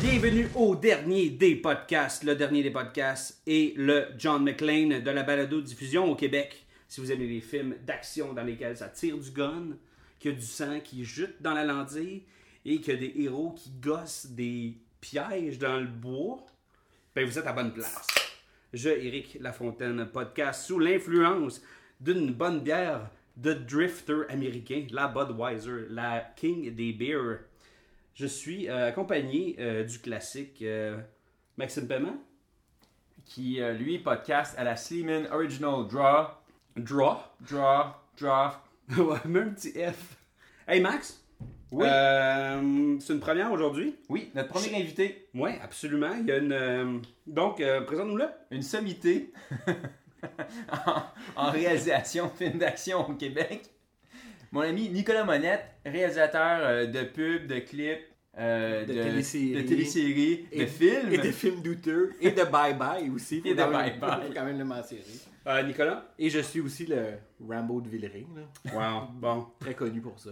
Bienvenue 0.00 0.48
au 0.54 0.76
dernier 0.76 1.30
des 1.30 1.56
podcasts, 1.56 2.24
le 2.24 2.34
dernier 2.34 2.62
des 2.62 2.70
podcasts 2.70 3.42
et 3.46 3.74
le 3.76 4.06
John 4.18 4.42
McClane 4.44 5.00
de 5.00 5.10
la 5.10 5.22
balado-diffusion 5.22 6.10
au 6.10 6.14
Québec. 6.14 6.66
Si 6.88 7.00
vous 7.00 7.10
aimez 7.10 7.26
les 7.26 7.40
films 7.40 7.74
d'action 7.84 8.32
dans 8.32 8.44
lesquels 8.44 8.76
ça 8.76 8.88
tire 8.88 9.18
du 9.18 9.30
gun, 9.30 9.76
qu'il 10.18 10.32
y 10.32 10.34
a 10.34 10.36
du 10.36 10.46
sang 10.46 10.80
qui 10.80 11.04
jute 11.04 11.40
dans 11.40 11.54
la 11.54 11.64
lentille 11.64 12.22
et 12.64 12.80
qu'il 12.80 12.94
y 12.94 12.96
a 12.96 13.00
des 13.00 13.14
héros 13.22 13.52
qui 13.52 13.70
gossent 13.80 14.26
des 14.26 14.74
pièges 15.00 15.58
dans 15.58 15.80
le 15.80 15.86
bois, 15.86 16.44
ben 17.14 17.26
vous 17.26 17.38
êtes 17.38 17.46
à 17.46 17.52
bonne 17.52 17.72
place. 17.72 18.06
Je, 18.72 18.88
Éric 18.88 19.38
Lafontaine, 19.40 20.06
podcast 20.12 20.66
sous 20.66 20.78
l'influence 20.78 21.62
d'une 22.04 22.32
bonne 22.32 22.60
bière 22.60 23.08
de 23.36 23.54
drifter 23.54 24.22
américain, 24.28 24.86
la 24.90 25.08
Budweiser, 25.08 25.86
la 25.88 26.20
King 26.36 26.74
des 26.74 26.92
beers. 26.92 27.38
Je 28.14 28.26
suis 28.26 28.68
euh, 28.68 28.88
accompagné 28.88 29.56
euh, 29.58 29.84
du 29.84 29.98
classique 29.98 30.58
euh, 30.62 30.98
Maxime 31.56 31.88
Paiement. 31.88 32.16
qui, 33.24 33.60
euh, 33.60 33.72
lui, 33.72 33.98
podcast 33.98 34.54
à 34.58 34.64
la 34.64 34.76
Sleeman 34.76 35.26
Original 35.32 35.88
Draw. 35.88 36.26
Draw? 36.76 37.16
Draw, 37.50 37.84
draft. 38.20 38.58
ouais, 38.98 39.18
même 39.24 39.48
un 39.48 39.52
petit 39.52 39.72
F. 39.72 40.16
Hey 40.68 40.80
Max? 40.82 41.24
Oui. 41.70 41.86
C'est 43.00 43.12
une 43.14 43.20
première 43.20 43.50
aujourd'hui? 43.50 43.96
Oui, 44.10 44.30
notre 44.34 44.50
premier 44.50 44.76
invité, 44.76 45.26
Oui, 45.34 45.52
absolument. 45.62 46.14
Il 46.20 46.26
y 46.26 46.32
a 46.32 46.36
une. 46.36 47.02
donc, 47.26 47.62
présente-nous-le. 47.86 48.26
une 48.52 48.62
sommité 48.62 49.32
en, 51.36 51.46
en 51.46 51.50
réalisation 51.50 52.26
de 52.26 52.30
films 52.32 52.58
d'action 52.58 53.08
au 53.08 53.14
Québec. 53.14 53.62
Mon 54.52 54.60
ami 54.60 54.88
Nicolas 54.88 55.24
Monette, 55.24 55.64
réalisateur 55.84 56.60
euh, 56.62 56.86
de 56.86 57.02
pubs, 57.02 57.46
de 57.46 57.58
clips, 57.58 57.98
euh, 58.38 58.84
De 58.84 58.92
téléséries. 58.92 59.52
de, 59.54 59.60
téléséries, 59.62 60.48
de 60.56 60.66
films. 60.66 61.12
Et 61.12 61.18
de 61.18 61.30
films 61.32 61.62
douteux. 61.62 62.12
Et 62.20 62.30
de 62.30 62.42
bye-bye 62.42 63.10
aussi. 63.14 63.40
Faut 63.40 63.48
Et 63.48 63.54
de 63.54 63.62
bye-bye. 63.62 64.26
faut 64.26 64.32
quand 64.34 64.44
même 64.44 64.58
le 64.58 64.64
mentionner. 64.64 65.02
Euh, 65.46 65.62
Nicolas? 65.62 66.06
Et 66.18 66.30
je 66.30 66.38
suis 66.40 66.60
aussi 66.60 66.86
le 66.86 67.14
Rambo 67.48 67.80
de 67.80 67.88
Villeray. 67.88 68.26
Wow. 68.72 69.08
Bon. 69.14 69.46
Très 69.60 69.74
connu 69.74 70.00
pour 70.00 70.18
ça. 70.18 70.30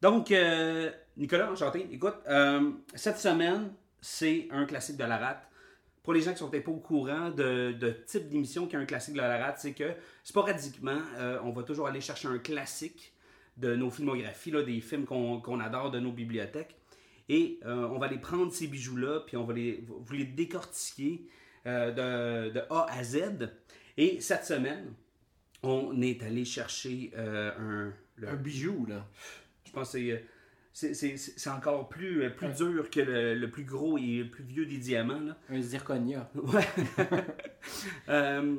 Donc, 0.00 0.30
euh, 0.30 0.90
Nicolas, 1.16 1.50
enchanté. 1.50 1.86
Écoute, 1.90 2.16
euh, 2.28 2.70
cette 2.94 3.18
semaine, 3.18 3.70
c'est 4.00 4.48
un 4.50 4.64
classique 4.64 4.96
de 4.96 5.04
la 5.04 5.16
rate. 5.18 5.42
Pour 6.06 6.14
les 6.14 6.22
gens 6.22 6.32
qui 6.32 6.38
sont 6.38 6.48
peut-être 6.48 6.64
pas 6.64 6.70
au 6.70 6.78
courant 6.78 7.28
de, 7.30 7.72
de 7.72 7.90
type 8.06 8.28
d'émission 8.30 8.66
qui 8.66 8.76
est 8.76 8.78
un 8.78 8.86
classique 8.86 9.12
de 9.14 9.18
la 9.18 9.36
rate, 9.44 9.58
c'est 9.58 9.72
que 9.74 9.92
sporadiquement, 10.22 11.00
euh, 11.18 11.38
on 11.42 11.50
va 11.50 11.62
toujours 11.64 11.86
aller 11.88 12.00
chercher 12.00 12.28
un 12.28 12.38
classique 12.38 13.12
de 13.58 13.74
nos 13.74 13.90
filmographies, 13.90 14.52
là, 14.52 14.62
des 14.62 14.80
films 14.80 15.04
qu'on 15.04 15.60
adore 15.60 15.90
de 15.90 15.98
nos 16.00 16.12
bibliothèques. 16.12 16.76
Et 17.28 17.58
euh, 17.66 17.88
on 17.88 17.98
va 17.98 18.06
aller 18.06 18.18
prendre 18.18 18.52
ces 18.52 18.68
bijoux-là, 18.68 19.20
puis 19.26 19.36
on 19.36 19.44
va 19.44 19.52
les, 19.52 19.84
vous 19.88 20.12
les 20.14 20.24
décortiquer 20.26 21.26
euh, 21.66 21.90
de, 22.48 22.52
de 22.54 22.60
A 22.70 22.86
à 22.88 23.02
Z. 23.02 23.50
Et 23.98 24.20
cette 24.20 24.44
semaine, 24.44 24.94
on 25.64 26.00
est 26.00 26.22
allé 26.22 26.44
chercher 26.44 27.10
un, 27.16 27.92
le- 28.16 28.28
Un 28.28 28.36
bijou, 28.36 28.86
là. 28.88 29.04
je 29.64 29.72
pense 29.72 29.90
que 29.92 29.98
c'est, 29.98 30.24
c'est, 30.78 30.92
c'est- 30.92 31.16
c'est- 31.16 31.38
c'est 31.38 31.48
encore 31.48 31.88
plus, 31.88 32.22
euh, 32.24 32.28
plus 32.28 32.48
dur 32.48 32.90
que 32.90 33.00
le, 33.00 33.34
le 33.34 33.50
plus 33.50 33.64
gros 33.64 33.96
et 33.96 34.18
le 34.18 34.28
plus 34.28 34.44
vieux 34.44 34.66
des 34.66 34.76
diamants. 34.76 35.20
Là. 35.20 35.34
Un 35.48 35.62
zirconia. 35.62 36.28
Ouais. 36.34 36.66
Euh, 38.08 38.56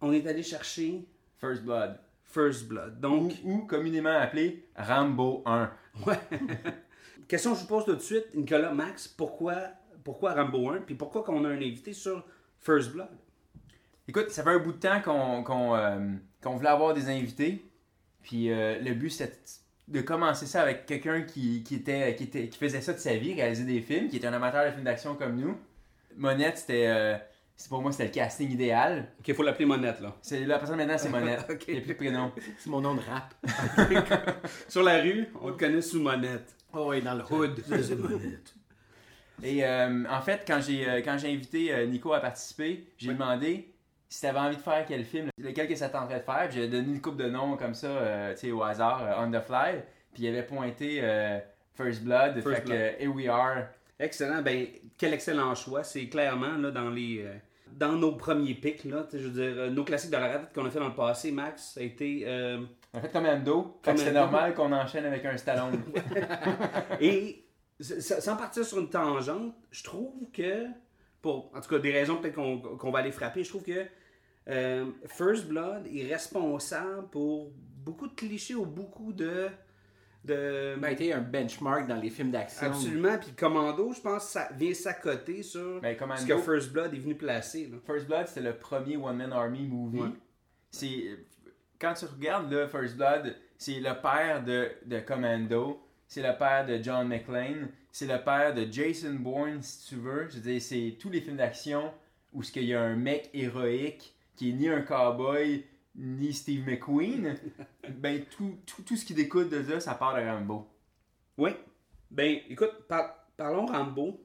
on 0.00 0.12
est 0.12 0.26
allé 0.26 0.42
chercher 0.42 1.06
First 1.38 1.62
Blood. 1.62 1.98
First 2.24 2.66
Blood. 2.66 2.96
Ou, 2.96 3.00
Donc, 3.00 3.32
ou 3.44 3.58
communément 3.66 4.16
appelé 4.18 4.66
Rambo 4.74 5.42
1. 5.46 5.70
ouais. 6.06 6.18
question 7.28 7.52
que 7.52 7.58
je 7.58 7.62
vous 7.62 7.68
pose 7.68 7.84
tout 7.84 7.94
de 7.94 8.00
suite, 8.00 8.34
Nicolas, 8.34 8.72
Max, 8.72 9.06
pourquoi, 9.06 9.54
pourquoi 10.02 10.32
Rambo 10.34 10.70
1 10.70 10.78
Puis 10.80 10.94
pourquoi 10.94 11.22
qu'on 11.24 11.44
a 11.44 11.48
un 11.48 11.56
invité 11.56 11.92
sur 11.92 12.24
First 12.60 12.92
Blood? 12.92 13.08
Écoute, 14.08 14.30
ça 14.30 14.42
fait 14.42 14.50
un 14.50 14.58
bout 14.58 14.72
de 14.72 14.78
temps 14.78 15.00
qu'on 15.02 15.42
qu'on, 15.44 15.76
euh, 15.76 16.10
qu'on 16.42 16.56
voulait 16.56 16.68
avoir 16.70 16.94
des 16.94 17.08
invités. 17.10 17.64
Puis 18.22 18.50
euh, 18.50 18.78
le 18.80 18.94
but, 18.94 19.10
c'était 19.10 19.38
de 19.88 20.00
commencer 20.00 20.46
ça 20.46 20.62
avec 20.62 20.86
quelqu'un 20.86 21.22
qui, 21.22 21.62
qui, 21.62 21.76
était, 21.76 22.14
qui, 22.14 22.24
était, 22.24 22.48
qui 22.48 22.58
faisait 22.58 22.80
ça 22.80 22.92
de 22.92 22.98
sa 22.98 23.14
vie, 23.16 23.34
réaliser 23.34 23.64
des 23.64 23.80
films, 23.80 24.08
qui 24.08 24.16
était 24.16 24.26
un 24.26 24.32
amateur 24.32 24.64
de 24.64 24.70
films 24.70 24.84
d'action 24.84 25.14
comme 25.14 25.36
nous. 25.36 25.56
Monette, 26.16 26.58
c'était. 26.58 26.86
euh, 26.86 27.16
c'est 27.56 27.68
pour 27.68 27.80
moi, 27.80 27.92
c'était 27.92 28.06
le 28.06 28.10
casting 28.10 28.50
idéal. 28.50 29.08
Ok, 29.20 29.28
il 29.28 29.34
faut 29.34 29.42
l'appeler 29.42 29.66
Monette, 29.66 30.00
là. 30.00 30.16
C'est, 30.22 30.44
la 30.44 30.58
personne 30.58 30.76
maintenant, 30.76 30.98
c'est 30.98 31.08
Monette. 31.08 31.46
Ok. 31.50 31.64
Il 31.68 31.74
n'y 31.74 31.80
a 31.80 31.82
plus 31.82 31.92
de 31.92 31.98
prénom. 31.98 32.32
C'est 32.58 32.70
mon 32.70 32.80
nom 32.80 32.94
de 32.94 33.00
rap. 33.00 33.34
Sur 34.68 34.82
la 34.82 35.00
rue, 35.00 35.26
on 35.40 35.48
le 35.48 35.54
connaît 35.54 35.82
sous 35.82 36.00
Monette. 36.00 36.54
Oh, 36.72 36.86
oui, 36.90 37.00
dans 37.00 37.14
le 37.14 37.22
hood. 37.30 37.62
C'est 37.68 37.96
Monette. 37.96 38.54
Et 39.42 39.64
euh, 39.64 40.04
en 40.08 40.20
fait, 40.20 40.44
quand 40.46 40.60
j'ai, 40.60 40.88
euh, 40.88 41.00
quand 41.04 41.18
j'ai 41.18 41.32
invité 41.32 41.72
euh, 41.72 41.86
Nico 41.86 42.12
à 42.12 42.20
participer, 42.20 42.86
j'ai 42.96 43.12
demandé 43.12 43.73
si 44.14 44.20
tu 44.20 44.26
avais 44.26 44.38
envie 44.38 44.56
de 44.56 44.62
faire 44.62 44.84
quel 44.86 45.04
film, 45.04 45.28
lequel 45.38 45.66
que 45.66 45.74
ça 45.74 45.88
tenterait 45.88 46.20
de 46.20 46.24
faire. 46.24 46.46
Puis 46.48 46.58
j'ai 46.60 46.68
donné 46.68 46.86
une 46.88 47.00
coupe 47.00 47.16
de 47.16 47.28
noms 47.28 47.56
comme 47.56 47.74
ça, 47.74 47.88
euh, 47.88 48.32
tu 48.34 48.40
sais, 48.46 48.52
au 48.52 48.62
hasard, 48.62 49.02
euh, 49.02 49.24
on 49.24 49.28
the 49.30 49.40
fly. 49.42 49.82
Puis 50.12 50.22
il 50.22 50.28
avait 50.28 50.44
pointé 50.44 51.00
euh, 51.02 51.40
First 51.74 52.04
Blood. 52.04 52.34
First 52.40 52.60
fait 52.60 52.64
Blood. 52.64 52.94
Here 53.00 53.08
We 53.08 53.28
Are. 53.28 53.64
Excellent. 53.98 54.42
Ben, 54.42 54.66
quel 54.96 55.14
excellent 55.14 55.52
choix. 55.56 55.82
C'est 55.82 56.06
clairement 56.08 56.56
là, 56.58 56.70
dans 56.70 56.90
les 56.90 57.22
euh, 57.24 57.34
dans 57.72 57.92
nos 57.94 58.12
premiers 58.12 58.54
pics. 58.54 58.84
Là, 58.84 59.04
je 59.12 59.18
veux 59.18 59.30
dire, 59.30 59.70
nos 59.72 59.82
classiques 59.82 60.10
de 60.12 60.16
la 60.16 60.28
rate 60.28 60.54
qu'on 60.54 60.64
a 60.64 60.70
fait 60.70 60.78
dans 60.78 60.88
le 60.90 60.94
passé, 60.94 61.32
Max, 61.32 61.72
ça 61.74 61.80
a 61.80 61.82
été. 61.82 62.22
euh, 62.24 62.60
En 62.92 63.00
fait, 63.00 63.08
Commando. 63.10 63.80
Fait 63.82 63.94
que 63.94 63.98
c'est 63.98 64.06
Commando. 64.12 64.20
normal 64.30 64.54
qu'on 64.54 64.70
enchaîne 64.70 65.06
avec 65.06 65.24
un 65.24 65.36
Stallone. 65.36 65.82
et 67.00 67.44
sans 67.80 68.36
partir 68.36 68.64
sur 68.64 68.78
une 68.78 68.88
tangente, 68.90 69.54
je 69.72 69.82
trouve 69.82 70.12
que, 70.32 70.66
pour 71.20 71.50
en 71.52 71.60
tout 71.60 71.68
cas 71.68 71.78
des 71.80 71.90
raisons 71.92 72.16
peut-être 72.18 72.34
qu'on 72.36 72.58
qu'on 72.60 72.90
va 72.92 73.00
aller 73.00 73.10
frapper, 73.10 73.42
je 73.42 73.48
trouve 73.48 73.64
que 73.64 73.84
euh, 74.48 74.86
First 75.06 75.46
Blood 75.46 75.86
est 75.92 76.06
responsable 76.12 77.08
pour 77.10 77.50
beaucoup 77.84 78.06
de 78.08 78.14
clichés 78.14 78.54
ou 78.54 78.66
beaucoup 78.66 79.12
de. 79.12 79.48
de 80.24 80.76
Ben, 80.78 80.88
été 80.92 81.12
un 81.12 81.20
benchmark 81.20 81.86
dans 81.86 81.96
les 81.96 82.10
films 82.10 82.30
d'action. 82.30 82.66
Absolument. 82.66 83.18
Puis 83.18 83.32
Commando, 83.32 83.92
je 83.92 84.00
pense 84.00 84.28
ça 84.28 84.48
vient 84.56 84.74
s'accoter 84.74 85.42
sur 85.42 85.80
Ben, 85.80 85.96
Commando- 85.96 86.20
ce 86.22 86.26
que 86.26 86.38
First 86.38 86.72
Blood 86.72 86.94
est 86.94 86.98
venu 86.98 87.14
placer. 87.14 87.66
là. 87.70 87.78
First 87.86 88.06
Blood, 88.06 88.26
c'était 88.28 88.40
le 88.42 88.56
premier 88.56 88.96
One 88.96 89.16
Man 89.16 89.32
Army 89.32 89.66
movie. 89.66 90.00
Ouais. 90.00 90.08
C'est 90.70 91.04
quand 91.78 91.94
tu 91.94 92.06
regardes 92.06 92.50
là, 92.52 92.66
First 92.68 92.96
Blood, 92.96 93.36
c'est 93.58 93.80
le 93.80 94.00
père 94.00 94.42
de, 94.42 94.70
de 94.86 95.00
Commando, 95.00 95.80
c'est 96.06 96.22
le 96.22 96.36
père 96.38 96.64
de 96.66 96.82
John 96.82 97.06
McClane, 97.08 97.68
c'est 97.92 98.06
le 98.06 98.22
père 98.24 98.54
de 98.54 98.66
Jason 98.70 99.14
Bourne 99.14 99.60
si 99.62 99.88
tu 99.88 99.96
veux. 99.96 100.26
Je 100.30 100.36
veux 100.36 100.40
dire, 100.40 100.60
c'est 100.62 100.96
tous 100.98 101.10
les 101.10 101.20
films 101.20 101.36
d'action 101.36 101.92
où 102.32 102.40
qu'il 102.40 102.64
y 102.64 102.74
a 102.74 102.80
un 102.82 102.96
mec 102.96 103.30
héroïque 103.34 104.13
qui 104.36 104.50
est 104.50 104.52
ni 104.52 104.68
un 104.68 104.82
cowboy 104.82 105.64
ni 105.96 106.32
Steve 106.32 106.66
McQueen. 106.66 107.36
ben 107.88 108.24
tout, 108.26 108.58
tout, 108.66 108.82
tout 108.82 108.96
ce 108.96 109.04
qui 109.04 109.14
découle 109.14 109.48
de 109.48 109.62
ça, 109.62 109.80
ça 109.80 109.94
part 109.94 110.16
de 110.16 110.22
Rambo. 110.22 110.68
Oui. 111.38 111.50
Ben, 112.10 112.38
écoute, 112.48 112.86
par- 112.88 113.26
parlons 113.36 113.66
Rambo. 113.66 114.20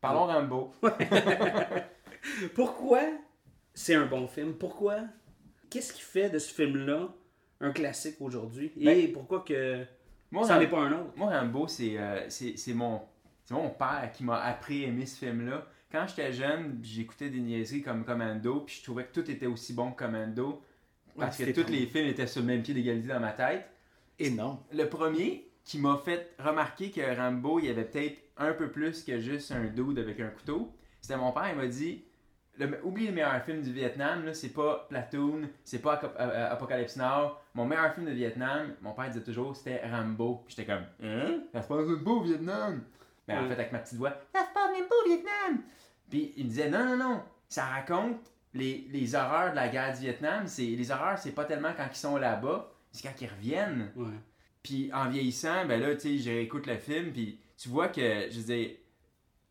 Parlons 0.00 0.26
Rambo. 0.26 0.74
Pourquoi 2.54 3.00
c'est 3.74 3.94
un 3.94 4.06
bon 4.06 4.26
film? 4.26 4.54
Pourquoi? 4.54 4.96
Qu'est-ce 5.70 5.92
qui 5.92 6.02
fait 6.02 6.30
de 6.30 6.38
ce 6.38 6.52
film-là 6.52 7.08
un 7.60 7.72
classique 7.72 8.16
aujourd'hui? 8.20 8.72
Et 8.78 8.84
Ben, 8.84 9.12
pourquoi 9.12 9.40
que 9.44 9.84
moi, 10.30 10.44
ça 10.44 10.58
n'est 10.58 10.66
pas 10.68 10.78
un 10.80 10.92
autre? 10.92 11.12
Moi, 11.16 11.30
Rambo, 11.30 11.66
c'est 11.68 11.96
euh, 11.98 12.26
mon, 12.74 13.00
c'est 13.44 13.54
mon 13.54 13.70
père 13.70 14.10
qui 14.12 14.24
m'a 14.24 14.40
appris 14.42 14.84
à 14.84 14.88
aimer 14.88 15.06
ce 15.06 15.24
film-là. 15.24 15.66
Quand 15.92 16.06
j'étais 16.06 16.32
jeune, 16.32 16.78
j'écoutais 16.82 17.30
des 17.30 17.40
niaiseries 17.40 17.82
comme 17.82 18.04
Commando, 18.04 18.60
puis 18.60 18.76
je 18.78 18.84
trouvais 18.84 19.04
que 19.04 19.12
tout 19.20 19.28
était 19.30 19.46
aussi 19.46 19.72
bon 19.72 19.90
que 19.92 19.98
Commando. 20.04 20.62
Parce 21.18 21.38
Ouais, 21.38 21.52
que 21.52 21.60
tous 21.62 21.70
les 21.70 21.86
films 21.86 22.06
étaient 22.06 22.26
sur 22.28 22.40
le 22.42 22.46
même 22.46 22.62
pied 22.62 22.72
d'égalité 22.74 23.08
dans 23.08 23.18
ma 23.20 23.32
tête. 23.32 23.68
Et 24.18 24.30
non. 24.30 24.60
Le 24.72 24.84
premier 24.84 25.50
qui 25.64 25.78
m'a 25.78 25.96
fait 26.04 26.34
remarquer 26.38 26.90
que 26.90 27.00
Rambo, 27.16 27.58
il 27.58 27.66
y 27.66 27.68
avait 27.68 27.84
peut-être 27.84 28.18
un 28.36 28.52
peu 28.52 28.70
plus 28.70 29.02
que 29.02 29.18
juste 29.18 29.50
un 29.52 29.64
dude 29.66 29.98
avec 29.98 30.20
un 30.20 30.28
couteau, 30.28 30.72
c'était 31.00 31.16
mon 31.16 31.32
père, 31.32 31.48
il 31.50 31.56
m'a 31.56 31.66
dit 31.66 32.04
le- 32.58 32.78
oublie 32.84 33.06
le 33.06 33.12
meilleur 33.12 33.42
film 33.42 33.60
du 33.62 33.72
Vietnam, 33.72 34.24
là, 34.24 34.34
c'est 34.34 34.50
pas 34.50 34.86
Platoon, 34.88 35.48
c'est 35.64 35.80
pas 35.80 36.00
euh, 36.04 36.08
euh, 36.18 36.52
Apocalypse 36.52 36.96
Now. 36.96 37.32
Mon 37.54 37.64
meilleur 37.66 37.92
film 37.94 38.06
de 38.06 38.12
Vietnam, 38.12 38.74
mon 38.82 38.92
père 38.92 39.08
disait 39.10 39.24
toujours, 39.24 39.56
c'était 39.56 39.80
Rambo. 39.88 40.42
Puis 40.46 40.54
j'étais 40.56 40.70
comme, 40.72 40.84
hein? 41.02 41.40
Ça 41.52 41.62
se 41.62 41.68
passe 41.68 41.86
pas 42.04 42.10
au 42.10 42.20
Vietnam. 42.22 42.82
Mais 43.28 43.34
en 43.36 43.42
Ouais. 43.42 43.48
fait, 43.48 43.54
avec 43.54 43.72
ma 43.72 43.78
petite 43.80 43.98
voix, 43.98 44.12
ça 44.34 44.40
se 44.46 44.52
passe 44.54 44.72
même 44.72 44.88
pas 44.88 44.94
au 45.04 45.08
Vietnam. 45.08 45.62
Puis 46.10 46.34
il 46.36 46.44
me 46.44 46.48
disait, 46.48 46.68
non, 46.68 46.84
non, 46.84 46.96
non, 46.96 47.22
ça 47.48 47.64
raconte 47.64 48.18
les, 48.52 48.88
les 48.90 49.14
horreurs 49.14 49.52
de 49.52 49.56
la 49.56 49.68
guerre 49.68 49.94
du 49.94 50.00
Vietnam. 50.00 50.46
C'est, 50.46 50.66
les 50.66 50.90
horreurs, 50.90 51.18
c'est 51.18 51.32
pas 51.32 51.44
tellement 51.44 51.72
quand 51.76 51.86
ils 51.90 51.96
sont 51.96 52.16
là-bas, 52.16 52.72
c'est 52.90 53.06
quand 53.06 53.20
ils 53.20 53.28
reviennent. 53.28 53.90
Ouais. 53.96 54.06
Puis 54.62 54.90
en 54.92 55.08
vieillissant, 55.08 55.64
ben 55.66 55.80
là, 55.80 55.94
tu 55.94 56.00
sais, 56.00 56.18
je 56.18 56.30
réécoute 56.30 56.66
le 56.66 56.76
film, 56.76 57.12
puis 57.12 57.40
tu 57.56 57.68
vois 57.68 57.88
que, 57.88 58.28
je 58.30 58.40
dire, 58.40 58.70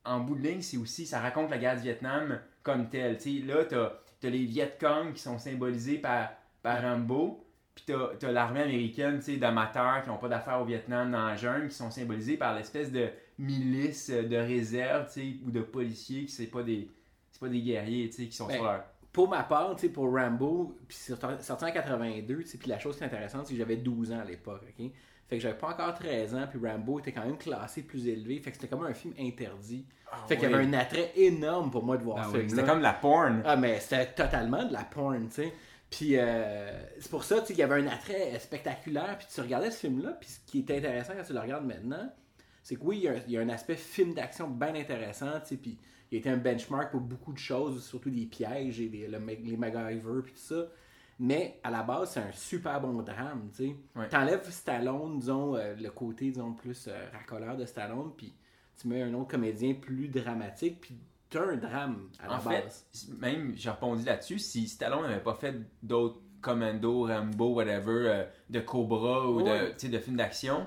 en 0.05 0.19
bout 0.19 0.35
de 0.35 0.41
ligne, 0.41 0.61
c'est 0.61 0.77
aussi, 0.77 1.05
ça 1.05 1.19
raconte 1.19 1.49
la 1.49 1.57
guerre 1.57 1.75
du 1.75 1.83
Vietnam 1.83 2.39
comme 2.63 2.89
telle. 2.89 3.17
Tu 3.17 3.39
sais, 3.39 3.45
là, 3.45 3.65
t'as 3.65 3.93
as 4.23 4.29
les 4.29 4.45
Viet 4.45 4.77
Cong 4.79 5.13
qui 5.13 5.21
sont 5.21 5.39
symbolisés 5.39 5.97
par, 5.97 6.29
par 6.61 6.81
Rambo, 6.81 7.45
puis 7.73 7.85
t'as 7.87 8.15
t'as 8.19 8.31
l'armée 8.31 8.61
américaine, 8.61 9.19
tu 9.19 9.25
sais, 9.25 9.37
d'amateurs 9.37 10.03
qui 10.03 10.09
n'ont 10.09 10.17
pas 10.17 10.27
d'affaires 10.27 10.61
au 10.61 10.65
Vietnam 10.65 11.11
dans 11.11 11.27
la 11.27 11.35
jungle, 11.35 11.69
qui 11.69 11.75
sont 11.75 11.91
symbolisés 11.91 12.37
par 12.37 12.53
l'espèce 12.55 12.91
de 12.91 13.09
milice 13.39 14.09
de 14.09 14.35
réserve, 14.35 15.07
tu 15.07 15.21
sais, 15.21 15.35
ou 15.45 15.51
de 15.51 15.61
policiers 15.61 16.25
qui 16.25 16.31
c'est 16.31 16.47
pas 16.47 16.63
des... 16.63 16.89
C'est 17.31 17.39
pas 17.39 17.47
des 17.47 17.61
guerriers, 17.61 18.09
tu 18.09 18.17
sais, 18.17 18.25
qui 18.25 18.35
sont 18.35 18.47
Ben, 18.47 18.55
sur 18.55 18.63
leur... 18.63 18.83
Pour 19.11 19.29
ma 19.29 19.43
part, 19.43 19.75
tu 19.75 19.87
sais, 19.87 19.89
pour 19.89 20.13
Rambo, 20.13 20.77
puis 20.87 20.97
c'est 20.99 21.15
sorti 21.41 21.65
en 21.65 21.71
82, 21.71 22.37
tu 22.39 22.45
sais, 22.47 22.57
puis 22.57 22.69
la 22.69 22.77
chose 22.79 22.97
qui 22.97 23.03
est 23.03 23.07
intéressante, 23.07 23.47
c'est 23.47 23.53
que 23.53 23.59
j'avais 23.59 23.77
12 23.77 24.11
ans 24.11 24.19
à 24.19 24.25
l'époque, 24.25 24.61
ok? 24.63 24.91
Fait 25.27 25.37
que 25.37 25.43
j'avais 25.43 25.57
pas 25.57 25.69
encore 25.69 25.93
13 25.93 26.35
ans, 26.35 26.47
puis 26.49 26.59
Rambo 26.67 26.99
était 26.99 27.11
quand 27.11 27.23
même 27.25 27.37
classé 27.37 27.83
plus 27.83 28.07
élevé, 28.07 28.39
fait 28.39 28.51
que 28.51 28.57
c'était 28.57 28.67
comme 28.67 28.85
un 28.85 28.93
film 28.93 29.13
interdit. 29.19 29.85
fait 30.27 30.37
qu'il 30.37 30.49
y 30.49 30.53
avait 30.53 30.63
un 30.63 30.73
attrait 30.73 31.11
énorme 31.15 31.69
pour 31.69 31.83
moi 31.83 31.97
de 31.97 32.03
voir 32.03 32.17
Ah 32.19 32.27
oui, 32.31 32.39
film 32.39 32.49
C'était 32.49 32.65
comme 32.65 32.81
la 32.81 32.93
porn. 32.93 33.43
Ah, 33.45 33.55
mais 33.55 33.79
c'était 33.79 34.07
totalement 34.07 34.65
de 34.65 34.73
la 34.73 34.83
porn, 34.83 35.27
tu 35.27 35.35
sais. 35.43 35.53
Puis 35.89 36.17
euh, 36.17 36.71
c'est 36.99 37.09
pour 37.09 37.23
ça, 37.23 37.41
tu 37.41 37.47
sais, 37.47 37.53
qu'il 37.53 37.59
y 37.59 37.63
avait 37.63 37.81
un 37.81 37.87
attrait 37.87 38.37
spectaculaire. 38.39 39.17
Puis 39.17 39.27
tu 39.33 39.41
regardais 39.41 39.71
ce 39.71 39.79
film-là, 39.79 40.11
puis 40.19 40.29
ce 40.29 40.39
qui 40.45 40.59
est 40.59 40.77
intéressant 40.77 41.13
quand 41.15 41.23
tu 41.23 41.33
le 41.33 41.39
regardes 41.39 41.65
maintenant, 41.65 42.11
c'est 42.69 42.75
que 42.75 42.83
oui, 42.83 42.97
il 42.97 43.03
y 43.03 43.07
a 43.07 43.13
un- 43.13 43.21
il 43.27 43.31
y, 43.33 43.37
a 43.37 43.41
un 43.41 43.49
aspect 43.49 43.75
film 43.75 44.13
d'action 44.13 44.47
bien 44.47 44.75
intéressant, 44.75 45.39
tu 45.41 45.47
sais, 45.47 45.57
puis 45.57 45.79
il 46.11 46.15
a 46.15 46.19
été 46.19 46.29
un 46.29 46.37
benchmark 46.37 46.91
pour 46.91 47.01
beaucoup 47.01 47.33
de 47.33 47.39
choses, 47.39 47.83
surtout 47.83 48.11
des 48.11 48.27
pièges 48.27 48.79
et 48.79 48.89
des, 48.89 49.07
le, 49.07 49.17
les 49.17 49.57
MacGyver, 49.57 50.21
puis 50.23 50.33
tout 50.33 50.37
ça. 50.39 50.67
Mais 51.17 51.59
à 51.63 51.71
la 51.71 51.81
base, 51.81 52.11
c'est 52.11 52.19
un 52.19 52.31
super 52.31 52.79
bon 52.79 53.01
drame, 53.01 53.49
tu 53.51 53.65
sais. 53.69 53.75
Ouais. 53.95 54.07
T'enlèves 54.07 54.47
Stallone, 54.51 55.19
disons, 55.19 55.55
euh, 55.55 55.73
le 55.75 55.89
côté, 55.89 56.29
disons, 56.29 56.53
plus 56.53 56.87
euh, 56.87 57.07
racoleur 57.11 57.57
de 57.57 57.65
Stallone, 57.65 58.11
puis 58.15 58.33
tu 58.79 58.87
mets 58.87 59.01
un 59.01 59.13
autre 59.15 59.29
comédien 59.29 59.73
plus 59.73 60.07
dramatique, 60.07 60.79
puis 60.79 60.95
t'as 61.29 61.41
un 61.41 61.57
drame 61.57 62.09
à 62.19 62.27
la 62.27 62.35
En 62.35 62.39
fait, 62.39 62.61
base. 62.61 62.85
même, 63.19 63.53
j'ai 63.55 63.69
rebondi 63.71 64.05
là-dessus, 64.05 64.37
si 64.39 64.67
Stallone 64.67 65.01
n'avait 65.01 65.19
pas 65.23 65.33
fait 65.33 65.55
d'autres 65.81 66.21
Commando, 66.41 67.05
Rambo, 67.07 67.53
whatever, 67.55 68.07
euh, 68.07 68.23
de 68.49 68.59
Cobra 68.61 69.29
ou 69.29 69.41
de, 69.41 69.49
Ouais. 69.49 69.89
de 69.89 69.97
films 69.99 70.15
d'action, 70.15 70.65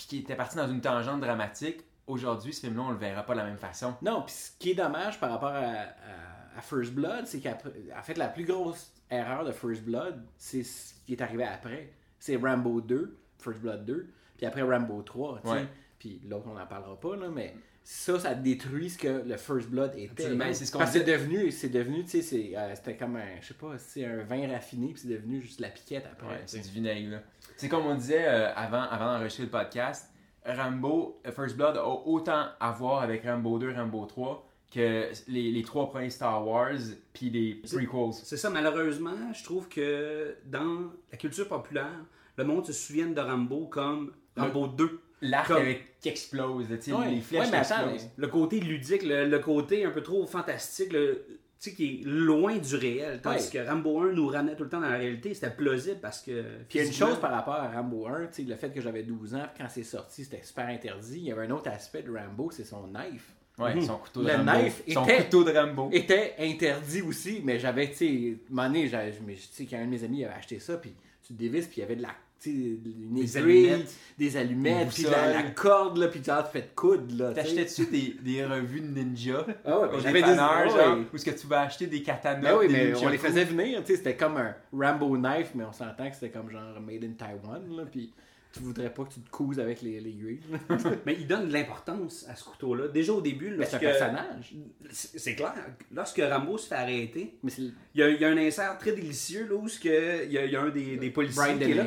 puis 0.00 0.06
qui 0.08 0.18
était 0.24 0.36
parti 0.36 0.56
dans 0.56 0.68
une 0.68 0.80
tangente 0.80 1.20
dramatique, 1.20 1.80
aujourd'hui, 2.06 2.52
ce 2.54 2.60
film-là, 2.60 2.82
on 2.82 2.90
le 2.90 2.96
verra 2.98 3.22
pas 3.24 3.34
de 3.34 3.38
la 3.38 3.44
même 3.44 3.58
façon. 3.58 3.94
Non, 4.02 4.22
puis 4.22 4.34
ce 4.34 4.50
qui 4.58 4.70
est 4.70 4.74
dommage 4.74 5.20
par 5.20 5.30
rapport 5.30 5.50
à, 5.50 5.58
à- 5.58 6.58
à 6.58 6.60
First 6.62 6.92
Blood, 6.94 7.26
c'est 7.26 7.40
qu'en 7.40 8.02
fait, 8.02 8.16
la 8.18 8.28
plus 8.28 8.44
grosse 8.44 8.92
erreur 9.10 9.44
de 9.44 9.52
First 9.52 9.82
Blood, 9.84 10.20
c'est 10.36 10.62
ce 10.64 10.94
qui 11.06 11.12
est 11.12 11.22
arrivé 11.22 11.44
après. 11.44 11.92
C'est 12.18 12.36
Rambo 12.36 12.80
2, 12.80 13.16
First 13.38 13.60
Blood 13.60 13.84
2, 13.84 14.08
puis 14.36 14.46
après 14.46 14.62
Rambo 14.62 15.02
3, 15.02 15.40
tu 15.42 15.48
sais. 15.48 15.66
Puis 15.98 16.20
l'autre, 16.28 16.46
on 16.48 16.54
n'en 16.54 16.66
parlera 16.66 16.98
pas, 16.98 17.14
là, 17.16 17.28
mais 17.28 17.54
ça, 17.84 18.18
ça 18.18 18.34
détruit 18.34 18.90
ce 18.90 18.98
que 18.98 19.22
le 19.26 19.36
First 19.36 19.68
Blood 19.70 19.92
était. 19.96 20.24
C'est 20.54 20.64
ce 20.66 20.72
qu'on 20.72 20.78
Parce 20.78 20.92
que 20.92 20.98
c'est 20.98 21.04
devenu, 21.04 21.50
c'est 21.50 21.68
devenu, 21.68 22.04
tu 22.04 22.20
sais, 22.22 22.52
euh, 22.56 22.74
c'était 22.74 22.96
comme 22.96 23.16
un, 23.16 23.40
je 23.40 23.46
sais 23.48 23.54
pas, 23.54 23.78
c'est 23.78 24.04
un 24.04 24.22
vin 24.24 24.48
raffiné, 24.48 24.92
puis 24.92 25.02
c'est 25.02 25.08
devenu 25.08 25.40
juste 25.40 25.60
la 25.60 25.68
piquette 25.68 26.06
après. 26.10 26.26
Ouais, 26.26 26.42
c'est 26.46 26.60
du 26.60 26.68
vinaigre, 26.70 27.10
là. 27.12 27.22
C'est 27.60 27.68
comme 27.68 27.84
on 27.84 27.94
disait 27.94 28.24
euh, 28.26 28.50
avant, 28.54 28.80
avant 28.84 29.12
d'enregistrer 29.12 29.42
le 29.44 29.50
podcast, 29.50 30.10
Rambo, 30.46 31.20
euh, 31.26 31.30
First 31.30 31.58
Blood 31.58 31.76
a 31.76 31.86
autant 31.86 32.46
à 32.58 32.70
voir 32.72 33.02
avec 33.02 33.22
Rambo 33.24 33.58
2, 33.58 33.74
Rambo 33.74 34.06
3 34.06 34.46
que 34.74 35.08
les, 35.28 35.50
les 35.50 35.62
trois 35.62 35.90
premiers 35.90 36.08
Star 36.08 36.46
Wars, 36.46 36.70
puis 37.12 37.28
les 37.28 37.56
prequels. 37.56 38.14
C'est 38.14 38.38
ça, 38.38 38.48
malheureusement, 38.48 39.10
je 39.34 39.44
trouve 39.44 39.68
que 39.68 40.36
dans 40.46 40.90
la 41.12 41.18
culture 41.18 41.46
populaire, 41.48 41.90
le 42.38 42.44
monde 42.44 42.64
se 42.64 42.72
souvient 42.72 43.08
de 43.08 43.20
Rambo 43.20 43.66
comme 43.66 44.12
Rambo 44.38 44.66
2. 44.68 44.98
L'arc 45.20 45.48
Comme- 45.48 45.58
avec 45.58 46.00
qui 46.00 46.08
explose, 46.08 46.70
là, 46.70 46.76
tu 46.78 46.84
sais, 46.84 46.92
Ouais. 46.94 47.10
les 47.10 47.20
flèches 47.20 47.40
Ouais, 47.40 47.46
qui 47.48 47.52
mais 47.52 47.58
attends, 47.58 47.90
explosent. 47.90 48.10
Le 48.16 48.26
côté 48.28 48.58
ludique, 48.60 49.02
le, 49.02 49.26
le 49.26 49.38
côté 49.38 49.84
un 49.84 49.90
peu 49.90 50.02
trop 50.02 50.24
fantastique, 50.26 50.94
le, 50.94 51.26
sais, 51.60 51.74
qui 51.74 52.00
est 52.00 52.04
loin 52.06 52.56
du 52.56 52.74
réel. 52.76 53.20
Tandis 53.22 53.50
Ouais. 53.54 53.62
que 53.64 53.68
Rambo 53.68 54.00
1 54.00 54.12
nous 54.12 54.26
ramenait 54.28 54.56
tout 54.56 54.64
le 54.64 54.70
temps 54.70 54.80
dans 54.80 54.88
la 54.88 54.96
réalité, 54.96 55.34
c'était 55.34 55.50
plausible 55.50 55.98
parce 56.00 56.22
que. 56.22 56.42
Puis 56.68 56.78
il 56.78 56.82
y 56.82 56.84
a 56.84 56.86
une 56.86 56.92
chose 56.92 57.18
par 57.20 57.32
rapport 57.32 57.54
à 57.54 57.68
Rambo 57.70 58.06
1, 58.06 58.26
tu 58.28 58.42
sais, 58.44 58.48
le 58.48 58.56
fait 58.56 58.70
que 58.70 58.80
j'avais 58.80 59.02
12 59.02 59.34
ans, 59.34 59.44
puis 59.54 59.62
quand 59.62 59.68
c'est 59.68 59.82
sorti, 59.84 60.24
c'était 60.24 60.42
super 60.42 60.66
interdit. 60.68 61.18
Il 61.18 61.24
y 61.24 61.32
avait 61.32 61.46
un 61.46 61.50
autre 61.50 61.68
aspect 61.70 62.02
de 62.02 62.10
Rambo, 62.12 62.50
c'est 62.50 62.64
son 62.64 62.86
knife. 62.86 63.32
Ouais, 63.58 63.78
son 63.82 63.98
couteau 63.98 64.22
de 64.22 64.28
Le 64.28 64.36
Rambo. 64.36 64.50
knife 64.52 64.82
son 64.88 65.04
était- 65.04 65.16
couteau 65.24 65.44
de 65.44 65.50
Rambo. 65.52 65.90
était 65.92 66.34
interdit 66.38 67.02
aussi, 67.02 67.42
mais 67.44 67.58
j'avais, 67.58 67.90
tu 67.90 67.96
sais, 67.96 68.38
un 68.56 68.68
me- 68.70 69.34
tu 69.34 69.38
sais, 69.52 69.64
qu'un 69.66 69.84
de 69.84 69.90
mes 69.90 70.02
amis 70.02 70.24
avait 70.24 70.34
acheté 70.34 70.58
ça, 70.58 70.78
puis 70.78 70.94
tu 71.26 71.34
dévisses, 71.34 71.66
puis 71.66 71.76
il 71.78 71.80
y 71.80 71.82
avait 71.84 71.96
de 71.96 72.02
la, 72.02 72.14
une 72.48 73.14
Des 73.14 73.36
aiguille, 73.38 73.68
allumettes. 73.70 73.94
des 74.18 74.36
allumettes, 74.36 74.88
puis 74.94 75.02
la, 75.04 75.42
corde, 75.50 75.98
là, 75.98 76.08
puis 76.08 76.20
tu 76.20 76.30
as 76.30 76.42
fait 76.44 76.62
de 76.62 76.66
coude, 76.74 77.10
là. 77.18 77.32
T'achetais-tu 77.32 77.86
des, 77.86 78.16
des 78.22 78.44
revues 78.44 78.80
de 78.80 78.86
ninja? 78.86 79.44
Ah 79.64 79.80
ouais, 79.80 79.88
au 79.94 80.00
j'avais 80.00 80.22
des- 80.22 80.28
ouais, 80.30 80.36
genre, 80.36 80.98
où 81.12 81.16
est-ce 81.16 81.24
que 81.24 81.30
tu 81.38 81.46
vas 81.46 81.62
acheter 81.62 81.86
des 81.86 82.02
katanas, 82.02 82.40
Ben 82.40 82.56
oui, 82.58 82.68
des 82.68 82.72
mais 82.72 82.94
on 83.04 83.08
les 83.08 83.18
faisait 83.18 83.44
venir, 83.44 83.80
tu 83.80 83.88
sais, 83.92 83.96
c'était 83.98 84.16
comme 84.16 84.36
un 84.36 84.54
Rambo 84.72 85.16
knife, 85.16 85.50
mais 85.54 85.64
on 85.64 85.72
s'entend 85.72 86.08
que 86.08 86.14
c'était 86.14 86.30
comme 86.30 86.50
genre 86.50 86.80
made 86.80 87.04
in 87.04 87.12
Taiwan, 87.18 87.62
là, 87.76 87.84
puis 87.90 88.12
tu 88.52 88.60
voudrais 88.60 88.92
pas 88.92 89.04
que 89.04 89.12
tu 89.14 89.20
te 89.20 89.30
couses 89.30 89.60
avec 89.60 89.80
les 89.82 90.00
là. 90.00 90.76
Mais 91.06 91.14
il 91.14 91.26
donne 91.26 91.48
de 91.48 91.52
l'importance 91.52 92.26
à 92.28 92.34
ce 92.34 92.44
couteau-là. 92.44 92.88
Déjà 92.88 93.12
au 93.12 93.20
début, 93.20 93.54
Mais 93.56 93.64
c'est 93.64 93.76
un 93.76 93.80
personnage. 93.80 94.54
C'est 94.90 95.36
clair. 95.36 95.54
Lorsque 95.92 96.20
Rambo 96.20 96.58
se 96.58 96.66
fait 96.68 96.74
arrêter, 96.74 97.38
Mais 97.42 97.52
il 97.58 97.74
y, 97.94 98.02
a, 98.02 98.08
il 98.08 98.20
y 98.20 98.24
a 98.24 98.28
un 98.28 98.36
insert 98.36 98.76
très 98.78 98.92
délicieux 98.92 99.46
là 99.48 99.54
où 99.54 99.68
ce 99.68 99.78
que, 99.78 100.24
il, 100.24 100.32
y 100.32 100.38
a, 100.38 100.44
il 100.44 100.50
y 100.52 100.56
a 100.56 100.62
un 100.62 100.70
des, 100.70 100.96
des 100.96 101.10
policiers 101.10 101.42
Brian 101.42 101.58
qui 101.58 101.70
est 101.70 101.74
là. 101.74 101.86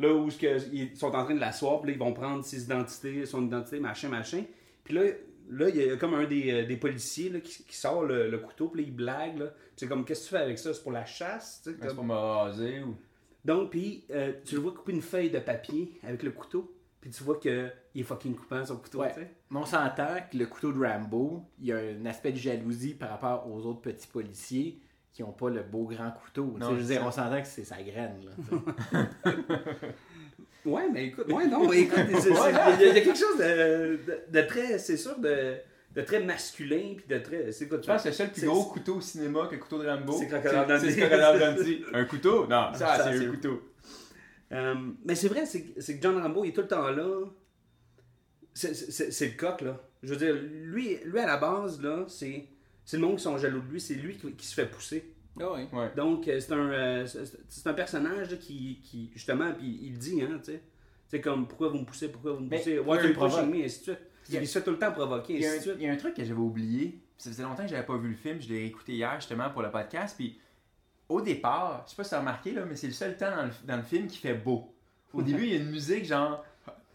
Là 0.00 0.14
où 0.14 0.30
ce 0.30 0.38
que, 0.38 0.58
ils 0.72 0.96
sont 0.96 1.14
en 1.14 1.24
train 1.24 1.34
de 1.34 1.40
l'asseoir, 1.40 1.80
puis 1.80 1.90
là, 1.90 1.96
ils 1.96 2.00
vont 2.00 2.12
prendre 2.12 2.44
ses 2.44 2.64
identités, 2.64 3.24
son 3.26 3.46
identité, 3.46 3.78
machin, 3.78 4.08
machin. 4.08 4.42
Puis 4.82 4.94
là, 4.94 5.02
là, 5.50 5.68
il 5.68 5.76
y 5.76 5.90
a 5.90 5.96
comme 5.96 6.14
un 6.14 6.24
des, 6.24 6.50
euh, 6.50 6.66
des 6.66 6.76
policiers 6.76 7.28
là, 7.28 7.40
qui, 7.40 7.62
qui 7.64 7.76
sort 7.76 8.02
le, 8.02 8.28
le 8.28 8.38
couteau, 8.38 8.68
puis 8.68 8.82
là, 8.82 8.88
il 8.88 8.94
blague. 8.96 9.52
C'est 9.76 9.86
comme, 9.86 10.04
qu'est-ce 10.04 10.22
que 10.22 10.28
tu 10.30 10.34
fais 10.34 10.42
avec 10.42 10.58
ça? 10.58 10.74
C'est 10.74 10.82
pour 10.82 10.92
la 10.92 11.04
chasse? 11.04 11.60
tu 11.62 11.70
sais, 11.70 11.76
C'est 11.80 11.86
comme- 11.86 11.96
pour 11.96 12.04
me 12.04 12.14
raser 12.14 12.80
ou... 12.82 12.96
Donc, 13.44 13.70
puis 13.70 14.04
euh, 14.10 14.32
tu 14.44 14.54
le 14.56 14.60
vois 14.60 14.72
couper 14.72 14.92
une 14.92 15.02
feuille 15.02 15.30
de 15.30 15.38
papier 15.38 15.98
avec 16.02 16.22
le 16.22 16.30
couteau, 16.30 16.74
puis 17.00 17.10
tu 17.10 17.22
vois 17.24 17.38
qu'il 17.38 17.72
est 17.94 18.02
fucking 18.02 18.34
coupant 18.34 18.64
son 18.64 18.76
couteau, 18.76 19.00
Ouais. 19.00 19.08
tu 19.14 19.20
sais. 19.20 19.30
Mais 19.50 19.58
on 19.58 19.64
s'entend 19.64 20.16
que 20.30 20.36
le 20.36 20.46
couteau 20.46 20.72
de 20.72 20.84
Rambo, 20.84 21.42
il 21.58 21.66
y 21.68 21.72
a 21.72 21.78
un 21.78 22.04
aspect 22.06 22.32
de 22.32 22.36
jalousie 22.36 22.94
par 22.94 23.10
rapport 23.10 23.50
aux 23.50 23.64
autres 23.66 23.80
petits 23.80 24.06
policiers 24.08 24.80
qui 25.12 25.22
n'ont 25.22 25.32
pas 25.32 25.50
le 25.50 25.62
beau 25.62 25.86
grand 25.86 26.10
couteau. 26.12 26.54
Non, 26.60 26.70
je 26.70 26.74
veux 26.76 26.84
dire, 26.94 27.02
on 27.04 27.10
s'entend 27.10 27.40
que 27.40 27.48
c'est 27.48 27.64
sa 27.64 27.82
graine. 27.82 28.20
Là. 28.24 29.02
Ouais, 30.64 30.90
mais 30.92 31.06
écoute, 31.06 31.32
ouais, 31.32 31.46
non, 31.46 31.66
mais 31.66 31.80
écoute, 31.80 31.98
il 32.08 32.12
y, 32.12 32.16
a- 32.16 32.74
il 32.78 32.86
y 32.88 32.90
a 32.90 33.00
quelque 33.00 33.18
chose 33.18 33.38
de, 33.38 33.98
de- 34.06 34.22
de 34.30 34.46
très, 34.46 34.78
c'est 34.78 34.98
sûr, 34.98 35.18
de, 35.18 35.54
de 35.94 36.00
très 36.02 36.22
masculin, 36.22 36.94
puis 36.96 37.06
de 37.08 37.18
très. 37.18 37.50
C'est 37.52 37.68
quoi, 37.68 37.78
tu 37.78 37.86
Je 37.86 37.92
pense 37.92 38.02
que 38.02 38.08
le 38.08 38.14
seul 38.14 38.30
plus 38.32 38.46
gros 38.46 38.64
couteau 38.64 38.96
au 38.96 39.00
cinéma 39.00 39.46
que 39.48 39.54
le 39.56 39.60
couteau 39.60 39.82
de 39.82 39.88
Rambo, 39.88 40.12
C'est 40.18 40.28
Crocodile 40.28 40.64
Dundee. 40.68 40.90
C'est 40.92 41.08
Crocodile 41.08 41.40
Dundee. 41.56 41.84
Un 41.92 42.04
couteau? 42.04 42.46
Non, 42.46 42.72
ça, 42.74 42.96
ça, 42.98 43.12
c'est 43.12 43.26
un 43.26 43.30
couteau. 43.30 43.62
Euh, 44.52 44.74
mais 45.04 45.14
c'est 45.14 45.28
vrai, 45.28 45.46
c'est 45.46 45.62
que 45.64 46.02
John 46.02 46.18
Rambo, 46.20 46.44
il 46.44 46.48
est 46.48 46.52
tout 46.52 46.62
le 46.62 46.68
temps 46.68 46.90
là. 46.90 47.24
C'est- 48.54 49.26
le 49.32 49.36
coq, 49.36 49.60
là. 49.62 49.80
Je 50.02 50.12
veux 50.14 50.16
dire, 50.16 50.34
lui, 50.34 50.98
lui 51.04 51.18
à 51.18 51.26
la 51.26 51.36
base, 51.36 51.80
là, 51.82 52.04
c'est 52.08 52.46
c'est 52.84 52.96
le 52.96 53.02
monde 53.06 53.16
qui 53.18 53.22
sont 53.22 53.38
jaloux 53.38 53.60
de 53.60 53.70
lui, 53.70 53.80
c'est 53.80 53.94
lui 53.94 54.16
qui, 54.16 54.32
qui 54.32 54.46
se 54.46 54.54
fait 54.54 54.66
pousser. 54.66 55.12
Ah. 55.40 55.52
Ouais. 55.52 55.90
Donc, 55.96 56.26
euh, 56.26 56.40
c'est 56.40 56.52
un, 56.52 56.70
euh, 56.70 57.06
c'est- 57.06 57.66
un 57.66 57.72
personnage 57.74 58.30
là, 58.30 58.36
qui, 58.36 58.80
qui, 58.82 59.10
justement, 59.14 59.52
puis 59.52 59.78
il 59.82 59.96
dit, 59.98 60.20
hein, 60.22 60.40
tu 60.44 60.52
sais. 60.52 60.62
C'est 61.10 61.20
comme, 61.20 61.48
pourquoi 61.48 61.70
vous 61.70 61.78
me 61.78 61.84
poussez, 61.84 62.08
pourquoi 62.08 62.34
vous 62.34 62.40
me 62.40 62.48
poussez, 62.48 62.78
why 62.78 62.98
are 62.98 63.04
you 63.04 63.14
pushing 63.14 63.50
me, 63.50 63.56
et 63.56 63.64
ainsi 63.64 63.80
de 63.80 63.84
suite. 63.84 63.98
Il 64.30 64.46
se 64.46 64.60
tout 64.60 64.70
le 64.70 64.78
temps 64.78 64.92
provoquer, 64.92 65.34
Il 65.34 65.40
y, 65.40 65.46
a 65.46 65.50
un, 65.50 65.54
ainsi 65.54 65.58
de 65.58 65.72
suite. 65.72 65.76
il 65.80 65.86
y 65.86 65.90
a 65.90 65.92
un 65.92 65.96
truc 65.96 66.14
que 66.14 66.24
j'avais 66.24 66.38
oublié. 66.38 67.00
Ça 67.18 67.30
faisait 67.30 67.42
longtemps 67.42 67.64
que 67.64 67.68
j'avais 67.68 67.84
pas 67.84 67.96
vu 67.96 68.10
le 68.10 68.14
film. 68.14 68.40
Je 68.40 68.48
l'ai 68.48 68.66
écouté 68.66 68.92
hier 68.92 69.12
justement 69.16 69.50
pour 69.50 69.62
le 69.62 69.72
podcast. 69.72 70.14
Puis 70.16 70.38
au 71.08 71.20
départ, 71.20 71.82
je 71.84 71.90
sais 71.90 71.96
pas 71.96 72.04
si 72.04 72.10
tu 72.10 72.14
as 72.14 72.20
remarqué, 72.20 72.52
là, 72.52 72.64
mais 72.64 72.76
c'est 72.76 72.86
le 72.86 72.92
seul 72.92 73.16
temps 73.16 73.34
dans 73.34 73.42
le, 73.42 73.50
dans 73.64 73.76
le 73.76 73.82
film 73.82 74.06
qui 74.06 74.18
fait 74.18 74.34
beau. 74.34 74.72
Au 75.12 75.22
début, 75.22 75.42
il 75.42 75.52
y 75.52 75.56
a 75.56 75.58
une 75.58 75.70
musique 75.70 76.04
genre, 76.04 76.44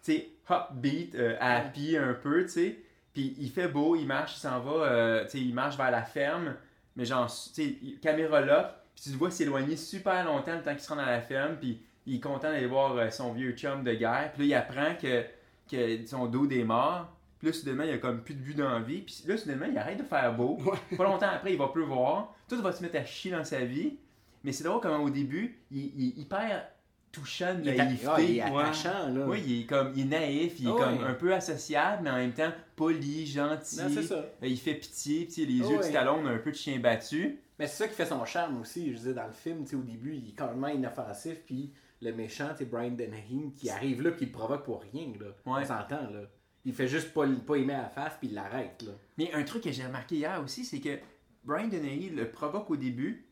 tu 0.02 0.14
sais, 0.14 0.30
upbeat, 0.50 1.16
euh, 1.16 1.36
happy 1.42 1.98
un 1.98 2.14
peu, 2.14 2.44
tu 2.44 2.50
sais. 2.50 2.80
Puis 3.14 3.36
il 3.38 3.50
fait 3.50 3.68
beau, 3.68 3.98
il 3.98 4.06
marche, 4.06 4.38
il 4.38 4.40
s'en 4.40 4.62
va, 4.62 4.72
euh, 4.72 5.24
tu 5.26 5.32
sais, 5.32 5.40
il 5.40 5.54
marche 5.54 5.76
vers 5.76 5.92
la 5.92 6.04
ferme. 6.04 6.56
Mais 6.96 7.04
genre, 7.04 7.28
tu 7.28 7.54
sais, 7.54 7.76
caméra 8.02 8.40
là. 8.40 8.82
Puis 8.96 9.04
tu 9.04 9.10
le 9.10 9.18
vois 9.18 9.30
s'éloigner 9.30 9.76
super 9.76 10.24
longtemps 10.24 10.56
le 10.56 10.62
temps 10.62 10.72
qu'il 10.72 10.80
se 10.80 10.90
rend 10.90 11.00
à 11.00 11.12
la 11.12 11.22
ferme. 11.22 11.58
Puis 11.60 11.82
il 12.06 12.16
est 12.18 12.20
content 12.20 12.50
d'aller 12.52 12.68
voir 12.68 12.96
euh, 12.98 13.10
son 13.10 13.34
vieux 13.34 13.52
chum 13.54 13.84
de 13.84 13.94
guerre. 13.94 14.32
Puis 14.34 14.44
là, 14.44 14.48
il 14.48 14.54
apprend 14.54 14.96
que, 15.02 15.24
que 15.72 16.06
son 16.08 16.28
dos 16.28 16.50
est 16.50 16.64
mort. 16.64 17.08
Puis 17.40 17.48
là, 17.48 17.54
soudainement, 17.54 17.84
il 17.84 17.92
a 17.92 17.98
comme 17.98 18.22
plus 18.22 18.34
de 18.36 18.42
vue 18.42 18.54
dans 18.54 18.70
la 18.70 18.80
vie. 18.80 19.02
Puis 19.02 19.24
là, 19.28 19.38
soudainement, 19.38 19.66
il 19.70 19.78
arrête 19.78 19.98
de 19.98 20.04
faire 20.04 20.34
beau. 20.36 20.58
Pas 20.98 21.04
longtemps 21.04 21.30
après, 21.34 21.52
il 21.54 21.58
va 21.58 21.68
pleuvoir. 21.68 22.34
Tout 22.48 22.62
va 22.62 22.72
se 22.72 22.82
mettre 22.82 22.98
à 22.98 23.06
chier 23.06 23.32
dans 23.32 23.44
sa 23.44 23.60
vie. 23.66 23.98
Mais 24.44 24.52
c'est 24.52 24.64
drôle 24.64 24.80
comment 24.82 25.04
au 25.04 25.10
début, 25.10 25.58
il, 25.72 25.92
il 25.98 26.08
est 26.10 26.22
hyper 26.22 26.68
touchant 27.12 27.56
de 27.56 27.62
Il 27.62 27.78
naïveté. 27.78 28.08
ah, 28.08 28.22
il 28.22 28.38
est 28.38 28.42
attachant, 28.42 29.08
là. 29.10 29.26
Oui, 29.26 29.42
il 29.48 29.62
est 29.62 29.66
comme 29.66 29.94
il 29.96 30.02
est 30.02 30.06
naïf, 30.06 30.60
il 30.60 30.68
est 30.68 30.72
comme 30.72 31.04
un 31.04 31.14
peu 31.14 31.34
associable, 31.34 32.04
mais 32.04 32.10
en 32.12 32.18
même 32.18 32.34
temps 32.34 32.52
poli, 32.76 33.26
gentil. 33.26 33.78
Non, 33.78 33.90
c'est 33.92 34.04
ça. 34.04 34.16
Euh, 34.16 34.28
Il 34.44 34.60
fait 34.60 34.76
pitié, 34.76 35.26
puis 35.26 35.46
les 35.46 35.64
Ah 35.66 35.70
yeux 35.70 35.78
de 35.78 35.82
ouais. 35.82 35.90
Stallone, 35.90 36.28
un 36.28 36.38
peu 36.38 36.52
de 36.52 36.56
chien 36.58 36.78
battu. 36.80 37.40
Mais 37.58 37.68
c'est 37.68 37.84
ça 37.84 37.88
qui 37.88 37.96
fait 37.96 38.06
son 38.06 38.24
charme 38.26 38.60
aussi. 38.62 38.92
Je 38.92 38.98
disais, 38.98 39.14
dans 39.14 39.26
le 39.28 39.32
film, 39.34 39.64
tu 39.64 39.72
sais, 39.72 39.76
au 39.78 39.82
début, 39.82 40.14
il 40.16 40.30
est 40.30 40.38
complètement 40.38 40.68
inoffensif, 40.68 41.38
puis 41.46 41.72
le 42.02 42.12
méchant, 42.14 42.50
c'est 42.58 42.70
Brian 42.70 42.92
Dennehy, 42.92 43.54
qui 43.56 43.70
arrive 43.70 44.02
là, 44.02 44.12
il 44.20 44.26
le 44.26 44.32
provoque 44.32 44.64
pour 44.66 44.82
rien, 44.82 45.14
là. 45.20 45.28
Ouais. 45.46 45.64
On 45.64 45.66
s'entend, 45.66 46.10
là. 46.12 46.22
Il 46.66 46.74
fait 46.74 46.88
juste 46.88 47.14
pas, 47.14 47.28
pas 47.46 47.56
aimer 47.56 47.74
à 47.74 47.84
la 47.84 47.90
face, 47.90 48.14
puis 48.20 48.30
il 48.30 48.34
l'arrête, 48.34 48.82
là. 48.82 48.92
Mais 49.18 49.32
un 49.34 49.44
truc 49.44 49.64
que 49.64 49.72
j'ai 49.72 49.86
remarqué 49.86 50.16
hier 50.16 50.42
aussi, 50.44 50.66
c'est 50.66 50.80
que 50.80 50.98
Brian 51.44 51.68
Dennehy 51.68 52.10
le 52.10 52.30
provoque 52.32 52.70
au 52.72 52.76
début, 52.76 53.28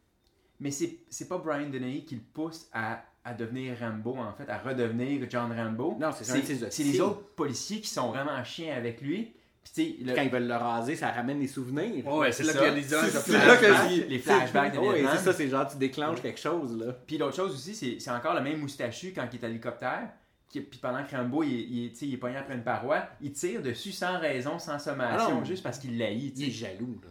mais 0.59 0.71
c'est 0.71 0.99
c'est 1.09 1.27
pas 1.27 1.39
Brian 1.39 1.69
Dennehy 1.69 2.05
qui 2.05 2.15
le 2.15 2.21
pousse 2.21 2.69
à, 2.71 3.03
à 3.23 3.33
devenir 3.33 3.77
Rambo, 3.79 4.15
en 4.17 4.33
fait, 4.33 4.47
à 4.49 4.59
redevenir 4.59 5.27
John 5.29 5.51
Rambo. 5.51 5.97
Non, 5.99 6.11
c'est 6.11 6.23
c'est 6.69 6.83
les 6.83 7.01
autres 7.01 7.23
policiers 7.35 7.81
qui 7.81 7.89
sont 7.89 8.09
vraiment 8.09 8.43
chiens 8.43 8.75
avec 8.75 9.01
lui. 9.01 9.33
Puis 9.63 9.71
tu 9.73 9.81
sais, 9.99 10.03
le- 10.03 10.13
Quand 10.15 10.21
ils 10.21 10.29
veulent 10.29 10.47
le 10.47 10.55
raser, 10.55 10.95
ça 10.95 11.09
ramène 11.11 11.39
des 11.39 11.47
souvenirs. 11.47 12.05
Ouais, 12.07 12.31
c'est 12.31 12.43
là 12.43 12.53
ça. 12.53 12.59
qu'il 12.59 12.67
y 12.67 12.71
a 12.71 12.73
des 12.75 12.91
images 12.91 13.13
de 13.13 13.19
C'est 13.19 13.31
là 13.31 13.55
que 13.57 13.65
flashbacks. 13.65 14.09
les 14.09 14.19
flashbacks 14.19 14.73
de 14.73 14.79
Ouais, 14.79 15.03
c'est 15.11 15.17
ça, 15.23 15.33
c'est 15.33 15.47
genre, 15.47 15.67
tu 15.67 15.77
déclenches 15.77 16.21
quelque 16.21 16.39
chose, 16.39 16.77
là. 16.77 16.93
Puis 17.07 17.17
l'autre 17.17 17.35
chose 17.35 17.53
aussi, 17.53 17.73
c'est 17.73 17.97
c'est 17.99 18.11
encore 18.11 18.33
le 18.35 18.41
même 18.41 18.59
moustachu 18.59 19.13
quand 19.15 19.25
il 19.31 19.39
est 19.39 19.43
à 19.45 19.47
l'hélicoptère. 19.47 20.09
Puis 20.51 20.61
pendant 20.81 21.03
que 21.03 21.15
Rambo, 21.15 21.41
il, 21.43 21.49
il, 21.51 21.89
tu 21.91 21.95
sais, 21.99 22.05
il 22.07 22.13
est 22.13 22.17
pogné 22.17 22.35
après 22.37 22.53
une 22.53 22.63
paroi, 22.63 23.07
il 23.21 23.31
tire 23.31 23.61
dessus 23.63 23.91
sans 23.91 24.19
raison, 24.19 24.59
sans 24.59 24.77
sommation, 24.77 25.27
Ah 25.29 25.33
non. 25.39 25.45
juste 25.45 25.63
parce 25.63 25.79
qu'il 25.79 25.97
l'haït. 25.97 26.33
tu 26.35 26.41
Il 26.41 26.47
est 26.49 26.51
jaloux, 26.51 26.99
là. 27.01 27.09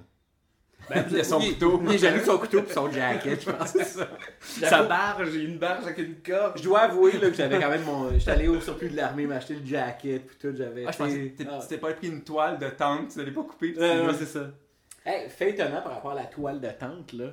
Ben, 0.89 1.05
il 1.11 1.21
a 1.21 1.25
son 1.25 1.41
il, 1.41 1.55
couteau. 1.55 1.81
Il 1.87 1.95
est 1.95 1.99
jaloux 1.99 2.21
de 2.21 2.25
son 2.25 2.39
couteau 2.39 2.59
et 2.59 2.73
son 2.73 2.91
jacket, 2.91 3.45
je 3.45 3.51
pense. 3.51 3.77
Sa 4.41 4.83
barge, 4.83 5.35
une 5.35 5.59
barge 5.59 5.85
avec 5.85 5.99
une 5.99 6.17
corde. 6.17 6.59
Je 6.59 6.63
dois 6.63 6.81
avouer 6.81 7.13
là, 7.13 7.31
que 7.31 7.35
j'avais 7.35 7.61
quand 7.61 7.71
même 7.71 7.85
mon. 7.85 8.11
J'étais 8.19 8.31
allé 8.33 8.49
au 8.49 8.61
surplus 8.61 8.91
de 8.91 8.97
l'armée 8.97 9.27
m'acheter 9.27 9.55
le 9.55 9.65
jacket 9.65 10.27
puis 10.27 10.37
tout. 10.41 10.57
J'avais. 10.57 10.85
Ah, 10.87 10.93
je 10.93 10.99
pensais 10.99 11.29
que 11.31 11.43
ah. 11.49 11.61
t'es 11.69 11.79
pas 11.79 11.93
pris 11.93 12.09
une 12.09 12.23
toile 12.23 12.59
de 12.59 12.69
tente, 12.69 13.09
tu 13.13 13.19
l'avais 13.19 13.31
pas 13.31 13.43
coupé. 13.43 13.75
Ouais, 13.77 14.07
ouais, 14.07 14.15
c'est 14.19 14.27
ça. 14.27 14.51
Hey, 15.05 15.29
fait 15.29 15.51
étonnant 15.51 15.83
par 15.83 15.95
rapport 15.95 16.13
à 16.13 16.17
la 16.17 16.27
toile 16.27 16.61
de 16.61 16.69
tente, 16.69 17.13
là. 17.13 17.33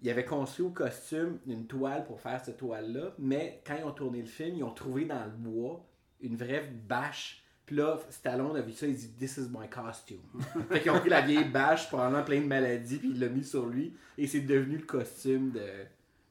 Ils 0.00 0.10
avaient 0.10 0.24
construit 0.24 0.64
au 0.64 0.70
costume 0.70 1.40
une 1.46 1.66
toile 1.66 2.04
pour 2.04 2.20
faire 2.20 2.40
cette 2.44 2.58
toile-là, 2.58 3.14
mais 3.18 3.60
quand 3.66 3.74
ils 3.76 3.84
ont 3.84 3.90
tourné 3.90 4.20
le 4.20 4.28
film, 4.28 4.56
ils 4.56 4.62
ont 4.62 4.70
trouvé 4.70 5.04
dans 5.04 5.24
le 5.24 5.30
bois 5.30 5.84
une 6.20 6.36
vraie 6.36 6.62
bâche. 6.62 7.42
Puis 7.68 7.76
là, 7.76 7.98
Stallone 8.08 8.56
a 8.56 8.62
vu 8.62 8.72
ça, 8.72 8.86
il 8.86 8.96
dit 8.96 9.10
This 9.18 9.36
is 9.36 9.48
my 9.50 9.68
costume. 9.68 10.22
fait 10.70 10.80
qu'ils 10.80 10.90
ont 10.90 10.98
pris 11.00 11.10
la 11.10 11.20
vieille 11.20 11.44
bâche, 11.44 11.86
probablement 11.88 12.24
plein 12.24 12.40
de 12.40 12.46
maladies, 12.46 12.96
puis 12.96 13.10
il 13.10 13.20
l'a 13.20 13.28
mis 13.28 13.44
sur 13.44 13.66
lui, 13.66 13.92
et 14.16 14.26
c'est 14.26 14.40
devenu 14.40 14.78
le 14.78 14.84
costume 14.86 15.50
de, 15.50 15.60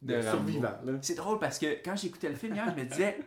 de, 0.01 0.13
De 0.13 0.15
Rambo. 0.15 0.29
survivant. 0.31 0.73
C'est 1.01 1.13
drôle 1.13 1.37
parce 1.37 1.59
que 1.59 1.67
quand 1.85 1.95
j'écoutais 1.95 2.29
le 2.29 2.35
film 2.35 2.55
hier, 2.55 2.65
je 2.75 2.81
me 2.81 2.87
disais, 2.89 3.19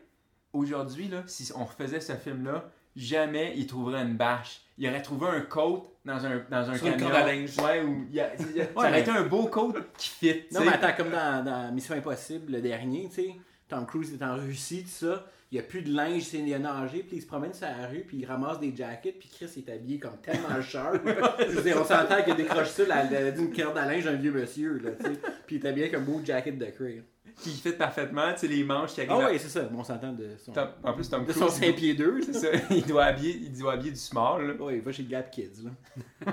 aujourd'hui, 0.52 1.06
là, 1.06 1.22
si 1.26 1.52
on 1.54 1.64
refaisait 1.64 2.00
ce 2.00 2.14
film-là, 2.14 2.68
jamais 2.96 3.54
il 3.56 3.68
trouverait 3.68 4.02
une 4.02 4.16
bâche. 4.16 4.62
Il 4.76 4.88
aurait 4.88 5.02
trouvé 5.02 5.28
un 5.28 5.40
coat 5.42 5.86
dans 6.04 6.26
un, 6.26 6.42
dans 6.50 6.68
un 6.70 6.76
camion. 6.78 7.08
à 7.10 7.26
linge. 7.26 7.56
Ouais, 7.58 7.82
ou 7.84 8.06
il 8.08 8.14
y 8.16 8.20
a- 8.20 8.34
il 8.40 8.56
y 8.56 8.60
a- 8.60 8.64
ça 8.64 8.70
Ouais, 8.72 8.76
aurait 8.78 8.90
mais- 8.90 9.00
été 9.02 9.10
un 9.12 9.22
beau 9.22 9.46
coat 9.46 9.74
qui 9.96 10.08
fit. 10.08 10.42
Non, 10.52 10.62
mais 10.62 10.72
attends, 10.72 10.96
comme 10.96 11.10
dans, 11.10 11.44
dans 11.44 11.72
Mission 11.72 11.94
Impossible, 11.94 12.50
le 12.52 12.60
dernier, 12.60 13.08
tu 13.08 13.14
sais, 13.22 13.36
Tom 13.68 13.86
Cruise 13.86 14.12
est 14.12 14.24
en 14.24 14.34
Russie, 14.34 14.82
tout 14.82 14.88
ça, 15.06 15.24
il 15.52 15.54
n'y 15.54 15.60
a 15.60 15.62
plus 15.64 15.82
de 15.82 15.92
linge, 15.92 16.22
c'est- 16.22 16.38
il 16.38 16.54
a 16.54 16.58
nagé, 16.58 17.02
puis 17.02 17.16
il 17.16 17.22
se 17.22 17.26
promène 17.26 17.52
sur 17.52 17.66
la 17.66 17.86
rue, 17.88 18.04
puis 18.06 18.18
il 18.18 18.24
ramasse 18.26 18.60
des 18.60 18.74
jackets, 18.74 19.16
puis 19.18 19.28
Chris 19.28 19.50
est 19.56 19.68
habillé 19.70 19.98
comme 19.98 20.16
tellement 20.22 20.60
sharp. 20.62 21.00
Je 21.40 21.44
veux 21.56 21.62
dire, 21.62 21.76
on 21.80 21.84
s'entend 21.84 22.22
qu'il 22.22 22.32
a 22.32 22.36
décroché 22.36 22.70
ça 22.86 23.30
d'une 23.32 23.52
corde 23.52 23.76
à 23.78 23.86
linge 23.86 24.04
d'un 24.04 24.12
vieux 24.14 24.32
monsieur, 24.32 24.78
là, 24.78 24.90
tu 24.92 25.06
sais, 25.06 25.18
puis 25.46 25.56
il 25.56 25.64
est 25.64 25.68
habillé 25.68 25.86
avec 25.86 25.96
un 26.00 26.02
beau 26.04 26.20
jacket 26.24 26.56
de 26.56 26.66
cuir. 26.66 27.02
Qui 27.42 27.50
fit 27.50 27.72
parfaitement, 27.72 28.32
tu 28.34 28.40
sais, 28.40 28.48
les 28.48 28.62
manches 28.64 28.92
qui 28.94 29.00
Ah 29.00 29.12
arrivent. 29.12 29.26
à- 29.26 29.30
ouais, 29.30 29.38
c'est 29.38 29.48
ça, 29.48 29.62
bon, 29.62 29.80
on 29.80 29.84
s'entend 29.84 30.12
de 30.12 30.28
son, 30.36 30.52
Tom- 30.52 30.68
en 30.84 30.92
plus, 30.92 31.08
Tom 31.08 31.24
de 31.24 31.32
Cruise, 31.32 31.38
son 31.48 31.56
il 31.62 31.66
5 31.68 31.76
pieds 31.76 31.94
2, 31.94 32.20
C'est 32.22 32.32
ça. 32.34 32.48
il 32.70 32.84
doit 32.86 33.04
habiller, 33.04 33.34
il 33.40 33.52
doit 33.58 33.72
habiller 33.72 33.92
du 33.92 33.96
small. 33.98 34.46
Là. 34.46 34.54
Ouais, 34.62 34.76
il 34.76 34.82
va 34.82 34.92
chez 34.92 35.04
Gap 35.04 35.30
Kids, 35.30 35.62
là. 35.64 36.32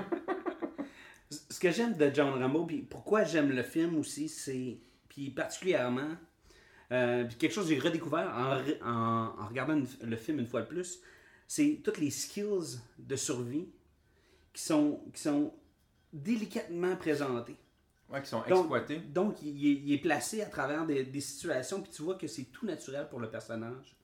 Ce 1.50 1.58
que 1.60 1.70
j'aime 1.70 1.94
de 1.96 2.10
John 2.14 2.30
Rambo, 2.42 2.64
puis 2.64 2.82
pourquoi 2.82 3.24
j'aime 3.24 3.50
le 3.50 3.62
film 3.62 3.96
aussi, 3.98 4.28
c'est, 4.28 4.78
puis 5.08 5.30
particulièrement, 5.30 6.08
euh, 6.92 7.24
puis 7.24 7.36
quelque 7.36 7.52
chose 7.52 7.68
que 7.68 7.74
j'ai 7.74 7.80
redécouvert 7.80 8.28
en, 8.34 8.56
re- 8.56 8.82
en, 8.82 9.40
en 9.42 9.46
regardant 9.46 9.74
une- 9.76 9.86
le 10.08 10.16
film 10.16 10.38
une 10.38 10.46
fois 10.46 10.62
de 10.62 10.66
plus, 10.66 11.00
c'est 11.46 11.80
toutes 11.84 11.98
les 11.98 12.10
skills 12.10 12.78
de 12.98 13.16
survie 13.16 13.68
qui 14.52 14.62
sont, 14.62 15.00
qui 15.12 15.22
sont 15.22 15.52
délicatement 16.12 16.96
présentés. 16.96 17.56
Ouais, 18.10 18.22
qui 18.22 18.28
sont 18.28 18.38
Donc- 18.48 18.58
exploités. 18.60 18.96
Donc, 18.98 19.42
il 19.42 19.66
est, 19.66 19.80
il 19.84 19.92
est 19.92 19.98
placé 19.98 20.40
à 20.42 20.46
travers 20.46 20.86
des, 20.86 21.04
des 21.04 21.20
situations, 21.20 21.82
puis 21.82 21.92
tu 21.92 22.02
vois 22.02 22.14
que 22.14 22.26
c'est 22.26 22.44
tout 22.44 22.64
naturel 22.64 23.06
pour 23.10 23.20
le 23.20 23.28
personnage. 23.30 23.94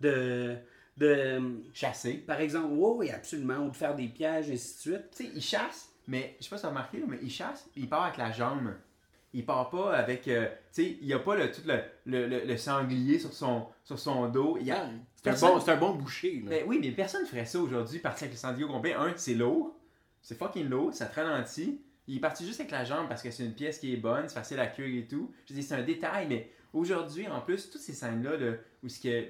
De, 0.00 0.56
de 0.96 1.40
Chassés. 1.72 2.14
par 2.14 2.40
exemple, 2.40 2.72
oui, 2.72 2.92
oui, 2.96 3.10
absolument, 3.10 3.58
ou 3.66 3.70
de 3.70 3.76
faire 3.76 3.94
des 3.94 4.08
pièges, 4.08 4.48
et 4.50 4.54
ainsi 4.54 4.74
de 4.76 4.80
suite. 4.80 5.10
Tu 5.16 5.24
sais, 5.24 5.30
il 5.34 5.42
chasse, 5.42 5.92
mais 6.08 6.36
je 6.40 6.44
sais 6.44 6.50
pas 6.50 6.56
si 6.56 6.62
t'as 6.62 6.68
remarqué, 6.70 6.98
là, 6.98 7.04
mais 7.08 7.18
il 7.22 7.30
chasse, 7.30 7.68
il 7.76 7.88
part 7.88 8.04
avec 8.04 8.16
la 8.16 8.32
jambe. 8.32 8.74
Il 9.34 9.46
part 9.46 9.70
pas 9.70 9.94
avec. 9.94 10.28
euh, 10.28 10.46
tu 10.74 10.82
sais, 10.84 10.98
il 11.00 11.06
y 11.06 11.12
a 11.14 11.18
pas 11.18 11.36
le, 11.36 11.50
tout 11.50 11.62
le, 11.66 11.78
le, 12.06 12.26
le- 12.26 12.44
le 12.44 12.56
sanglier 12.56 13.18
sur 13.18 13.32
son, 13.32 13.66
sur 13.84 13.98
son 13.98 14.28
dos. 14.28 14.56
Il 14.60 14.66
y 14.66 14.70
a, 14.70 14.84
C'est 15.16 15.30
un, 15.30 15.32
bon, 15.54 15.60
c'est 15.60 15.70
un 15.72 15.76
bon 15.76 15.94
boucher, 15.94 16.42
là. 16.44 16.50
Ben 16.50 16.64
oui, 16.66 16.78
mais 16.82 16.90
personne 16.90 17.24
ferait 17.26 17.46
ça 17.46 17.58
aujourd'hui, 17.58 17.98
partir 17.98 18.24
avec 18.24 18.34
le 18.34 18.38
sanglier 18.38 18.64
au 18.64 18.68
complet. 18.68 18.92
Un, 18.94 19.12
c'est 19.16 19.34
lourd. 19.34 19.74
C'est 20.20 20.36
fucking 20.38 20.68
lourd, 20.68 20.92
ça 20.92 21.06
te 21.06 21.16
ralentit. 21.18 21.80
Il 22.06 22.16
est 22.16 22.20
parti 22.20 22.44
juste 22.46 22.60
avec 22.60 22.72
la 22.72 22.84
jambe 22.84 23.08
parce 23.08 23.22
que 23.22 23.30
c'est 23.30 23.44
une 23.44 23.54
pièce 23.54 23.78
qui 23.78 23.92
est 23.92 23.96
bonne, 23.96 24.28
c'est 24.28 24.34
facile 24.34 24.60
à 24.60 24.66
cuire 24.66 25.02
et 25.04 25.06
tout. 25.06 25.32
Je 25.48 25.54
dis, 25.54 25.62
c'est 25.62 25.74
un 25.76 25.82
détail, 25.82 26.26
mais 26.28 26.50
aujourd'hui, 26.72 27.26
en 27.28 27.40
plus, 27.40 27.70
toutes 27.70 27.80
ces 27.80 27.92
scènes-là, 27.94 28.36
là, 28.36 28.52
où 28.82 28.88
ce 28.88 29.00
que. 29.00 29.26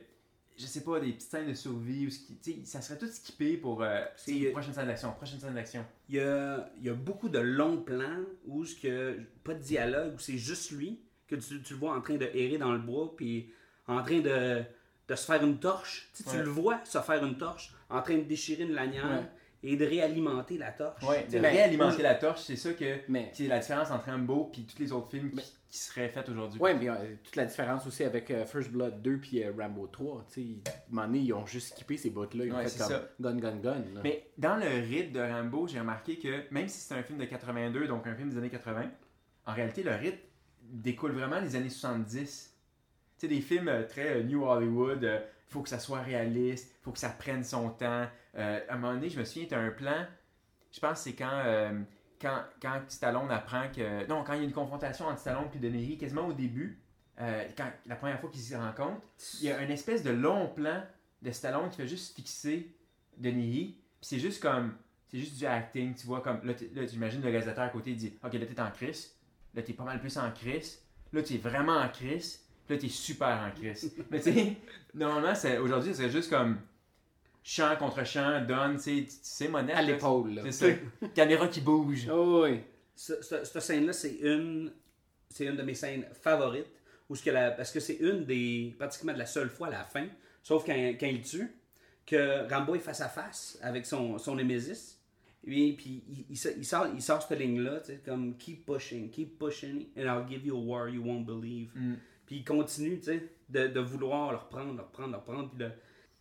Je 0.56 0.66
sais 0.66 0.82
pas, 0.82 1.00
des 1.00 1.12
petites 1.12 1.30
scènes 1.30 1.49
de 1.49 1.54
survie, 1.54 2.06
où 2.06 2.11
ce 2.11 2.18
qui, 2.21 2.37
tu 2.37 2.52
sais, 2.52 2.59
ça 2.64 2.80
serait 2.82 2.99
tout 2.99 3.06
skippé 3.06 3.56
pour. 3.56 3.82
euh, 3.82 4.04
sais, 4.16 4.50
prochaine 4.52 4.75
scène 4.75 4.87
d'action, 4.87 5.12
prochaine 5.12 5.40
scène 5.40 5.54
d'action. 5.54 5.85
Il 6.09 6.16
y 6.16 6.21
a, 6.21 6.71
il 6.78 6.85
y 6.85 6.90
a 6.90 6.94
beaucoup 6.94 7.28
de 7.28 7.38
longs 7.38 7.78
plans 7.78 8.21
où 8.47 8.64
ce 8.64 8.75
que 8.76 9.18
pas 9.44 9.54
de 9.54 9.61
dialogue, 9.62 10.14
où 10.14 10.18
c'est 10.18 10.37
juste 10.38 10.71
lui, 10.73 11.00
que 11.26 11.37
tu, 11.37 11.62
tu 11.62 11.73
le 11.73 11.78
vois 11.78 11.97
en 11.97 12.00
train 12.02 12.16
de 12.16 12.26
errer 12.35 12.59
dans 12.59 12.73
le 12.73 12.78
bois, 12.78 13.14
puis 13.16 13.50
en 13.88 14.02
train 14.02 14.21
de, 14.21 14.62
de 15.09 15.14
se 15.14 15.25
faire 15.25 15.42
une 15.42 15.59
torche. 15.59 16.11
Tu, 16.14 16.23
sais, 16.23 16.30
tu 16.30 16.37
Ouais. 16.37 16.42
le 16.44 16.50
vois 16.50 16.80
se 16.85 16.99
faire 17.00 17.25
une 17.25 17.38
torche, 17.38 17.73
en 17.88 18.02
train 18.02 18.18
de 18.18 18.23
déchirer 18.25 18.64
une 18.64 18.73
lanière 18.75 19.06
Ouais. 19.11 19.71
et 19.71 19.76
de 19.76 19.85
réalimenter 19.87 20.59
la 20.59 20.71
torche. 20.73 21.02
Ouais, 21.02 21.26
de 21.32 21.38
réalimenter 21.38 22.02
la 22.02 22.14
torche, 22.14 22.42
c'est 22.42 22.56
ça 22.56 22.75
que. 22.75 22.99
Mais- 23.09 23.30
C'est 23.32 23.47
la 23.49 23.59
différence 23.59 23.90
entre 23.90 24.11
Rambo 24.11 24.52
et 24.59 24.62
tous 24.62 24.78
les 24.78 24.92
autres 24.92 25.11
films 25.11 25.30
Mais- 25.32 25.42
qui 25.42 25.52
seraient 25.78 26.08
faits 26.08 26.28
aujourd'hui. 26.28 26.60
Ouais, 26.60 26.74
mais 26.74 26.88
euh, 26.88 27.14
toute 27.24 27.36
la 27.36 27.46
différence 27.46 27.86
aussi 27.86 28.04
avec 28.04 28.30
euh, 28.30 28.44
First 28.44 28.70
Blood 28.70 29.00
2 29.00 29.16
puis 29.18 29.42
euh, 29.42 29.52
Rambo 29.58 29.86
3, 29.86 30.26
tu 30.30 30.42
sais, 30.42 30.70
à 30.70 30.70
un 30.70 30.74
moment 30.90 31.06
donné, 31.06 31.18
ils 31.20 31.32
ont 31.32 31.46
juste 31.46 31.68
skippé 31.74 31.96
ces 31.96 32.10
bouts-là, 32.10 32.44
ils 32.44 32.52
ont 32.52 32.56
Ouais, 32.56 32.68
fait 32.68 32.78
comme 32.78 32.88
ça. 32.88 33.08
gun, 33.20 33.36
gun, 33.36 33.56
gun. 33.56 33.74
là. 33.94 34.00
Mais 34.04 34.28
dans 34.36 34.56
le 34.56 34.66
rythme 34.66 35.12
de 35.12 35.20
Rambo, 35.20 35.66
j'ai 35.66 35.80
remarqué 35.80 36.18
que 36.18 36.42
même 36.52 36.68
si 36.68 36.80
c'est 36.80 36.94
un 36.94 37.02
film 37.02 37.18
de 37.18 37.24
82, 37.24 37.86
donc 37.86 38.06
un 38.06 38.14
film 38.14 38.28
des 38.30 38.36
années 38.36 38.50
80, 38.50 38.90
en 39.46 39.52
réalité, 39.54 39.82
le 39.82 39.92
rythme 39.92 40.18
découle 40.62 41.12
vraiment 41.12 41.40
des 41.40 41.56
années 41.56 41.70
70. 41.70 42.54
Tu 43.18 43.20
sais, 43.26 43.28
des 43.28 43.40
films 43.40 43.86
très 43.88 44.22
New 44.24 44.44
Hollywood, 44.44 45.02
il 45.02 45.52
faut 45.52 45.62
que 45.62 45.68
ça 45.68 45.78
soit 45.78 46.00
réaliste, 46.00 46.74
faut 46.82 46.92
que 46.92 46.98
ça 46.98 47.08
prenne 47.08 47.44
son 47.44 47.70
temps. 47.70 48.06
À 48.34 48.60
un 48.68 48.76
moment 48.76 48.94
donné, 48.94 49.08
je 49.08 49.18
me 49.18 49.24
souviens, 49.24 49.48
tu 49.48 49.54
un 49.54 49.70
plan, 49.70 50.06
je 50.70 50.80
pense 50.80 50.98
que 50.98 51.10
c'est 51.10 51.14
quand, 51.14 51.42
quand, 52.22 52.80
Stallone 52.88 53.30
apprend 53.30 53.68
que... 53.74 54.06
Non, 54.06 54.22
quand 54.24 54.34
il 54.34 54.38
y 54.38 54.42
a 54.42 54.44
une 54.44 54.52
confrontation 54.52 55.06
entre 55.06 55.18
Stallone 55.18 55.48
et 55.54 55.58
Dennehy, 55.58 55.98
quasiment 55.98 56.26
au 56.26 56.32
début, 56.32 56.80
euh, 57.20 57.44
la 57.86 57.96
première 57.96 58.20
fois 58.20 58.30
qu'ils 58.30 58.40
se 58.40 58.54
rencontrent, 58.54 59.02
il 59.40 59.46
y 59.46 59.50
a 59.50 59.62
une 59.62 59.70
espèce 59.70 60.02
de 60.02 60.10
long 60.10 60.48
plan 60.48 60.82
de 61.20 61.30
Stallone 61.30 61.68
qui 61.70 61.76
fait 61.76 61.88
juste 61.88 62.14
fixer 62.14 62.74
Dennehy, 63.16 63.76
puis 64.00 64.08
c'est 64.08 64.18
juste 64.18 64.42
comme... 64.42 64.74
C'est 65.08 65.18
juste 65.18 65.36
du 65.36 65.44
acting, 65.44 65.94
tu 65.94 66.06
vois, 66.06 66.22
comme... 66.22 66.40
Là, 66.42 66.54
tu 66.54 66.94
imagines 66.94 67.20
le 67.20 67.28
réalisateur 67.28 67.64
à 67.64 67.68
côté, 67.68 67.90
il 67.90 67.96
dit 67.96 68.14
«Ok, 68.24 68.32
là, 68.32 68.46
t'es 68.46 68.60
en 68.60 68.70
crise. 68.70 69.14
Là, 69.54 69.62
t'es 69.62 69.74
pas 69.74 69.84
mal 69.84 70.00
plus 70.00 70.16
en 70.16 70.30
crise. 70.30 70.80
Là, 71.12 71.22
t'es 71.22 71.36
vraiment 71.36 71.76
en 71.76 71.88
crise. 71.90 72.40
Puis 72.66 72.76
là, 72.76 72.80
t'es 72.80 72.88
super 72.88 73.42
en 73.46 73.50
crise.» 73.50 73.94
Mais 74.10 74.20
tu 74.20 74.32
sais, 74.32 74.56
normalement, 74.94 75.34
aujourd'hui, 75.60 75.94
c'est 75.94 76.08
juste 76.08 76.30
comme... 76.30 76.58
Chant 77.44 77.75
contre 77.76 78.04
chant, 78.06 78.40
donne, 78.46 78.78
tu 78.78 79.06
sais, 79.08 79.49
monnaie. 79.49 79.72
à 79.72 79.82
l'épaule, 79.82 80.34
là. 80.34 80.42
C'est 80.46 80.52
ça. 80.52 81.06
Caméra 81.14 81.49
qui 81.49 81.61
bouge. 81.61 82.08
Oh, 82.11 82.42
oui. 82.44 82.61
Ce- 82.94 83.20
ce- 83.20 83.44
cette 83.44 83.61
scène-là, 83.62 83.92
c'est 83.92 84.14
une, 84.22 84.72
c'est 85.28 85.46
une 85.46 85.56
de 85.56 85.62
mes 85.62 85.75
scènes 85.75 86.06
favorites. 86.22 86.66
Où 87.08 87.16
ce 87.16 87.22
que 87.25 87.30
la- 87.30 87.50
parce 87.50 87.72
que 87.72 87.80
c'est 87.80 87.96
une 87.96 88.25
des. 88.25 88.75
pratiquement 88.78 89.12
de 89.12 89.18
la 89.18 89.26
seule 89.26 89.49
fois 89.50 89.66
à 89.66 89.70
la 89.70 89.84
fin, 89.84 90.06
sauf 90.42 90.64
quand, 90.64 90.72
quand 90.72 91.06
il 91.06 91.20
tue, 91.22 91.50
que 92.06 92.49
Rambo 92.49 92.75
est 92.76 92.78
face 92.80 93.00
à 93.00 93.08
face 93.08 93.58
avec 93.62 93.87
son, 93.87 94.18
son 94.18 94.37
Nemesis. 94.37 94.99
Et 95.44 95.72
puis 95.72 96.04
il, 96.08 96.25
il, 96.30 96.37
sort- 96.38 96.52
il 96.56 96.64
sort, 96.64 96.87
il 96.94 97.02
sort 97.02 97.22
cette 97.22 97.37
ligne-là, 97.38 97.80
tu 97.80 97.87
sais, 97.92 98.00
comme 98.04 98.37
keep 98.38 98.64
pushing, 98.64 99.11
keep 99.11 99.37
pushing, 99.38 99.87
and 99.96 100.02
I'll 100.02 100.25
give 100.28 100.46
you 100.46 100.56
a 100.56 100.61
war 100.61 100.88
you 100.88 101.02
won't 101.04 101.25
believe. 101.26 101.70
Mm. 101.75 101.94
Puis 102.25 102.37
il 102.37 102.44
continue, 102.44 102.99
tu 103.00 103.06
sais, 103.06 103.28
de, 103.49 103.66
de 103.66 103.80
vouloir 103.80 104.30
le 104.30 104.38
reprendre, 104.38 104.72
le 104.75 104.80
reprendre, 104.82 105.11
le 105.11 105.16
reprendre. 105.16 105.49
Puis 105.50 105.58
de- 105.58 105.72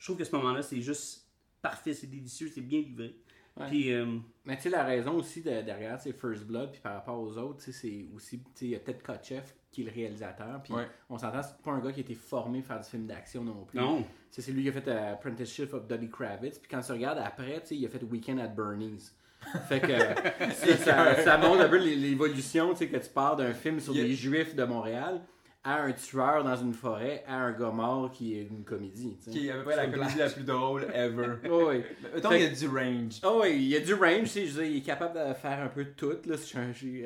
je 0.01 0.07
trouve 0.07 0.17
que 0.17 0.23
ce 0.23 0.35
moment-là, 0.35 0.63
c'est 0.63 0.81
juste 0.81 1.27
parfait, 1.61 1.93
c'est 1.93 2.07
délicieux, 2.07 2.49
c'est 2.51 2.61
bien 2.61 2.81
livré. 2.81 3.15
Ouais. 3.55 3.67
Puis, 3.67 3.91
euh, 3.93 4.17
Mais 4.45 4.55
tu 4.55 4.63
sais, 4.63 4.69
la 4.69 4.83
raison 4.83 5.11
aussi 5.13 5.41
de- 5.43 5.61
derrière, 5.61 5.99
c'est 5.99 6.11
First 6.13 6.45
Blood, 6.45 6.71
puis 6.71 6.81
par 6.81 6.93
rapport 6.95 7.19
aux 7.19 7.37
autres, 7.37 7.57
tu 7.63 7.65
sais, 7.65 7.71
c'est 7.71 8.05
aussi, 8.15 8.39
tu 8.39 8.45
sais, 8.55 8.65
il 8.65 8.71
y 8.71 8.75
a 8.75 8.79
peut-être 8.79 9.03
Kotcheff 9.03 9.53
qui 9.69 9.81
est 9.81 9.85
le 9.85 9.91
réalisateur, 9.91 10.59
puis 10.63 10.73
Ouais. 10.73 10.87
on 11.09 11.17
s'entend, 11.19 11.43
c'est 11.43 11.61
pas 11.61 11.71
un 11.71 11.79
gars 11.79 11.91
qui 11.91 11.99
a 11.99 12.01
été 12.01 12.15
formé 12.15 12.59
à 12.59 12.61
faire 12.63 12.79
du 12.79 12.89
film 12.89 13.05
d'action 13.05 13.43
non 13.43 13.63
plus. 13.65 13.77
non. 13.79 14.03
C'est 14.31 14.49
lui 14.51 14.63
qui 14.63 14.69
a 14.69 14.71
fait 14.71 14.87
euh, 14.87 15.13
Apprenticeship 15.13 15.71
of 15.73 15.85
Dudley 15.87 16.09
Kravitz, 16.09 16.57
puis 16.57 16.67
quand 16.69 16.81
tu 16.81 16.91
regardes 16.93 17.19
après, 17.19 17.61
tu 17.61 17.67
sais, 17.67 17.75
il 17.77 17.85
a 17.85 17.89
fait 17.89 18.01
Weekend 18.03 18.39
at 18.39 18.47
Bernie's. 18.47 19.13
fait 19.67 19.81
que 19.81 19.87
ça, 20.85 21.15
ça, 21.21 21.37
montre 21.37 21.61
un 21.61 21.69
peu 21.69 21.77
l'é- 21.77 21.95
l'évolution, 21.95 22.71
tu 22.71 22.77
sais, 22.77 22.87
que 22.87 22.97
tu 22.97 23.09
pars 23.09 23.35
d'un 23.35 23.53
film 23.53 23.79
sur 23.79 23.93
a- 23.93 23.97
des 23.97 24.13
juifs 24.15 24.55
de 24.55 24.63
Montréal 24.63 25.21
à 25.63 25.83
un 25.83 25.91
tueur 25.91 26.43
dans 26.43 26.55
une 26.55 26.73
forêt, 26.73 27.23
à 27.27 27.35
un 27.35 27.51
gars 27.51 27.69
mort 27.69 28.09
qui 28.11 28.35
est 28.35 28.43
une 28.43 28.63
comédie. 28.63 29.15
tu 29.23 29.25
sais. 29.25 29.31
Qui 29.31 29.47
est 29.47 29.51
à 29.51 29.57
peu 29.57 29.63
près 29.65 29.75
la 29.75 29.87
comédie 29.87 30.17
la 30.17 30.29
plus 30.29 30.43
drôle 30.43 30.87
ever. 30.93 31.35
Oh, 31.51 31.67
oui. 31.69 31.83
Mettons 32.15 32.29
qu'il 32.29 32.41
y 32.41 32.45
a 32.45 32.49
du 32.49 32.67
range. 32.67 33.19
Oh 33.23 33.41
oui, 33.43 33.49
il 33.57 33.67
y 33.67 33.75
a 33.75 33.79
du 33.79 33.93
range, 33.93 34.31
je 34.33 34.39
veux 34.39 34.63
dire, 34.63 34.71
il 34.71 34.77
est 34.77 34.81
capable 34.81 35.13
de 35.19 35.33
faire 35.35 35.59
un 35.61 35.67
peu 35.67 35.83
de 35.85 35.91
tout, 35.91 36.17
là, 36.25 36.35
j'ai 36.45 36.57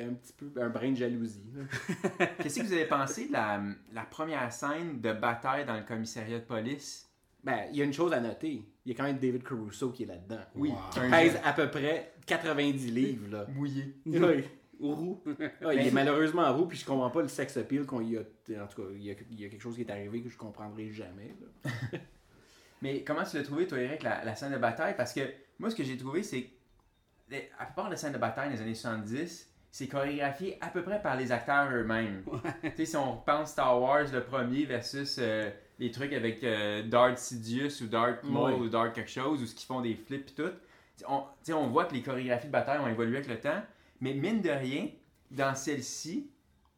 un, 0.02 0.08
un 0.08 0.14
petit 0.14 0.32
peu 0.32 0.50
un 0.62 0.68
brin 0.70 0.90
de 0.92 0.96
jalousie. 0.96 1.42
Qu'est-ce 2.42 2.60
que 2.60 2.64
vous 2.64 2.72
avez 2.72 2.86
pensé 2.86 3.28
de 3.28 3.32
la, 3.32 3.60
la 3.92 4.02
première 4.02 4.50
scène 4.52 5.00
de 5.00 5.12
bataille 5.12 5.66
dans 5.66 5.76
le 5.76 5.82
commissariat 5.82 6.38
de 6.38 6.44
police? 6.44 7.02
Ben, 7.44 7.60
il 7.70 7.76
y 7.78 7.82
a 7.82 7.84
une 7.84 7.92
chose 7.92 8.12
à 8.12 8.20
noter, 8.20 8.64
il 8.84 8.90
y 8.90 8.94
a 8.94 8.96
quand 8.96 9.04
même 9.04 9.18
David 9.18 9.44
Caruso 9.44 9.90
qui 9.90 10.02
est 10.02 10.06
là-dedans. 10.06 10.40
Oui, 10.56 10.72
Qui 10.92 10.98
un 11.00 11.10
pèse 11.10 11.38
à 11.44 11.52
peu 11.52 11.68
près 11.70 12.12
90 12.26 12.90
livres, 12.90 13.28
là. 13.30 13.46
mouillé. 13.54 13.94
Oui. 14.06 14.44
Roux. 14.80 15.22
Il 15.72 15.78
est 15.86 15.90
malheureusement 15.90 16.52
roux, 16.54 16.66
puis 16.66 16.78
je 16.78 16.84
comprends 16.84 17.10
pas 17.10 17.22
le 17.22 17.28
sex 17.28 17.56
appeal 17.56 17.86
qu'on 17.86 18.00
y 18.00 18.16
a. 18.16 18.20
En 18.20 18.66
tout 18.66 18.82
cas, 18.82 18.88
il 18.94 19.02
y 19.02 19.10
a, 19.10 19.14
il 19.30 19.40
y 19.40 19.44
a 19.44 19.48
quelque 19.48 19.60
chose 19.62 19.74
qui 19.76 19.82
est 19.82 19.90
arrivé 19.90 20.20
que 20.22 20.28
je 20.28 20.36
comprendrai 20.36 20.90
jamais. 20.90 21.34
là. 21.62 21.98
Mais 22.82 23.02
comment 23.02 23.24
tu 23.24 23.36
l'as 23.36 23.42
trouvé, 23.42 23.66
toi, 23.66 23.78
Eric, 23.78 24.02
la, 24.02 24.22
la 24.24 24.34
scène 24.34 24.52
de 24.52 24.58
bataille? 24.58 24.94
Parce 24.96 25.12
que 25.14 25.20
moi, 25.58 25.70
ce 25.70 25.76
que 25.76 25.82
j'ai 25.82 25.96
trouvé, 25.96 26.22
c'est 26.22 26.50
à 27.58 27.64
part 27.66 27.88
des 27.88 27.96
scènes 27.96 28.12
de 28.12 28.18
bataille 28.18 28.50
des 28.52 28.60
années 28.60 28.74
70, 28.74 29.50
c'est 29.70 29.88
chorégraphié 29.88 30.58
à 30.60 30.68
peu 30.68 30.82
près 30.82 31.00
par 31.02 31.16
les 31.16 31.32
acteurs 31.32 31.70
eux-mêmes. 31.72 32.22
tu 32.62 32.70
sais, 32.76 32.84
si 32.86 32.96
on 32.96 33.16
pense 33.16 33.50
Star 33.52 33.80
Wars, 33.80 34.04
le 34.12 34.22
premier, 34.22 34.64
versus 34.66 35.16
euh, 35.18 35.50
les 35.78 35.90
trucs 35.90 36.12
avec 36.12 36.44
euh, 36.44 36.82
Darth 36.86 37.18
Sidious 37.18 37.82
ou 37.82 37.86
Darth 37.86 38.22
Maul 38.24 38.52
Ouais. 38.52 38.58
ou 38.60 38.68
Darth 38.68 38.94
quelque 38.94 39.10
chose, 39.10 39.42
ou 39.42 39.46
ce 39.46 39.54
qu'ils 39.54 39.66
font 39.66 39.80
des 39.80 39.94
flips 39.94 40.30
et 40.30 40.34
tout, 40.34 40.50
on, 41.08 41.22
on 41.54 41.66
voit 41.68 41.86
que 41.86 41.94
les 41.94 42.02
chorégraphies 42.02 42.46
de 42.46 42.52
bataille 42.52 42.78
ont 42.78 42.88
évolué 42.88 43.16
avec 43.18 43.28
le 43.28 43.38
temps, 43.40 43.62
mais 44.00 44.14
mine 44.14 44.40
de 44.42 44.50
rien, 44.50 44.88
dans 45.30 45.54
celle-ci, 45.54 46.30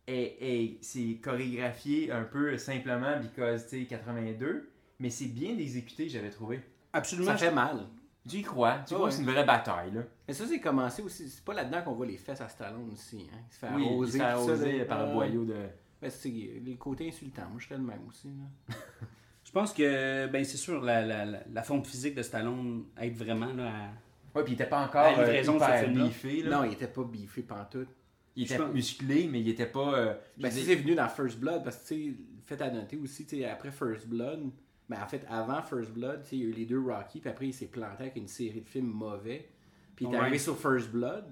est- 0.06 0.36
est- 0.40 0.78
c'est 0.82 1.18
chorégraphié 1.22 2.10
un 2.10 2.24
peu 2.24 2.56
simplement 2.58 3.18
because, 3.20 3.66
tu 3.68 3.80
sais, 3.80 3.86
82, 3.86 4.70
mais 4.98 5.10
c'est 5.10 5.26
bien 5.26 5.56
exécuté, 5.58 6.08
j'avais 6.08 6.30
trouvé. 6.30 6.60
Absolument. 6.92 7.32
Ça 7.32 7.36
fait 7.36 7.50
mal. 7.52 7.86
Tu 8.28 8.36
y 8.38 8.42
crois, 8.42 8.80
tu 8.86 8.94
vois 8.94 9.10
c'est 9.10 9.20
une 9.22 9.30
vraie 9.30 9.44
bataille, 9.44 9.90
là. 9.92 10.02
Mais 10.26 10.34
ça, 10.34 10.46
c'est 10.46 10.60
commencé 10.60 11.00
aussi. 11.02 11.28
C'est 11.30 11.44
pas 11.44 11.54
là-dedans 11.54 11.82
qu'on 11.82 11.92
voit 11.94 12.04
les 12.06 12.16
fesses 12.18 12.40
à 12.42 12.48
Stallone 12.48 12.90
aussi. 12.92 13.26
Hein. 13.32 13.38
Il 13.48 13.54
se 13.54 13.58
fait 13.58 13.68
Oui, 13.74 13.82
il 13.82 13.86
arroser. 13.88 14.18
se 14.18 14.64
fait 14.64 14.78
ça, 14.80 14.84
par 14.84 15.02
le 15.04 15.10
Ah. 15.10 15.14
boyau 15.14 15.44
de... 15.44 15.56
Ben, 16.00 16.10
c'est 16.10 16.28
les 16.28 16.76
côtés 16.76 17.08
insultants. 17.08 17.48
Moi, 17.50 17.58
je 17.58 17.64
serais 17.66 17.78
le 17.78 17.84
même 17.84 18.06
aussi. 18.08 18.28
Là. 18.28 18.74
Je 19.44 19.50
pense 19.50 19.72
que, 19.72 20.26
ben, 20.26 20.44
c'est 20.44 20.58
sûr, 20.58 20.82
la, 20.82 21.00
la, 21.06 21.24
la, 21.24 21.38
la 21.50 21.62
forme 21.62 21.82
physique 21.82 22.14
de 22.14 22.22
Stallone 22.22 22.84
aide 23.00 23.16
vraiment 23.16 23.50
là, 23.54 23.68
à- 23.68 23.92
Ouais, 24.38 24.44
puis 24.44 24.52
il 24.52 24.54
était 24.56 24.66
pas 24.68 24.80
encore 24.84 25.02
La 25.12 25.18
euh, 25.18 25.24
livraison 25.26 25.56
hyper 25.56 25.88
biffé, 25.90 26.42
là. 26.42 26.56
Non, 26.58 26.64
il 26.64 26.72
était 26.72 26.88
pas 26.88 27.04
biffé 27.04 27.42
pantoute. 27.42 27.88
il 28.36 28.44
était 28.44 28.56
pense- 28.58 28.72
musclé, 28.72 29.28
mais 29.30 29.40
il 29.40 29.48
était 29.48 29.66
pas... 29.66 29.94
euh, 29.94 30.14
Ben, 30.38 30.48
dire- 30.50 30.64
c'est 30.64 30.74
venu 30.76 30.94
dans 30.94 31.08
First 31.08 31.38
Blood 31.40 31.62
parce 31.64 31.76
que, 31.78 31.88
tu 31.94 32.10
sais, 32.12 32.16
fait 32.44 32.62
à 32.62 32.70
noter 32.70 32.96
aussi, 32.96 33.26
tu 33.26 33.36
sais, 33.38 33.44
après 33.44 33.70
First 33.70 34.06
Blood, 34.08 34.50
ben, 34.88 34.96
en 35.02 35.06
fait, 35.06 35.24
avant 35.28 35.60
First 35.62 35.90
Blood, 35.92 36.22
tu 36.22 36.28
sais, 36.30 36.36
il 36.36 36.42
y 36.42 36.44
a 36.46 36.48
eu 36.48 36.52
les 36.52 36.64
deux 36.66 36.80
Rocky, 36.80 37.20
puis 37.20 37.28
après, 37.30 37.46
il 37.48 37.52
s'est 37.52 37.66
planté 37.66 38.04
avec 38.04 38.16
une 38.16 38.28
série 38.28 38.60
de 38.62 38.68
films 38.68 38.86
mauvais. 38.90 39.48
Puis 39.96 40.04
il 40.06 40.08
est 40.08 40.14
Ouais. 40.14 40.20
arrivé 40.20 40.38
sur 40.38 40.56
First 40.56 40.90
Blood. 40.90 41.24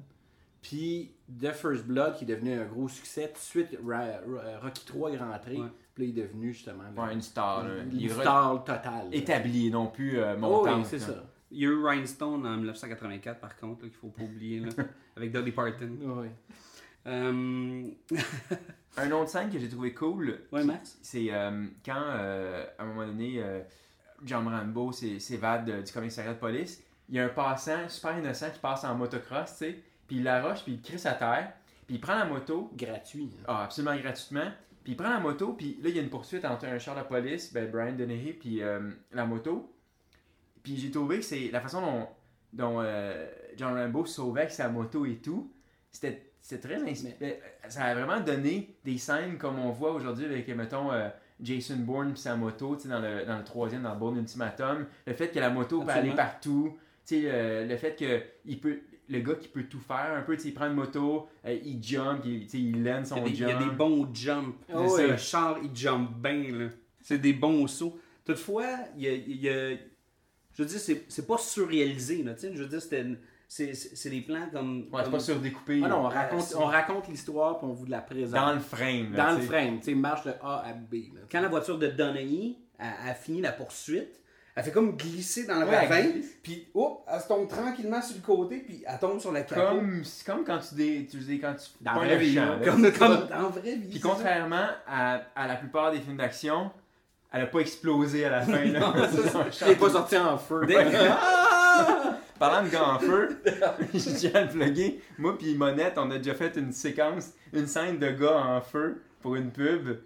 Puis 0.63 1.13
de 1.29 1.49
First 1.53 1.85
Blood, 1.87 2.17
qui 2.17 2.25
est 2.25 2.27
devenu 2.27 2.55
un 2.55 2.65
gros 2.65 2.89
succès, 2.89 3.29
tout 3.29 3.35
de 3.35 3.39
suite, 3.39 3.79
Ra- 3.87 4.01
Ra- 4.27 4.59
Rocky 4.63 4.85
3 4.85 5.11
est 5.13 5.17
rentré. 5.19 5.57
Ouais. 5.57 5.69
Puis 5.95 6.05
là, 6.07 6.11
il 6.13 6.19
est 6.19 6.23
devenu 6.23 6.53
justement 6.53 6.83
Ouais, 6.97 7.13
une 7.15 7.23
star, 7.23 7.65
une 7.67 7.97
re- 8.09 8.21
star 8.21 8.65
totale. 8.65 9.09
établi, 9.13 9.71
non 9.71 9.87
plus 9.87 10.19
euh, 10.19 10.35
Oh, 10.37 10.41
montant. 10.41 10.79
oui, 10.79 10.85
c'est 10.85 10.99
ça. 10.99 11.25
Il 11.51 11.59
y 11.59 11.65
a 11.67 11.69
eu 11.69 11.85
Rhinestone 11.85 12.45
en 12.47 12.57
1984, 12.57 13.39
par 13.41 13.57
contre, 13.57 13.83
qu'il 13.83 13.91
faut 13.93 14.09
pas 14.09 14.23
oublier, 14.23 14.61
là, 14.61 14.69
avec 15.17 15.31
Dolly 15.33 15.53
Parton. 15.53 15.97
Euh, 17.07 17.85
Un 18.99 19.11
autre 19.13 19.29
scène 19.31 19.51
que 19.51 19.59
j'ai 19.59 19.69
trouvé 19.69 19.93
cool, 19.95 20.39
Ouais, 20.51 20.65
c'est 21.03 21.27
euh, 21.31 21.67
quand, 21.85 22.03
euh, 22.03 22.65
à 22.79 22.83
un 22.83 22.87
moment 22.87 23.07
donné, 23.07 23.35
euh, 23.43 23.61
John 24.25 24.49
Rambo 24.49 24.91
s'é- 24.91 25.21
s'évade 25.21 25.67
de- 25.67 25.83
du 25.83 25.93
commissariat 25.93 26.33
de 26.33 26.39
police. 26.39 26.83
Il 27.09 27.15
y 27.15 27.21
a 27.21 27.27
un 27.27 27.29
passant 27.29 27.89
super 27.89 28.19
innocent 28.19 28.51
qui 28.51 28.59
passe 28.59 28.83
en 28.85 28.95
motocross, 28.97 29.51
tu 29.53 29.57
sais, 29.59 29.83
puis 30.09 30.17
il 30.17 30.25
l'arroche, 30.25 30.65
puis 30.65 30.73
il 30.73 30.81
crisse 30.83 31.07
à 31.07 31.13
terre, 31.13 31.53
puis 31.87 31.97
il 31.97 32.01
prend 32.01 32.15
la 32.19 32.25
moto, 32.25 32.71
Gratuit. 32.77 33.31
hein. 33.41 33.45
Ah, 33.47 33.65
absolument 33.65 33.95
gratuitement. 33.97 34.51
Puis 34.83 34.93
il 34.95 34.97
prend 34.97 35.11
la 35.11 35.21
moto, 35.21 35.53
puis 35.53 35.79
là, 35.83 35.91
il 35.91 35.97
y 35.97 35.99
a 35.99 36.03
une 36.03 36.11
poursuite 36.11 36.45
entre 36.45 36.65
un 36.67 36.79
char 36.79 36.97
de 36.97 37.03
police, 37.07 37.53
ben, 37.53 37.71
Brian 37.71 37.93
Dennehy, 37.93 38.33
puis 38.33 38.63
euh, 38.63 38.81
la 39.13 39.27
moto. 39.27 39.73
Puis 40.67 40.77
j'ai 40.77 40.91
trouvé 40.91 41.19
que 41.19 41.25
c'est 41.25 41.49
la 41.53 41.61
façon 41.61 41.81
dont, 41.81 42.07
dont 42.53 42.81
euh, 42.81 43.25
John 43.57 43.73
Rambo 43.75 44.05
sauvait 44.05 44.41
avec 44.41 44.53
sa 44.53 44.69
moto 44.69 45.07
et 45.07 45.17
tout. 45.19 45.53
C'était 45.93 46.33
très 46.61 46.83
inspirant. 46.83 47.15
Ça 47.69 47.85
a 47.85 47.95
vraiment 47.95 48.19
donné 48.21 48.77
des 48.85 48.99
scènes 48.99 49.39
comme 49.39 49.61
on 49.61 49.71
voit 49.71 49.93
aujourd'hui 49.93 50.25
avec, 50.25 50.49
mettons, 50.49 50.91
euh, 50.91 51.09
Jason 51.41 51.77
Bourne 51.77 52.13
puis 52.13 52.21
sa 52.21 52.35
moto, 52.35 52.77
dans 52.85 52.99
le, 53.01 53.25
dans 53.25 53.39
le 53.39 53.45
troisième, 53.45 53.83
dans 53.83 53.93
le 53.93 53.99
Bourne 54.01 54.19
Ultimatum. 54.19 54.87
Le 55.07 55.13
fait 55.13 55.29
que 55.29 55.39
la 55.39 55.51
moto 55.51 55.83
peut 55.83 55.91
aller 55.91 56.11
Absolument. 56.11 56.17
partout. 56.17 56.79
Euh, 57.13 57.65
le 57.65 57.77
fait 57.77 57.95
que 57.95 58.23
il 58.45 58.59
peut, 58.61 58.81
le 59.09 59.21
gars 59.21 59.35
qui 59.37 59.47
peut 59.47 59.63
tout 59.65 59.79
faire 59.79 60.15
un 60.17 60.23
peu, 60.23 60.37
il 60.45 60.53
prend 60.55 60.67
une 60.67 60.73
moto, 60.75 61.29
euh, 61.45 61.57
il 61.65 61.81
jump, 61.81 62.23
il, 62.25 62.53
il 62.53 62.83
lène 62.83 63.03
Il 63.03 63.07
son 63.07 63.17
a 63.17 63.21
des, 63.21 63.29
il 63.31 63.35
y 63.35 63.39
jump. 63.39 63.61
a 63.61 63.65
des 63.65 63.71
bons 63.71 64.09
jumps. 64.13 64.55
Oh, 64.75 64.95
ouais. 64.97 65.07
Le 65.09 65.17
char, 65.17 65.59
il 65.63 65.71
jump 65.73 66.11
bien. 66.21 66.71
C'est 67.01 67.19
des 67.19 67.33
bons 67.33 67.69
sauts. 67.69 67.97
Toutefois, 68.25 68.67
il 68.97 69.05
y 69.05 69.09
a, 69.09 69.13
il 69.13 69.37
y 69.41 69.49
a- 69.49 69.77
je 70.57 70.63
veux 70.63 70.69
dire, 70.69 70.81
c'est, 71.09 71.27
pas 71.27 71.39
surréalisé. 71.39 72.23
Là, 72.23 72.35
tu 72.35 72.41
sais. 72.41 72.51
je 72.55 72.63
veux 72.63 72.69
dire, 72.69 72.81
c'était 72.81 73.05
c'est, 73.49 74.11
des 74.11 74.23
plans 74.23 74.49
comme. 74.53 74.87
Ouais, 74.93 75.03
c'est 75.05 75.11
pas 75.11 75.21
surdécoupé. 75.21 75.81
Ah 75.85 75.89
non, 75.89 76.07
on 76.07 76.09
là. 76.09 76.21
raconte, 76.23 76.55
on 76.57 76.65
raconte 76.65 77.09
l'histoire 77.09 77.59
puis 77.59 77.67
on 77.69 77.73
vous 77.73 77.87
la 77.87 78.01
présente. 78.01 78.35
Dans 78.41 78.53
le 78.55 78.61
frame. 78.61 79.13
là, 79.13 79.27
Dans 79.33 79.39
le 79.39 79.43
frame, 79.45 79.79
tu 79.79 79.85
sais, 79.87 79.95
marche 79.95 80.25
de 80.25 80.33
A 80.43 80.65
à 80.67 80.73
B. 80.73 80.95
là. 81.15 81.21
Quand 81.31 81.41
la 81.41 81.49
voiture 81.49 81.79
de 81.79 81.89
Donaghy 81.89 82.59
a, 82.79 83.11
a 83.11 83.15
fini 83.15 83.41
la 83.41 83.53
poursuite, 83.53 84.21
elle 84.57 84.65
fait 84.65 84.73
comme 84.73 84.97
glisser 84.97 85.45
dans 85.45 85.61
le 85.61 85.67
Ouais, 85.67 85.77
ravin, 85.77 86.07
puis 86.43 86.67
hop, 86.73 87.05
elle 87.13 87.21
se 87.21 87.29
tombe 87.29 87.47
tranquillement 87.47 88.01
sur 88.01 88.17
le 88.17 88.23
côté, 88.23 88.61
puis 88.61 88.83
elle 88.87 88.99
tombe 88.99 89.21
sur 89.21 89.31
la 89.31 89.43
capot. 89.43 89.77
Comme, 89.77 90.03
c'est 90.03 90.25
comme 90.27 90.45
quand 90.45 90.59
tu, 90.59 90.75
dé, 90.75 91.07
tu 91.11 91.19
dis 91.19 91.39
quand 91.39 91.55
tu 91.55 91.69
Dans 91.83 91.97
vraie 91.97 92.17
vie, 92.17 92.35
champ, 92.35 92.47
là. 92.47 92.57
là. 92.57 92.65
Comme, 92.65 92.93
comme 92.99 93.29
dans 93.29 93.43
la 93.43 93.49
vraie 93.49 93.77
vie. 93.77 93.91
Puis 93.91 94.01
contrairement 94.01 94.67
à, 94.87 95.21
à 95.37 95.47
la 95.47 95.57
plupart 95.57 95.93
des 95.93 96.01
films 96.01 96.17
d'action, 96.17 96.71
elle 97.37 97.43
a 97.43 97.47
pas 97.47 97.61
explosé 97.61 98.25
à 98.25 98.31
la 98.31 98.43
fin. 98.43 98.65
là. 98.65 98.93
Il 99.63 99.69
est 99.73 99.77
pas 99.77 99.91
sorti 99.91 100.17
en 100.17 100.37
feu. 100.39 100.63
Dès 100.67 100.75
que- 100.75 102.37
Parlant 102.39 102.65
de 102.65 102.69
gants 102.71 102.93
en 102.95 102.99
feu, 102.99 103.41
je 103.95 104.11
tiens 104.19 104.31
à 104.35 104.41
le 104.43 104.49
plugger. 104.49 105.01
Moi 105.19 105.39
puis 105.39 105.55
Monette, 105.55 105.95
on 105.97 106.11
a 106.11 106.19
déjà 106.19 106.35
fait 106.35 106.55
une 106.57 106.73
séquence, 106.73 107.31
une 107.53 107.67
scène 107.67 107.99
de 107.99 108.11
gars 108.11 108.37
en 108.37 108.61
feu 108.61 109.03
pour 109.23 109.37
une 109.37 109.51
pub. 109.51 109.97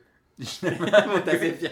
Finalement, 0.40 0.86
T'es 1.24 1.30
assez 1.32 1.52
fier. 1.52 1.70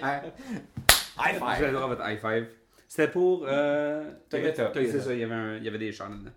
High 1.19 1.35
Je 1.35 1.39
five! 1.39 1.61
vais 1.61 1.67
avoir 1.67 1.89
votre 1.89 2.03
high 2.09 2.19
five. 2.21 2.47
C'était 2.89 3.09
pour. 3.09 3.45
Euh... 3.49 4.11
Toyota. 4.29 4.71
C'est 4.75 5.01
ça, 5.01 5.13
il 5.15 5.21
y, 5.21 5.25
avait 5.25 5.35
un- 5.35 5.57
il 5.57 5.65
y 5.65 5.69
avait 5.69 5.79
des 5.79 5.93
chars 5.93 6.11
dedans. 6.11 6.31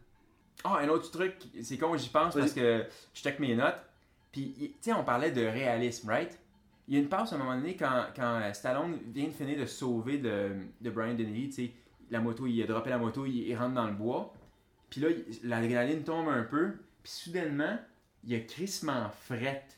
Ah, 0.63 0.77
un 0.81 0.87
autre 0.89 1.09
truc, 1.09 1.33
c'est 1.61 1.77
con, 1.77 1.97
j'y 1.97 2.09
pense 2.09 2.35
parce 2.35 2.53
que 2.53 2.83
je 3.13 3.21
check 3.21 3.39
mes 3.39 3.55
notes. 3.55 3.75
Puis, 4.31 4.53
tu 4.57 4.71
sais, 4.81 4.93
on 4.93 5.03
parlait 5.03 5.31
de 5.31 5.45
réalisme, 5.45 6.07
right? 6.09 6.37
Il 6.87 6.95
y 6.95 6.97
a 6.97 6.99
une 6.99 7.09
passe 7.09 7.31
à 7.31 7.35
un 7.35 7.39
moment 7.39 7.55
donné 7.55 7.75
quand, 7.75 8.07
quand 8.15 8.39
euh, 8.41 8.53
Stallone 8.53 8.97
vient 9.13 9.27
de 9.27 9.33
finir 9.33 9.59
de 9.59 9.65
sauver 9.65 10.17
de, 10.17 10.51
de 10.81 10.89
Brian 10.89 11.13
Dennehy, 11.13 11.49
tu 11.49 11.55
sais, 11.67 11.71
la 12.09 12.19
moto, 12.19 12.47
il 12.47 12.61
a 12.61 12.67
droppé 12.67 12.89
la 12.89 12.97
moto, 12.97 13.25
il, 13.25 13.47
il 13.47 13.55
rentre 13.55 13.75
dans 13.75 13.87
le 13.87 13.93
bois. 13.93 14.33
Puis 14.89 14.99
là, 14.99 15.07
l'adrénaline 15.43 16.03
tombe 16.03 16.27
un 16.27 16.43
peu. 16.43 16.73
Puis 17.03 17.11
soudainement, 17.13 17.77
il 18.23 18.31
y 18.31 18.35
a 18.35 18.39
crissement 18.41 19.09
fret. 19.09 19.65
Puis 19.67 19.75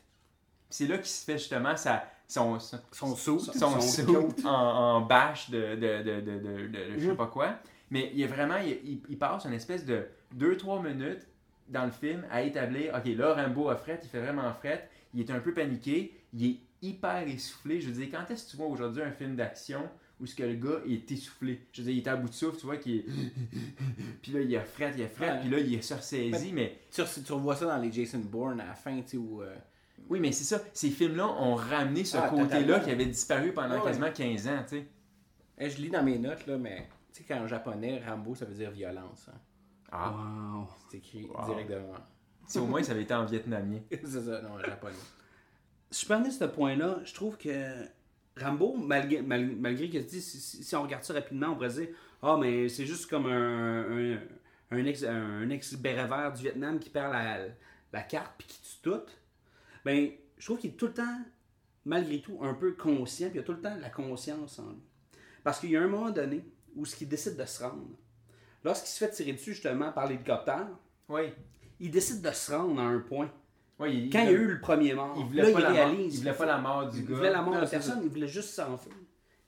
c'est 0.69 0.87
là 0.87 0.97
qu'il 0.97 1.07
se 1.07 1.23
fait 1.23 1.37
justement 1.37 1.77
sa, 1.77 2.03
son, 2.27 2.59
son, 2.59 2.79
Son 2.91 3.15
saut. 3.15 3.39
son, 3.39 3.79
son 3.79 4.33
en, 4.45 4.49
en 4.49 5.01
bâche 5.01 5.49
de, 5.51 5.75
de, 5.75 6.01
de, 6.03 6.21
de, 6.21 6.97
je 6.97 7.09
sais 7.09 7.15
pas 7.15 7.27
quoi. 7.27 7.59
Mais 7.91 8.09
il 8.13 8.19
y 8.19 8.23
a 8.23 8.27
vraiment, 8.27 8.57
il 8.57 9.17
passe 9.19 9.45
une 9.45 9.53
espèce 9.53 9.85
de 9.85 10.07
2-3 10.35 10.83
minutes 10.83 11.27
dans 11.69 11.85
le 11.85 11.91
film 11.91 12.25
à 12.31 12.41
établir, 12.41 12.93
ok, 12.95 13.05
là, 13.15 13.33
Rambo 13.35 13.69
a 13.69 13.75
fret, 13.75 13.99
il 14.03 14.09
fait 14.09 14.19
vraiment 14.19 14.51
fret, 14.53 14.89
il 15.13 15.21
est 15.21 15.31
un 15.31 15.39
peu 15.39 15.53
paniqué, 15.53 16.19
il 16.33 16.45
est 16.45 16.59
hyper 16.83 17.27
essoufflé. 17.27 17.81
Je 17.81 17.89
veux 17.89 17.93
dire, 17.93 18.09
quand 18.11 18.31
est-ce 18.31 18.45
que 18.45 18.51
tu 18.51 18.57
vois 18.57 18.67
aujourd'hui 18.67 19.01
un 19.01 19.11
film 19.11 19.35
d'action 19.35 19.89
où 20.19 20.25
ce 20.25 20.35
que 20.35 20.43
le 20.43 20.55
gars 20.55 20.79
est 20.87 21.11
essoufflé? 21.11 21.65
Je 21.71 21.81
veux 21.81 21.85
dire, 21.87 21.95
il 21.95 21.99
est 22.03 22.07
à 22.07 22.15
bout 22.15 22.29
de 22.29 22.33
souffle, 22.33 22.57
tu 22.59 22.65
vois, 22.65 22.77
qu'il 22.77 22.97
est... 22.97 23.05
puis 24.21 24.31
là, 24.31 24.41
il 24.41 24.55
a 24.55 24.61
fret, 24.63 24.93
il 24.97 25.03
a 25.03 25.07
fret, 25.07 25.31
Ouais. 25.31 25.39
puis 25.41 25.49
là, 25.49 25.59
il 25.59 25.73
est 25.73 25.81
sursaisi, 25.81 26.51
mais... 26.53 26.79
Tu, 26.91 27.01
re- 27.01 27.23
tu 27.23 27.31
revois 27.33 27.55
ça 27.55 27.65
dans 27.65 27.77
les 27.77 27.91
Jason 27.91 28.19
Bourne 28.19 28.59
à 28.61 28.65
la 28.67 28.75
fin, 28.75 28.95
tu 29.01 29.07
sais, 29.07 29.17
où. 29.17 29.41
euh, 29.41 29.55
Oui, 30.09 30.19
mais 30.19 30.31
c'est 30.31 30.43
ça, 30.43 30.61
ces 30.73 30.89
films-là 30.89 31.27
ont 31.27 31.55
ramené 31.55 32.03
ce 32.03 32.17
Ah, 32.17 32.29
côté-là 32.29 32.79
qui 32.81 32.91
avait 32.91 33.05
disparu 33.05 33.51
pendant 33.53 33.75
Ouais. 33.77 33.83
quasiment 33.83 34.11
15 34.11 34.47
ans, 34.47 34.63
tu 34.67 34.77
sais. 34.77 34.87
eh, 35.57 35.69
je 35.69 35.77
lis 35.81 35.89
dans 35.89 36.03
mes 36.03 36.19
notes, 36.19 36.45
là, 36.47 36.57
mais 36.57 36.87
Tu 37.13 37.19
sais, 37.21 37.25
quand 37.27 37.41
en 37.41 37.47
japonais, 37.47 38.01
Rambo, 38.05 38.33
ça 38.35 38.45
veut 38.45 38.55
dire 38.55 38.71
violence. 38.71 39.27
hein. 39.29 39.37
Ah, 39.91 40.11
Wow. 40.11 40.67
C'est 40.89 40.97
écrit 40.97 41.25
Wow. 41.25 41.45
direct 41.45 41.69
devant. 41.69 41.93
si 42.47 42.57
au 42.59 42.65
moins 42.65 42.81
ça 42.83 42.91
avait 42.93 43.03
été 43.03 43.13
en 43.13 43.25
vietnamien. 43.25 43.79
c'est 43.91 44.07
ça, 44.21 44.41
non, 44.41 44.53
en 44.55 44.59
japonais. 44.59 44.95
Si 45.93 46.01
je 46.05 46.11
prenais 46.11 46.31
ce 46.31 46.45
point-là, 46.45 46.99
je 47.05 47.13
trouve 47.13 47.37
que 47.37 47.85
Rambo, 48.39 48.75
malgré, 48.77 49.21
mal- 49.21 49.55
malgré 49.57 49.89
que 49.89 50.01
si, 50.07 50.21
si- 50.21 50.63
si 50.63 50.75
on 50.75 50.81
regarde 50.83 51.03
ça 51.03 51.13
rapidement, 51.13 51.49
on 51.49 51.53
pourrait 51.53 51.69
se 51.69 51.81
dire 51.81 51.89
Ah, 52.21 52.37
mais 52.39 52.67
c'est 52.67 52.85
juste 52.85 53.07
comme 53.09 53.27
un, 53.27 54.13
un, 54.15 54.19
un 54.71 54.85
ex, 54.85 55.03
un 55.03 55.49
ex 55.49 55.75
béret 55.75 56.07
vert 56.07 56.33
du 56.33 56.41
Vietnam 56.41 56.79
qui 56.79 56.89
perd 56.89 57.11
la, 57.13 57.37
la 57.91 58.01
carte 58.01 58.33
puis 58.37 58.47
qui 58.47 58.59
tue 58.61 58.81
tout. 58.81 59.01
Ben, 59.85 60.09
je 60.37 60.45
trouve 60.45 60.57
qu'il 60.59 60.71
est 60.71 60.73
tout 60.73 60.87
le 60.87 60.93
temps, 60.93 61.19
malgré 61.85 62.21
tout, 62.21 62.39
un 62.41 62.53
peu 62.55 62.71
conscient, 62.73 63.27
puis 63.29 63.37
il 63.37 63.41
a 63.41 63.43
tout 63.43 63.53
le 63.53 63.61
temps 63.61 63.75
de 63.75 63.81
la 63.81 63.89
conscience 63.91 64.57
en 64.59 64.69
lui. 64.71 64.81
Parce 65.43 65.59
qu'il 65.59 65.69
y 65.71 65.77
a 65.77 65.81
un 65.83 65.87
moment 65.87 66.09
donné 66.09 66.43
où 66.75 66.85
ce 66.85 66.95
qu'il 66.95 67.07
décide 67.09 67.35
de 67.37 67.45
se 67.45 67.61
rendre, 67.61 67.85
lorsqu'il 68.63 68.89
se 68.89 68.97
fait 68.97 69.11
tirer 69.11 69.33
dessus 69.33 69.53
justement 69.53 69.91
par 69.91 70.07
l'hélicoptère, 70.07 70.69
Oui. 71.09 71.33
il 71.79 71.91
décide 71.91 72.21
de 72.21 72.31
se 72.31 72.51
rendre 72.51 72.81
à 72.81 72.85
un 72.85 72.99
point. 72.99 73.29
Il, 73.85 74.09
Quand 74.09 74.19
il 74.19 74.25
y 74.25 74.29
a 74.29 74.31
eu 74.31 74.45
le 74.47 74.59
premier 74.59 74.93
mort, 74.93 75.15
il 75.17 75.25
voulait, 75.25 75.43
là, 75.43 75.51
pas 75.51 75.59
il 75.59 75.63
la 75.63 75.69
mort, 75.69 75.77
réalise. 75.77 76.13
il 76.15 76.19
voulait 76.19 76.33
pas 76.33 76.45
la 76.45 76.57
mort 76.57 76.89
du 76.89 76.99
Il 76.99 77.05
gars. 77.07 77.15
voulait 77.15 77.29
la 77.31 77.41
mort 77.41 77.53
Non, 77.55 77.61
de 77.61 77.65
personne, 77.67 77.99
il 78.03 78.09
voulait 78.09 78.27
juste 78.27 78.49
s'enfuir. 78.49 78.93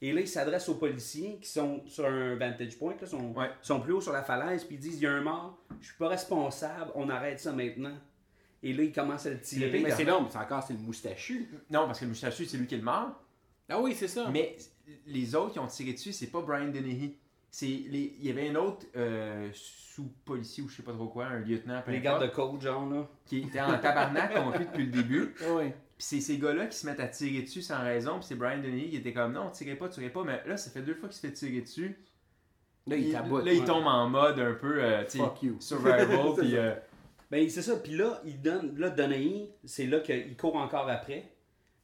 Et 0.01 0.11
là, 0.11 0.21
il 0.21 0.27
s'adresse 0.27 0.67
aux 0.69 0.75
policiers 0.75 1.39
qui 1.41 1.49
sont 1.49 1.81
sur 1.87 2.05
un 2.05 2.35
vantage 2.35 2.77
point, 2.77 2.95
là, 2.99 3.07
sont, 3.07 3.33
Ouais. 3.33 3.49
sont 3.61 3.79
plus 3.79 3.93
haut 3.93 4.01
sur 4.01 4.11
la 4.13 4.23
falaise, 4.23 4.63
puis 4.65 4.75
ils 4.75 4.79
disent 4.79 4.95
il 4.97 5.03
y 5.03 5.07
a 5.07 5.11
un 5.13 5.21
mort, 5.21 5.57
je 5.81 5.87
suis 5.87 5.97
pas 5.97 6.09
responsable, 6.09 6.91
on 6.95 7.09
arrête 7.09 7.39
ça 7.39 7.51
maintenant. 7.53 7.95
Et 8.61 8.73
là, 8.73 8.83
il 8.83 8.91
commence 8.91 9.25
à 9.25 9.29
le 9.29 9.39
tirer. 9.39 9.67
Mais 9.71 9.91
c'est 9.91 10.03
mais 10.05 10.11
c'est 10.29 10.37
encore 10.37 10.63
c'est 10.63 10.73
le 10.73 10.79
moustachu. 10.79 11.49
Non, 11.69 11.85
parce 11.85 11.99
que 11.99 12.05
le 12.05 12.09
moustachu, 12.09 12.45
c'est 12.45 12.57
lui 12.57 12.67
qui 12.67 12.75
est 12.75 12.79
le 12.79 12.83
mort. 12.83 13.11
Ah 13.69 13.79
oui, 13.79 13.95
c'est 13.95 14.07
ça. 14.07 14.27
Mais 14.31 14.55
les 15.07 15.33
autres 15.35 15.53
qui 15.53 15.59
ont 15.59 15.67
tiré 15.67 15.93
dessus, 15.93 16.11
c'est 16.13 16.27
pas 16.27 16.41
Brian 16.41 16.69
Dennehy. 16.69 17.17
C'est 17.57 17.67
les... 17.67 18.17
Il 18.19 18.25
y 18.27 18.29
avait 18.31 18.49
un 18.49 18.55
autre 18.55 18.85
euh, 18.97 19.49
sous-policier 19.53 20.61
ou 20.61 20.67
je 20.67 20.75
sais 20.75 20.83
pas 20.83 20.91
trop 20.91 21.07
quoi, 21.07 21.27
un 21.27 21.39
lieutenant, 21.39 21.81
Les 21.87 22.01
gardes 22.01 22.21
de 22.23 22.27
côte, 22.27 22.59
genre, 22.59 22.85
là. 22.89 23.07
qui 23.25 23.39
était 23.39 23.61
en 23.61 23.77
tabarnak 23.79 24.33
compris 24.33 24.65
depuis 24.65 24.85
le 24.87 24.91
début. 24.91 25.33
Ah 25.41 25.53
oui. 25.55 25.69
Puis 25.97 26.05
c'est 26.05 26.19
ces 26.19 26.37
gars-là 26.37 26.65
qui 26.67 26.77
se 26.77 26.85
mettent 26.85 26.99
à 26.99 27.07
tirer 27.07 27.43
dessus 27.43 27.61
sans 27.61 27.81
raison. 27.81 28.15
Puis 28.19 28.25
c'est 28.27 28.35
Brian 28.35 28.57
Dennehy 28.61 28.89
qui 28.89 28.97
était 28.97 29.13
comme 29.13 29.31
non, 29.31 29.49
tirez 29.51 29.75
pas, 29.75 29.87
tirez 29.87 30.09
pas. 30.09 30.25
Mais 30.25 30.41
là, 30.45 30.57
ça 30.57 30.69
fait 30.69 30.81
deux 30.81 30.95
fois 30.95 31.07
qu'il 31.07 31.15
se 31.15 31.25
fait 31.25 31.31
tirer 31.31 31.61
dessus. 31.61 31.97
Là, 32.87 32.97
il, 32.97 33.07
Il- 33.07 33.11
taboute. 33.13 33.45
là, 33.45 33.53
il 33.53 33.63
tombe 33.63 33.87
en 33.87 34.09
mode 34.09 34.37
un 34.37 34.53
peu 34.55 34.83
euh, 34.83 35.05
Fuck 35.05 35.43
you. 35.43 35.55
survival. 35.61 36.33
Puis 36.37 36.51
ça. 36.51 36.57
euh, 36.57 36.75
Ben, 37.31 37.49
c'est 37.49 37.61
ça. 37.61 37.77
Puis 37.77 37.95
là, 37.95 38.21
il 38.25 38.41
donne. 38.41 38.77
Là, 38.77 38.93
c'est 39.63 39.85
là 39.85 40.01
qu'il 40.01 40.35
court 40.35 40.57
encore 40.57 40.89
après. 40.89 41.31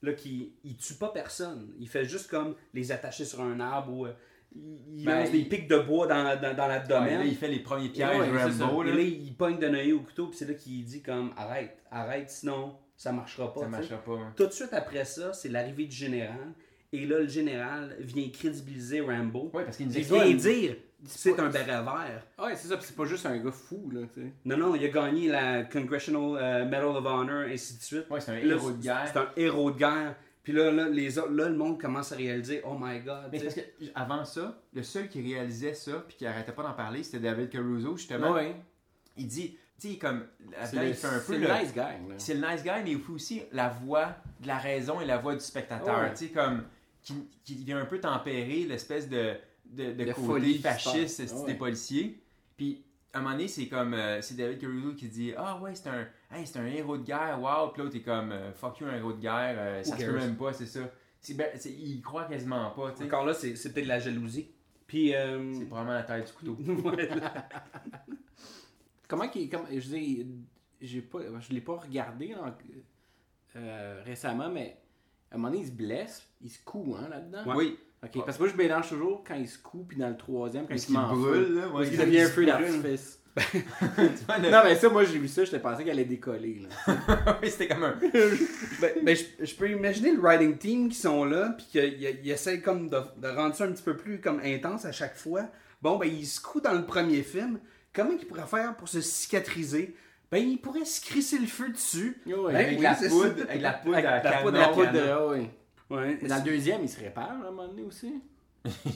Là, 0.01 0.11
qu'il 0.11 0.51
il 0.65 0.75
tue 0.75 0.95
pas 0.95 1.11
personne. 1.13 1.73
Il 1.79 1.87
fait 1.87 2.03
juste 2.03 2.29
comme 2.29 2.55
les 2.73 2.91
attacher 2.91 3.23
sur 3.23 3.39
un 3.39 3.61
arbre 3.61 3.93
ou. 3.93 4.05
euh, 4.07 4.11
il 4.53 5.05
Ben, 5.05 5.21
lance 5.21 5.31
des 5.31 5.43
pics 5.45 5.67
de 5.69 5.77
bois 5.79 6.07
dans, 6.07 6.39
dans, 6.41 6.55
dans 6.55 6.67
l'abdomen. 6.67 7.19
là, 7.19 7.25
il 7.25 7.35
fait 7.35 7.47
les 7.47 7.59
premiers 7.59 7.89
pièges 7.89 8.19
Ouais. 8.19 8.43
Rambo. 8.43 8.83
Et 8.83 8.87
là. 8.89 8.95
là, 8.95 9.01
il 9.01 9.33
pogne 9.35 9.57
Donaghy 9.59 9.93
au 9.93 10.01
couteau, 10.01 10.27
puis 10.27 10.37
c'est 10.37 10.47
là 10.47 10.53
qu'il 10.53 10.83
dit 10.83 11.01
comme 11.01 11.31
arrête, 11.37 11.77
arrête, 11.89 12.29
sinon 12.29 12.75
ça 12.97 13.11
marchera 13.11 13.53
pas. 13.53 13.61
Ça 13.61 13.67
marchera 13.67 13.97
pas. 13.97 14.11
hein. 14.13 14.33
Tout 14.35 14.45
de 14.47 14.51
suite 14.51 14.73
après 14.73 15.05
ça, 15.05 15.33
c'est 15.33 15.49
l'arrivée 15.49 15.85
du 15.85 15.95
général. 15.95 16.53
Et 16.93 17.05
là, 17.05 17.19
le 17.19 17.27
général 17.27 17.95
vient 17.99 18.27
crédibiliser 18.29 18.99
Rambo. 18.99 19.49
Ouais, 19.53 19.63
parce 19.63 19.77
qu'il 19.77 19.87
nous 19.87 19.93
Il 19.93 19.99
explique. 19.99 20.21
vient 20.23 20.35
dire 20.35 20.75
c'est 21.05 21.39
un 21.39 21.49
béret 21.49 21.65
vert. 21.81 22.27
Ouais, 22.37 22.55
c'est 22.55 22.67
ça, 22.67 22.75
puis 22.77 22.85
c'est 22.85 22.95
pas 22.95 23.05
juste 23.05 23.25
un 23.25 23.37
gars 23.37 23.49
fou, 23.51 23.89
là, 23.91 24.01
tu 24.13 24.21
sais. 24.21 24.27
Non, 24.45 24.55
non, 24.57 24.75
il 24.75 24.83
a 24.85 24.89
gagné 24.89 25.29
la 25.29 25.63
Congressional 25.63 26.37
euh, 26.39 26.65
Medal 26.65 26.85
of 26.85 27.03
Honor, 27.05 27.45
ainsi 27.49 27.77
de 27.77 27.81
suite. 27.81 28.05
Ouais, 28.11 28.19
c'est 28.19 28.31
un 28.33 28.35
Là, 28.35 28.55
héros 28.55 28.71
de 28.71 28.83
guerre. 28.83 29.07
C'est 29.11 29.17
un 29.17 29.29
héros 29.35 29.71
de 29.71 29.77
guerre. 29.79 30.15
Puis 30.43 30.53
là, 30.53 30.71
là, 30.71 30.89
les 30.89 31.19
autres- 31.19 31.31
là, 31.31 31.49
le 31.49 31.55
monde 31.55 31.79
commence 31.79 32.11
à 32.11 32.15
réaliser 32.15 32.61
Oh 32.65 32.75
my 32.79 32.99
god. 33.01 33.29
Mais 33.31 33.39
parce 33.39 33.53
que 33.55 33.61
avant 33.93 34.25
ça, 34.25 34.59
le 34.73 34.81
seul 34.83 35.07
qui 35.07 35.21
réalisait 35.21 35.73
ça 35.75 36.03
puis 36.07 36.17
qui 36.17 36.25
arrêtait 36.25 36.51
pas 36.51 36.63
d'en 36.63 36.73
parler, 36.73 37.03
c'était 37.03 37.19
David 37.19 37.49
Caruso 37.49 37.95
justement. 37.95 38.35
Il 39.17 39.27
dit, 39.27 39.57
tu 39.79 39.89
sais, 39.91 39.97
comme 39.97 40.25
C'est 40.63 40.75
là, 40.75 40.83
le, 40.83 40.89
il 40.89 40.93
fait 40.95 41.07
un 41.07 41.19
peu 41.19 41.33
c'est 41.33 41.37
le, 41.39 41.47
nice 41.47 41.73
guy, 41.73 42.13
c'est 42.17 42.33
le 42.35 42.47
nice 42.47 42.63
guy, 42.63 42.69
mais 42.83 42.91
il 42.91 42.99
fait 42.99 43.11
aussi 43.11 43.41
la 43.51 43.69
voix 43.69 44.15
de 44.39 44.47
la 44.47 44.57
raison 44.57 44.99
et 45.01 45.05
la 45.05 45.17
voix 45.17 45.33
du 45.35 45.41
spectateur. 45.41 45.99
Ouais. 45.99 46.11
Tu 46.11 46.25
sais, 46.27 46.31
comme 46.31 46.63
qui, 47.03 47.13
qui 47.43 47.55
vient 47.63 47.79
un 47.79 47.85
peu 47.85 47.99
tempérer 47.99 48.63
l'espèce 48.67 49.09
de, 49.09 49.33
de, 49.65 49.91
de 49.91 50.03
De 50.05 50.11
côté 50.13 50.21
folie 50.27 50.57
fasciste 50.59 51.33
Ouais. 51.35 51.51
des 51.51 51.57
policiers. 51.57 52.19
Puis 52.57 52.83
à 53.13 53.17
un 53.17 53.21
moment 53.21 53.35
donné, 53.35 53.47
c'est 53.47 53.67
comme 53.67 53.93
euh, 53.93 54.21
c'est 54.21 54.35
David 54.37 54.59
Caruso 54.59 54.93
qui 54.93 55.07
dit 55.07 55.33
ah 55.37 55.59
ouais 55.59 55.75
c'est 55.75 55.89
un 55.89 56.07
hey, 56.33 56.45
c'est 56.47 56.59
un 56.59 56.65
héros 56.65 56.97
de 56.97 57.03
guerre, 57.03 57.39
wow. 57.41 57.69
Puis 57.71 57.81
l'autre 57.81 57.95
est 57.95 58.01
comme 58.01 58.31
euh, 58.31 58.51
fuck 58.53 58.79
you 58.79 58.87
un 58.87 58.95
héros 58.95 59.13
de 59.13 59.19
guerre, 59.21 59.55
euh, 59.57 59.83
ça 59.83 59.97
se 59.97 60.05
peut 60.05 60.17
même 60.19 60.35
pas, 60.37 60.53
c'est 60.53 60.65
ça. 60.65 60.79
C'est 61.19 61.35
ben- 61.35 61.49
c'est- 61.55 61.71
il 61.71 62.01
croit 62.01 62.25
quasiment 62.25 62.71
pas, 62.71 62.91
tu 62.91 62.97
sais. 62.99 63.03
Encore 63.05 63.25
là, 63.25 63.33
c'est 63.33 63.55
c'est 63.55 63.73
peut-être 63.73 63.87
la 63.87 63.99
jalousie. 63.99 64.49
Puis. 64.87 65.15
euh, 65.15 65.53
C'est 65.53 65.65
probablement 65.65 65.95
la 65.95 66.03
taille 66.03 66.23
du 66.25 66.31
couteau. 66.33 66.57
Comment 69.07 69.27
qu'il. 69.27 69.49
Comme, 69.49 69.65
je 69.71 69.79
dis, 69.79 70.25
j'ai 70.81 71.01
pas, 71.01 71.19
je 71.39 71.53
l'ai 71.53 71.61
pas 71.61 71.75
regardé 71.77 72.33
en- 72.35 72.53
euh, 73.57 74.01
récemment, 74.05 74.49
mais 74.49 74.77
à 75.29 75.35
un 75.35 75.37
moment 75.37 75.51
donné, 75.51 75.63
il 75.63 75.67
se 75.67 75.73
blesse, 75.73 76.25
il 76.41 76.49
se 76.49 76.63
coud 76.63 76.95
hein, 76.97 77.09
là-dedans. 77.09 77.43
Oui. 77.55 77.77
Parce 78.25 78.37
que 78.37 78.43
moi, 78.43 78.51
je 78.51 78.57
mélange 78.57 78.89
toujours 78.89 79.23
quand 79.25 79.35
il 79.35 79.47
se 79.47 79.59
coud, 79.59 79.85
puis 79.87 79.97
dans 79.97 80.09
le 80.09 80.17
troisième, 80.17 80.65
quand 80.65 80.73
il 80.73 80.79
se 80.79 80.91
brûle, 80.91 81.53
là. 81.55 81.67
ouais. 81.67 81.73
Parce 81.73 81.89
qu'il 81.89 81.99
devient 81.99 82.21
un 82.21 82.29
feu 82.29 82.45
d'artifice. 82.81 83.20
Le- 83.35 84.49
Non, 84.51 84.61
mais 84.63 84.75
ça, 84.75 84.89
moi, 84.89 85.03
j'ai 85.05 85.17
vu 85.19 85.27
ça, 85.27 85.43
j'étais 85.45 85.59
pensé 85.59 85.83
qu'elle 85.83 85.93
allait 85.93 86.05
décoller. 86.05 86.61
Là. 86.87 87.37
oui, 87.41 87.49
c'était 87.49 87.67
comme 87.67 87.83
un. 87.83 87.95
ben, 88.81 88.91
ben, 89.03 89.15
je, 89.15 89.45
je 89.45 89.55
peux 89.55 89.69
imaginer 89.69 90.11
le 90.11 90.19
writing 90.19 90.57
team 90.57 90.89
qui 90.89 90.95
sont 90.97 91.23
là, 91.25 91.55
puis 91.57 91.65
qu'ils 91.71 92.29
essaient 92.31 92.59
comme 92.61 92.89
de, 92.89 92.97
de 93.17 93.27
rendre 93.27 93.55
ça 93.55 93.63
un 93.65 93.71
petit 93.71 93.83
peu 93.83 93.95
plus 93.95 94.19
comme 94.19 94.39
intense 94.43 94.85
à 94.85 94.91
chaque 94.91 95.15
fois. 95.17 95.45
Bon, 95.81 95.97
ben, 95.97 96.07
il 96.07 96.25
se 96.25 96.41
coud 96.41 96.63
dans 96.63 96.73
le 96.73 96.85
premier 96.85 97.23
film. 97.23 97.59
Comment 97.93 98.11
il 98.19 98.25
pourrait 98.27 98.47
faire 98.47 98.75
pour 98.75 98.87
se 98.87 99.01
cicatriser? 99.01 99.95
Ben, 100.31 100.37
il 100.37 100.57
pourrait 100.59 100.85
se 100.85 101.01
crisser 101.01 101.39
le 101.39 101.47
feu 101.47 101.69
dessus. 101.69 102.21
Ouais, 102.25 102.53
Ben 102.53 102.55
Avec 102.55 102.77
oui, 102.77 102.83
la 102.83 102.93
poudre, 102.95 103.37
ça. 103.37 103.43
avec 103.49 103.61
la 103.61 103.73
poudre 103.73 103.95
Avec 103.97 104.05
à 104.05 104.11
la 104.15 104.19
canon. 104.21 104.43
poudre 104.43 104.57
La 104.59 104.67
poudre 104.69 104.91
de. 104.91 105.39
oui. 105.39 105.49
Ouais. 105.89 106.17
Dans 106.27 106.37
le 106.37 106.41
deuxième, 106.43 106.81
il 106.83 106.89
se 106.89 106.99
répare 107.01 107.29
à 107.31 107.33
un 107.33 107.51
moment 107.51 107.67
donné 107.67 107.81
aussi. 107.83 108.13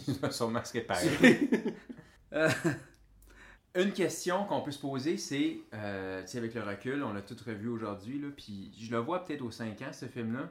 Il 0.07 0.13
va 0.21 0.31
sûrement 0.31 0.63
se 0.63 0.71
réparer. 0.73 1.09
Euh, 2.33 2.49
Une 3.75 3.91
question 3.91 4.45
qu'on 4.45 4.61
peut 4.61 4.71
se 4.71 4.79
poser, 4.79 5.17
c'est, 5.17 5.57
euh, 5.73 6.21
tu 6.21 6.27
sais, 6.29 6.37
avec 6.37 6.53
le 6.53 6.61
recul, 6.61 7.03
on 7.03 7.11
l'a 7.13 7.21
tout 7.21 7.35
revu 7.45 7.67
aujourd'hui, 7.67 8.19
puis 8.35 8.71
je 8.79 8.89
le 8.91 8.97
vois 8.99 9.25
peut-être 9.25 9.41
aux 9.41 9.51
5 9.51 9.81
ans, 9.81 9.91
ce 9.91 10.05
film-là. 10.05 10.49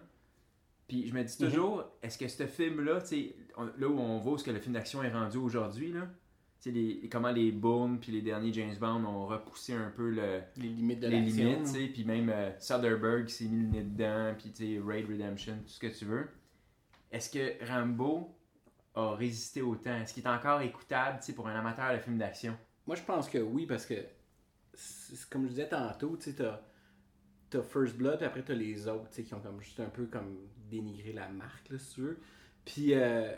Puis 0.89 1.09
je 1.09 1.15
me 1.15 1.23
dis 1.25 1.39
toujours, 1.39 1.85
est-ce 2.03 2.19
que 2.19 2.29
ce 2.29 2.47
film-là, 2.47 3.01
tu 3.01 3.07
sais, 3.07 3.37
on- 3.57 3.65
là 3.65 3.89
où 3.89 3.99
on 3.99 4.19
voit 4.19 4.35
où 4.35 4.39
ce 4.39 4.45
que 4.45 4.51
le 4.51 4.61
film 4.61 4.75
d'action 4.75 5.03
est 5.03 5.11
rendu 5.11 5.39
aujourd'hui, 5.39 5.93
là, 5.93 6.03
tu 6.61 6.69
sais, 6.69 6.71
les- 6.71 7.09
comment 7.09 7.31
les 7.31 7.51
Bourne 7.53 7.99
puis 7.99 8.13
les 8.13 8.21
derniers 8.21 8.53
James 8.53 8.77
Bond 8.79 9.03
ont 9.07 9.25
repoussé 9.27 9.73
un 9.73 9.91
peu 9.91 10.11
le, 10.11 10.41
Les 10.59 10.69
limites 10.69 11.01
de 11.01 11.09
les 11.09 11.21
limites, 11.21 11.93
puis 11.95 12.05
même 12.05 12.29
euh, 12.29 12.51
Soderbergh 12.61 13.29
s'est 13.29 13.47
mis 13.47 13.63
le 13.65 13.69
nez 13.71 13.83
dedans, 13.85 14.35
puis 14.39 14.51
tu 14.53 14.77
sais, 14.77 14.81
Raid 14.87 15.09
Redemption, 15.09 15.55
tout 15.65 15.69
ce 15.71 15.81
que 15.81 15.87
tu 15.87 16.05
veux. 16.05 16.29
Est-ce 17.11 17.31
que 17.31 17.67
Rambo 17.67 18.37
a 18.95 19.15
résisté 19.15 19.63
au 19.63 19.77
temps? 19.77 19.97
Est-ce 19.97 20.13
qu'il 20.13 20.23
est 20.25 20.29
encore 20.29 20.61
écoutable, 20.61 21.19
tu 21.21 21.27
sais, 21.27 21.33
pour 21.33 21.49
un 21.49 21.59
amateur 21.59 21.93
de 21.95 21.99
film 21.99 22.19
d'action? 22.19 22.55
Moi, 22.87 22.97
je 22.97 23.03
pense 23.03 23.29
que 23.29 23.39
oui, 23.39 23.67
parce 23.67 23.87
que, 23.87 23.95
comme 25.31 25.45
je 25.45 25.51
disais 25.51 25.69
tantôt, 25.69 26.17
tu 26.17 26.31
sais, 26.31 26.37
t'as 26.37 26.61
t'as 27.51 27.63
First 27.63 27.97
Blood, 27.97 28.17
puis 28.19 28.27
après 28.27 28.43
t'as 28.43 28.55
les 28.55 28.89
autres, 28.89 29.09
tu 29.11 29.17
sais, 29.17 29.23
qui 29.23 29.35
ont 29.35 29.41
comme 29.41 29.61
juste 29.61 29.79
un 29.79 29.89
peu 29.89 30.07
comme 30.07 30.39
dénigré 30.69 31.13
la 31.13 31.29
marque, 31.29 31.69
là, 31.71 31.79
si 31.79 31.95
tu 31.95 32.01
veux. 32.01 32.19
Puis, 32.65 32.95
euh, 32.95 33.33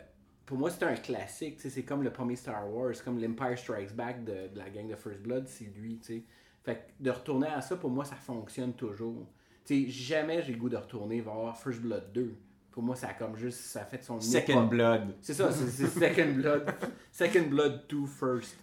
pour 0.45 0.57
moi, 0.57 0.69
c'est 0.71 0.83
un 0.83 0.95
classique, 0.95 1.57
tu 1.57 1.63
sais, 1.63 1.69
c'est 1.69 1.83
comme 1.83 2.03
le 2.03 2.11
premier 2.11 2.35
Star 2.35 2.67
Wars, 2.73 2.95
c'est 2.95 3.03
comme 3.03 3.19
l'Empire 3.19 3.57
Strikes 3.57 3.93
Back 3.93 4.23
de, 4.23 4.47
de 4.47 4.57
la 4.57 4.69
gang 4.69 4.87
de 4.87 4.95
First 4.95 5.19
Blood, 5.21 5.47
c'est 5.47 5.65
lui, 5.65 5.99
tu 5.99 6.05
sais. 6.05 6.23
Fait 6.63 6.75
que 6.75 7.03
de 7.03 7.11
retourner 7.11 7.47
à 7.47 7.61
ça, 7.61 7.75
pour 7.75 7.89
moi, 7.89 8.05
ça 8.05 8.15
fonctionne 8.15 8.73
toujours. 8.73 9.27
Tu 9.65 9.85
sais, 9.85 9.89
jamais 9.89 10.41
j'ai 10.41 10.53
le 10.53 10.59
goût 10.59 10.69
de 10.69 10.77
retourner 10.77 11.21
voir 11.21 11.57
First 11.57 11.81
Blood 11.81 12.11
2. 12.13 12.35
Pour 12.71 12.83
moi, 12.83 12.95
ça 12.95 13.09
a 13.09 13.13
comme 13.13 13.35
juste, 13.37 13.59
ça 13.59 13.81
a 13.81 13.85
fait 13.85 14.03
son 14.03 14.19
Second 14.19 14.53
époque. 14.53 14.69
Blood. 14.69 15.15
C'est 15.21 15.33
ça, 15.33 15.51
c'est 15.51 15.67
c'est 15.67 15.87
Second 15.87 16.33
Blood. 16.33 16.65
Second 17.11 17.47
Blood 17.49 17.83
2 17.89 18.05
first. 18.05 18.57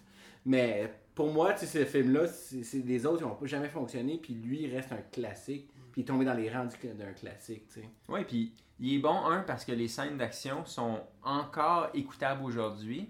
Mais 0.45 0.93
pour 1.15 1.31
moi, 1.31 1.53
tu 1.53 1.65
sais, 1.65 1.83
ce 1.83 1.85
film-là, 1.85 2.27
c'est 2.27 2.63
c'est- 2.63 2.85
les 2.85 3.05
autres, 3.05 3.21
ils 3.23 3.27
n'ont 3.27 3.35
pas 3.35 3.45
jamais 3.45 3.69
fonctionné, 3.69 4.17
puis 4.21 4.33
lui, 4.33 4.63
il 4.63 4.75
reste 4.75 4.91
un 4.91 5.01
classique, 5.11 5.69
puis 5.91 6.01
il 6.01 6.03
est 6.03 6.07
tombé 6.07 6.25
dans 6.25 6.33
les 6.33 6.49
rangs 6.49 6.65
du- 6.65 6.93
d'un 6.93 7.13
classique, 7.13 7.67
tu 7.69 7.81
sais. 7.81 7.89
Oui, 8.09 8.23
puis 8.25 8.53
il 8.79 8.95
est 8.95 8.99
bon, 8.99 9.15
un, 9.25 9.41
parce 9.41 9.65
que 9.65 9.71
les 9.71 9.87
scènes 9.87 10.17
d'action 10.17 10.65
sont 10.65 10.99
encore 11.23 11.89
écoutables 11.93 12.43
aujourd'hui. 12.43 13.09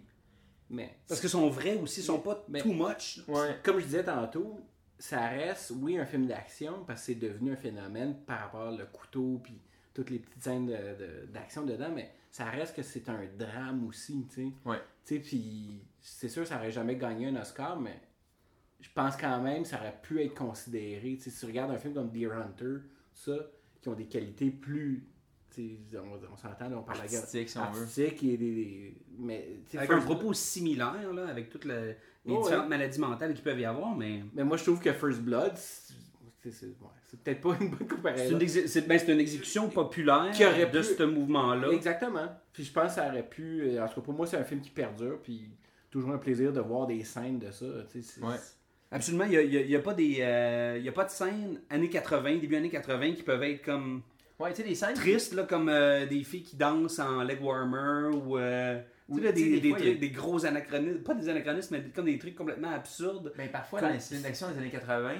Mais, 0.70 0.96
parce 1.08 1.20
qu'ils 1.20 1.30
sont 1.30 1.48
vrais 1.50 1.78
aussi, 1.78 2.00
ils 2.00 2.04
sont 2.04 2.20
pas 2.20 2.44
Mais- 2.48 2.62
too 2.62 2.74
much. 2.74 3.22
Ouais. 3.28 3.60
comme 3.64 3.80
je 3.80 3.86
disais 3.86 4.04
tantôt, 4.04 4.60
ça 4.98 5.28
reste, 5.28 5.74
oui, 5.76 5.98
un 5.98 6.06
film 6.06 6.26
d'action, 6.26 6.84
parce 6.88 7.02
que 7.02 7.06
c'est 7.08 7.16
devenu 7.16 7.52
un 7.52 7.56
phénomène 7.56 8.16
par 8.26 8.40
rapport 8.40 8.74
au 8.74 8.98
couteau, 8.98 9.40
puis 9.44 9.60
toutes 9.94 10.10
les 10.10 10.20
petites 10.20 10.42
scènes 10.44 10.66
de- 10.68 10.72
de- 10.72 11.26
d'action 11.32 11.64
dedans, 11.66 11.92
mais 11.94 12.12
ça 12.32 12.46
reste 12.46 12.76
que 12.76 12.82
c'est 12.82 13.08
un 13.10 13.26
drame 13.38 13.86
aussi, 13.88 14.26
tu 14.30 14.36
sais. 14.36 14.52
Ouais. 14.66 14.80
Tu 15.06 15.16
sais, 15.16 15.20
puis 15.20 15.82
c'est 16.08 16.30
sûr, 16.30 16.46
ça 16.46 16.58
aurait 16.58 16.72
jamais 16.72 16.96
gagné 16.96 17.28
un 17.28 17.36
Oscar, 17.38 17.80
mais 17.80 18.00
je 18.80 18.90
pense 18.94 19.16
quand 19.18 19.42
même 19.42 19.64
que 19.64 19.68
ça 19.70 19.78
aurait 19.80 19.98
pu 20.04 20.22
être 20.24 20.36
considéré. 20.36 21.16
Tu 21.18 21.24
sais, 21.24 21.30
si 21.32 21.40
tu 21.40 21.46
regardes 21.48 21.72
un 21.72 21.78
film 21.78 21.94
comme 21.94 22.12
Deer 22.12 22.32
Hunter, 22.32 22.78
ça, 23.14 23.34
qui 23.82 23.90
ont 23.90 23.94
des 23.94 24.06
qualités 24.06 24.52
plus 24.52 25.08
tu 25.54 25.62
sais, 25.90 25.98
on, 25.98 26.34
on 26.34 26.36
s'entend, 26.36 26.66
on 26.74 26.84
parle 26.84 26.98
de 26.98 27.04
la 27.04 27.08
guerre 27.10 27.20
Artistique, 27.22 27.50
si 27.50 27.58
on 27.58 27.62
veut. 27.72 27.82
artistique 27.82 28.24
et 28.24 28.36
des, 28.38 28.54
des- 28.56 28.98
mais 29.18 29.48
Avec 29.76 29.90
First 29.90 30.04
un 30.04 30.06
propos 30.06 30.34
similaire, 30.34 31.14
là, 31.14 31.28
avec 31.28 31.50
toutes 31.50 31.64
le- 31.66 31.96
les 32.26 32.34
Oh, 32.34 32.42
différentes 32.44 32.64
ouais. 32.64 32.70
maladies 32.70 33.00
mentales 33.00 33.34
qu'il 33.34 33.44
peuvent 33.44 33.60
y 33.60 33.64
avoir, 33.66 33.96
mais. 33.96 34.24
Mais 34.34 34.44
moi, 34.44 34.58
je 34.58 34.64
trouve 34.64 34.80
que 34.82 34.92
First 34.92 35.22
Blood, 35.22 35.54
c'est 35.56 35.94
c'est- 36.44 36.52
c'est- 36.52 36.66
ouais, 36.66 36.90
c'est 37.08 37.20
peut-être 37.24 37.42
pas 37.42 37.56
une 37.60 37.70
bonne 37.72 37.88
comparaison. 37.88 38.38
c'est- 38.40 38.88
ben, 38.88 39.00
c'est 39.00 39.12
une 39.14 39.20
exécution 39.20 39.68
populaire 39.70 40.30
Qui 40.34 40.46
aurait 40.46 40.66
de 40.70 40.80
pu- 40.80 40.84
ce 40.96 41.04
mouvement-là. 41.04 41.70
Exactement. 41.72 42.28
Puis 42.54 42.64
je 42.66 42.72
pense 42.74 42.90
que 42.90 42.96
ça 43.02 43.08
aurait 43.08 43.28
pu. 43.28 43.80
En 43.80 43.88
tout 43.88 43.96
cas, 43.96 44.02
pour 44.02 44.14
moi, 44.14 44.28
c'est 44.28 44.38
un 44.38 44.44
film 44.44 44.62
qui 44.62 44.70
perdure. 44.70 45.20
Puis 45.24 45.50
toujours 46.00 46.12
un 46.14 46.18
plaisir 46.18 46.52
de 46.52 46.60
voir 46.60 46.88
des 46.88 47.04
scènes 47.06 47.40
de 47.40 47.52
ça. 47.52 47.66
tu 47.92 48.02
sais, 48.02 48.14
c'est- 48.20 48.22
Ouais. 48.26 48.36
Absolument, 48.92 49.24
il 49.26 49.30
n'y 49.32 49.38
a, 49.38 49.42
y 49.44 49.58
a- 49.58 49.62
il 49.62 49.70
y 49.70 49.76
a 49.76 49.80
pas 49.80 49.94
des, 49.94 50.18
euh, 50.20 50.76
il 50.78 50.84
y 50.86 50.90
a 50.90 50.92
pas 50.92 51.06
de 51.06 51.10
scènes 51.10 51.62
années 51.70 51.90
80, 51.90 52.38
début 52.38 52.56
années 52.56 52.70
80 52.70 53.14
qui 53.14 53.24
peuvent 53.24 53.42
être 53.44 53.64
comme 53.64 54.02
Ouais, 54.40 54.52
tu 54.54 54.62
sais, 54.62 54.68
les 54.68 54.76
scènes. 54.76 54.94
tristes, 54.94 55.34
là, 55.34 55.44
comme 55.44 55.70
euh, 55.70 56.06
des 56.06 56.24
filles 56.24 56.44
qui 56.44 56.56
dansent 56.58 57.00
en 57.00 57.24
leg 57.24 57.42
warmer 57.42 58.10
ou 58.16 58.38
euh, 58.38 58.76
là, 59.10 59.32
des, 59.32 59.32
des 59.32 59.60
des 59.62 59.70
fois, 59.70 59.78
trucs, 59.80 59.88
il 59.90 59.94
y 59.94 59.98
a- 59.98 60.00
des 60.00 60.10
gros 60.12 60.46
anachronismes, 60.46 61.00
pas 61.00 61.14
des 61.14 61.30
anachronismes, 61.30 61.78
mais 61.78 61.90
comme 61.92 62.06
des 62.06 62.18
trucs 62.20 62.36
complètement 62.36 62.72
absurdes. 62.72 63.34
Ben, 63.38 63.50
parfois, 63.50 63.80
Comme- 63.80 63.90
dans 63.90 63.96
les 63.96 64.02
films 64.02 64.22
d'action 64.22 64.52
des 64.52 64.58
années 64.58 64.70
80, 64.70 65.16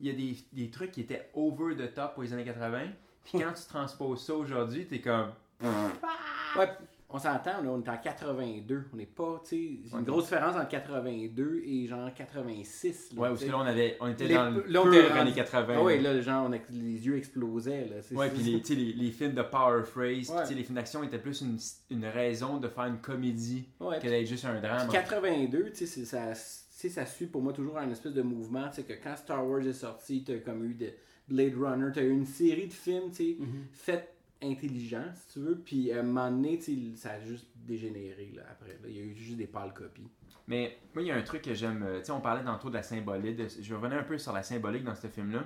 il 0.00 0.06
y 0.06 0.10
a 0.10 0.12
des, 0.14 0.36
des 0.52 0.70
trucs 0.70 0.92
qui 0.92 1.00
étaient 1.02 1.28
over 1.34 1.74
the 1.76 1.92
top 1.92 2.14
pour 2.14 2.22
les 2.22 2.32
années 2.32 2.44
80. 2.44 2.84
Puis 3.24 3.32
quand 3.38 3.52
tu 3.52 3.66
transposes 3.68 4.24
ça 4.24 4.34
aujourd'hui, 4.34 4.86
t'es 4.86 5.00
comme. 5.00 5.30
Ouais, 5.62 6.68
on 7.12 7.18
s'entend, 7.18 7.52
on 7.64 7.82
est 7.82 7.88
en 7.88 7.96
82. 7.96 8.84
On 8.92 8.96
n'est 8.96 9.06
pas, 9.06 9.40
tu 9.44 9.80
sais, 9.90 9.96
une 9.98 10.04
grosse 10.04 10.24
différence 10.24 10.54
entre 10.56 10.68
82 10.68 11.62
et 11.64 11.86
genre 11.86 12.08
86. 12.14 13.12
là, 13.14 13.20
Ouais, 13.22 13.28
tu 13.28 13.32
parce 13.32 13.44
que 13.44 13.50
là, 13.50 13.58
on, 13.58 13.60
avait, 13.66 13.96
on 14.00 14.08
était 14.08 14.26
Les- 14.28 14.34
dans 14.34 14.50
le 14.50 14.62
pur 14.62 14.82
rendu- 14.84 14.96
années 15.18 15.32
80. 15.32 15.74
Ah 15.78 15.82
ouais, 15.82 16.00
là, 16.00 16.20
genre, 16.20 16.46
on 16.48 16.52
a- 16.52 16.58
les 16.70 17.06
yeux 17.06 17.16
explosaient. 17.16 17.86
Là, 17.86 17.96
Ouais, 18.16 18.30
puis 18.30 18.42
les, 18.42 18.62
tu 18.62 18.74
les, 18.74 18.92
les 18.92 19.10
films 19.10 19.34
de 19.34 19.42
power 19.42 19.82
phrase, 19.84 20.30
Ouais. 20.30 20.46
tu 20.46 20.54
les 20.54 20.62
films 20.62 20.76
d'action 20.76 21.02
étaient 21.02 21.18
plus 21.18 21.40
une, 21.40 21.58
une 21.90 22.04
raison 22.06 22.58
de 22.58 22.68
faire 22.68 22.84
une 22.84 22.98
comédie 22.98 23.64
Ouais, 23.80 23.98
que 23.98 24.06
d'être 24.08 24.26
juste 24.26 24.44
un 24.44 24.60
drame. 24.60 24.88
Puis 24.88 24.92
82, 24.98 25.70
tu 25.72 25.86
sais, 25.86 26.04
ça, 26.04 26.32
tu 26.80 26.88
ça 26.88 27.04
suit 27.06 27.26
pour 27.26 27.42
moi 27.42 27.52
toujours 27.52 27.78
un 27.78 27.90
espèce 27.90 28.14
de 28.14 28.22
mouvement. 28.22 28.68
Tu 28.70 28.76
sais, 28.76 28.82
que 28.84 28.92
quand 29.02 29.16
Star 29.16 29.46
Wars 29.46 29.60
est 29.66 29.72
sorti, 29.72 30.24
t'as 30.24 30.38
comme 30.38 30.64
eu 30.64 30.74
de 30.74 30.88
Blade 31.28 31.54
Runner, 31.60 31.90
t'as 31.92 32.02
eu 32.02 32.10
une 32.10 32.26
série 32.26 32.66
de 32.68 32.72
films, 32.72 33.10
tu 33.10 33.16
sais, 33.16 33.36
faits 33.72 34.14
intelligents, 34.42 35.10
si 35.14 35.34
tu 35.34 35.38
veux. 35.40 35.58
Puis 35.58 35.92
à 35.92 36.00
un 36.00 36.02
moment 36.02 36.30
donné, 36.30 36.58
tu 36.58 36.92
sais, 36.92 36.96
ça 36.96 37.10
a 37.12 37.20
juste 37.20 37.48
dégénéré, 37.56 38.32
là, 38.34 38.42
après. 38.50 38.72
là. 38.82 38.88
Il 38.88 38.96
y 38.96 39.00
a 39.00 39.02
eu 39.04 39.14
juste 39.14 39.36
des 39.36 39.46
pâles 39.46 39.72
copies. 39.74 40.08
Mais 40.46 40.78
moi, 40.94 41.02
il 41.02 41.08
y 41.08 41.10
a 41.10 41.16
un 41.16 41.22
truc 41.22 41.42
que 41.42 41.54
j'aime. 41.54 41.82
euh, 41.82 41.98
Tu 42.00 42.06
sais, 42.06 42.12
on 42.12 42.20
parlait 42.20 42.44
tantôt 42.44 42.68
de 42.70 42.74
la 42.74 42.82
symbolique. 42.82 43.36
de- 43.36 43.48
je 43.48 43.68
vais 43.68 43.74
revenir 43.76 43.98
un 43.98 44.02
peu 44.04 44.18
sur 44.18 44.32
la 44.32 44.42
symbolique 44.42 44.84
dans 44.84 44.94
ce 44.94 45.06
film-là. 45.06 45.44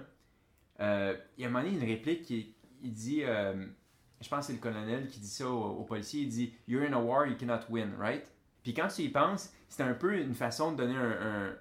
Euh, 0.81 1.17
il 1.37 1.43
y 1.43 1.45
a 1.45 1.49
un 1.49 1.51
moment 1.51 1.65
donné, 1.65 1.77
une 1.79 1.85
réplique 1.89 2.23
qui 2.23 2.55
il 2.83 2.93
dit. 2.93 3.23
euh, 3.25 3.67
je 4.21 4.29
pense 4.29 4.41
que 4.41 4.47
c'est 4.47 4.53
le 4.55 4.59
colonel 4.59 5.07
qui 5.09 5.21
dit 5.21 5.29
ça 5.29 5.49
au, 5.49 5.81
au 5.81 5.85
policier. 5.85 6.23
Il 6.23 6.29
dit 6.29 6.55
You're 6.67 6.85
in 6.89 6.93
a 6.95 6.99
war, 7.01 7.27
you 7.27 7.37
cannot 7.37 7.61
win, 7.69 7.93
right? 7.99 8.25
Puis 8.63 8.73
quand 8.75 8.89
tu 8.89 9.03
y 9.03 9.09
penses, 9.09 9.53
c'est 9.69 9.83
un 9.83 9.93
peu 9.95 10.17
une 10.19 10.35
façon 10.35 10.73
de 10.73 10.79
donner 10.79 10.95
un, 10.97 11.01
un- 11.11 11.49
un- 11.51 11.57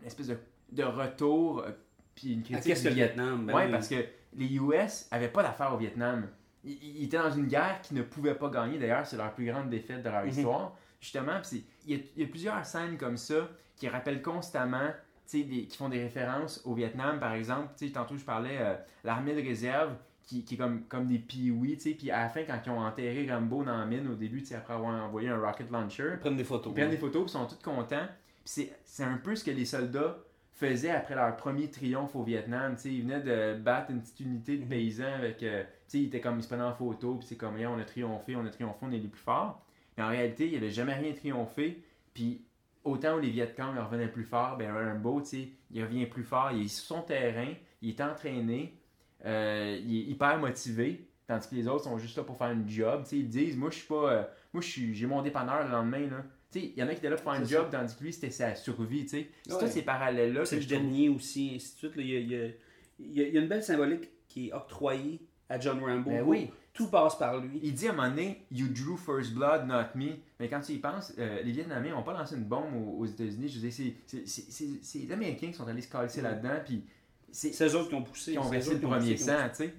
une 0.00 0.06
espèce 0.06 0.28
de, 0.28 0.36
de 0.72 0.84
retour. 0.84 1.60
euh, 1.60 1.72
Puis 2.14 2.34
une 2.34 2.42
critique. 2.42 2.64
Qu'est-ce 2.64 2.84
que 2.84 2.88
du 2.90 2.94
le 2.94 3.04
Vietnam? 3.06 3.46
Ben 3.46 3.54
ouais, 3.54 3.64
oui. 3.66 3.72
parce 3.72 3.88
que 3.88 3.96
les 4.34 4.54
US 4.56 5.08
avaient 5.10 5.28
pas 5.28 5.42
d'affaires 5.42 5.74
au 5.74 5.78
Vietnam. 5.78 6.28
Ils, 6.64 6.78
ils 7.00 7.04
étaient 7.04 7.18
dans 7.18 7.30
une 7.30 7.46
guerre 7.46 7.80
qu'ils 7.82 7.96
ne 7.96 8.02
pouvaient 8.02 8.34
pas 8.34 8.48
gagner. 8.50 8.78
D'ailleurs, 8.78 9.06
c'est 9.06 9.16
leur 9.16 9.32
plus 9.32 9.46
grande 9.46 9.70
défaite 9.70 10.02
de 10.02 10.08
leur 10.10 10.22
Mhm. 10.22 10.28
histoire. 10.28 10.76
Justement, 11.00 11.40
il 11.52 11.92
y, 11.92 11.94
a, 11.94 11.98
il 12.16 12.22
y 12.22 12.24
a 12.24 12.28
plusieurs 12.28 12.64
scènes 12.66 12.96
comme 12.98 13.16
ça 13.16 13.48
qui 13.76 13.88
rappellent 13.88 14.20
constamment, 14.22 14.90
des- 15.32 15.66
qui 15.66 15.76
font 15.76 15.88
des 15.88 16.02
références 16.02 16.60
au 16.64 16.74
Vietnam, 16.74 17.18
par 17.20 17.32
exemple. 17.34 17.68
Tantôt, 17.94 18.16
je 18.16 18.24
parlais 18.24 18.58
euh, 18.60 18.74
l'armée 19.04 19.34
de 19.34 19.40
réserve 19.40 19.94
qui, 20.24 20.44
qui 20.44 20.54
est 20.54 20.58
comme, 20.58 20.82
comme 20.84 21.06
des 21.06 21.18
pee-wee, 21.18 21.76
tu 21.76 21.80
sais. 21.82 21.90
Puis 21.94 22.10
à 22.10 22.22
la 22.24 22.28
fin, 22.28 22.42
quand 22.42 22.58
ils 22.66 22.70
ont 22.70 22.80
enterré 22.80 23.26
Rambo 23.30 23.64
dans 23.64 23.78
la 23.78 23.86
mine 23.86 24.08
au 24.08 24.14
début, 24.14 24.40
tu 24.40 24.46
sais, 24.48 24.56
après 24.56 24.74
avoir 24.74 24.92
envoyé 25.04 25.28
un 25.28 25.38
rocket 25.40 25.70
launcher, 25.70 26.10
Ils 26.14 26.18
prennent 26.18 26.36
des 26.36 26.44
photos. 26.44 26.72
ils 26.72 26.74
prennent 26.74 26.90
des 26.90 26.96
photos, 26.98 27.22
puis 27.22 27.30
ils 27.30 27.38
sont 27.38 27.46
tous 27.46 27.62
contents. 27.62 28.06
Puis 28.44 28.44
c'est, 28.44 28.72
c'est 28.84 29.04
un 29.04 29.16
peu 29.16 29.34
ce 29.36 29.44
que 29.44 29.50
les 29.52 29.64
soldats 29.64 30.18
faisaient 30.52 30.90
après 30.90 31.14
leur 31.14 31.34
premier 31.36 31.70
triomphe 31.70 32.14
au 32.16 32.22
Vietnam. 32.22 32.74
Tu 32.76 32.82
sais, 32.82 32.92
ils 32.92 33.02
venaient 33.02 33.20
de 33.22 33.58
battre 33.58 33.90
une 33.92 34.02
petite 34.02 34.20
unité 34.20 34.58
de 34.58 34.64
paysans 34.66 35.14
avec. 35.14 35.42
euh, 35.42 35.64
ils 35.98 36.06
étaient 36.06 36.20
comme, 36.20 36.38
ils 36.38 36.42
se 36.42 36.48
prenaient 36.48 36.62
en 36.62 36.74
photo, 36.74 37.16
puis 37.16 37.26
c'est 37.26 37.36
comme, 37.36 37.56
on 37.56 37.78
a 37.78 37.84
triomphé, 37.84 38.36
on 38.36 38.44
a 38.44 38.50
triomphé, 38.50 38.78
on 38.82 38.90
est 38.92 38.98
les 38.98 39.08
plus 39.08 39.20
forts. 39.20 39.64
Mais 39.96 40.04
en 40.04 40.08
réalité, 40.08 40.46
il 40.46 40.52
n'y 40.52 40.56
avait 40.56 40.70
jamais 40.70 40.94
rien 40.94 41.12
triomphé. 41.12 41.82
Puis 42.14 42.44
autant 42.84 43.16
où 43.16 43.20
les 43.20 43.30
Vietcong 43.30 43.76
revenaient 43.78 44.08
plus 44.08 44.24
fort, 44.24 44.56
ben 44.56 44.72
Rambo, 44.72 45.22
il 45.70 45.82
revient 45.82 46.06
plus 46.06 46.24
fort, 46.24 46.50
il 46.52 46.64
est 46.64 46.68
sur 46.68 46.96
son 46.96 47.02
terrain, 47.02 47.52
il 47.82 47.90
est 47.90 48.00
entraîné, 48.00 48.78
euh, 49.24 49.78
il 49.84 49.96
est 49.98 50.04
hyper 50.12 50.38
motivé. 50.38 51.06
Tandis 51.26 51.48
que 51.48 51.54
les 51.54 51.68
autres 51.68 51.84
sont 51.84 51.98
juste 51.98 52.16
là 52.16 52.24
pour 52.24 52.36
faire 52.36 52.48
un 52.48 52.66
job. 52.66 53.04
Ils 53.12 53.28
disent, 53.28 53.56
moi 53.56 53.70
je 53.70 53.76
suis 53.76 53.86
pas. 53.86 54.10
euh, 54.12 54.22
moi 54.52 54.62
je 54.62 54.68
suis. 54.68 54.94
J'ai 54.94 55.06
mon 55.06 55.22
dépanneur 55.22 55.64
le 55.64 55.70
lendemain 55.70 56.08
là. 56.08 56.24
Il 56.56 56.76
y 56.76 56.82
en 56.82 56.88
a 56.88 56.90
qui 56.90 56.96
étaient 56.98 57.08
là 57.10 57.14
pour 57.16 57.32
faire 57.32 57.40
un 57.40 57.44
job, 57.44 57.68
tandis 57.70 57.94
que 57.94 58.02
lui 58.02 58.12
c'était 58.12 58.30
sa 58.30 58.56
survie, 58.56 59.02
tu 59.02 59.08
sais. 59.10 59.30
C'est 59.46 59.52
Ouais. 59.54 59.60
tous 59.60 59.68
ces 59.68 59.82
parallèles-là. 59.82 60.44
C'est 60.44 60.56
que 60.56 60.62
le 60.62 60.66
dernier 60.68 61.08
aussi, 61.08 61.52
ainsi 61.54 61.74
de 61.74 61.78
suite. 61.78 61.92
Il 61.96 62.06
y, 62.06 62.14
il 62.14 62.32
y 62.32 62.54
il 62.98 63.18
il 63.22 63.34
y 63.34 63.38
a 63.38 63.40
une 63.40 63.46
belle 63.48 63.62
symbolique 63.62 64.08
qui 64.26 64.48
est 64.48 64.52
octroyée 64.52 65.20
à 65.50 65.60
John 65.60 65.78
Rambo. 65.80 66.08
Ben 66.10 66.22
oui. 66.24 66.50
Tout 66.72 66.86
passe 66.88 67.18
par 67.18 67.38
lui. 67.38 67.58
Il 67.62 67.74
dit 67.74 67.88
à 67.88 67.90
un 67.90 67.94
moment 67.96 68.08
donné, 68.08 68.46
You 68.52 68.68
drew 68.68 68.96
first 68.96 69.34
blood, 69.34 69.66
not 69.66 69.86
me. 69.96 70.12
Mais 70.38 70.48
quand 70.48 70.60
tu 70.60 70.72
y 70.72 70.78
penses, 70.78 71.12
euh, 71.18 71.42
les 71.42 71.50
Vietnamiens 71.52 71.90
n'ont 71.96 72.04
pas 72.04 72.12
lancé 72.14 72.36
une 72.36 72.44
bombe 72.44 72.72
aux, 72.74 73.00
aux 73.00 73.06
États-Unis. 73.06 73.48
Je 73.48 73.58
veux 73.60 73.68
dire, 73.68 73.92
c'est- 74.24 74.98
les 74.98 75.12
Américains 75.12 75.48
qui 75.48 75.54
sont 75.54 75.66
allés 75.66 75.82
se 75.82 75.90
casser 75.90 76.22
là-dedans, 76.22 76.60
puis 76.64 76.84
c'est 77.32 77.50
eux 77.66 77.74
autres 77.76 77.88
qui 77.88 77.94
ont 77.96 78.02
poussé. 78.02 78.32
qui 78.32 78.38
ont 78.38 78.48
versé 78.48 78.74
le 78.74 78.80
premier 78.80 79.16
sang, 79.16 79.48
tu 79.50 79.56
sais. 79.56 79.74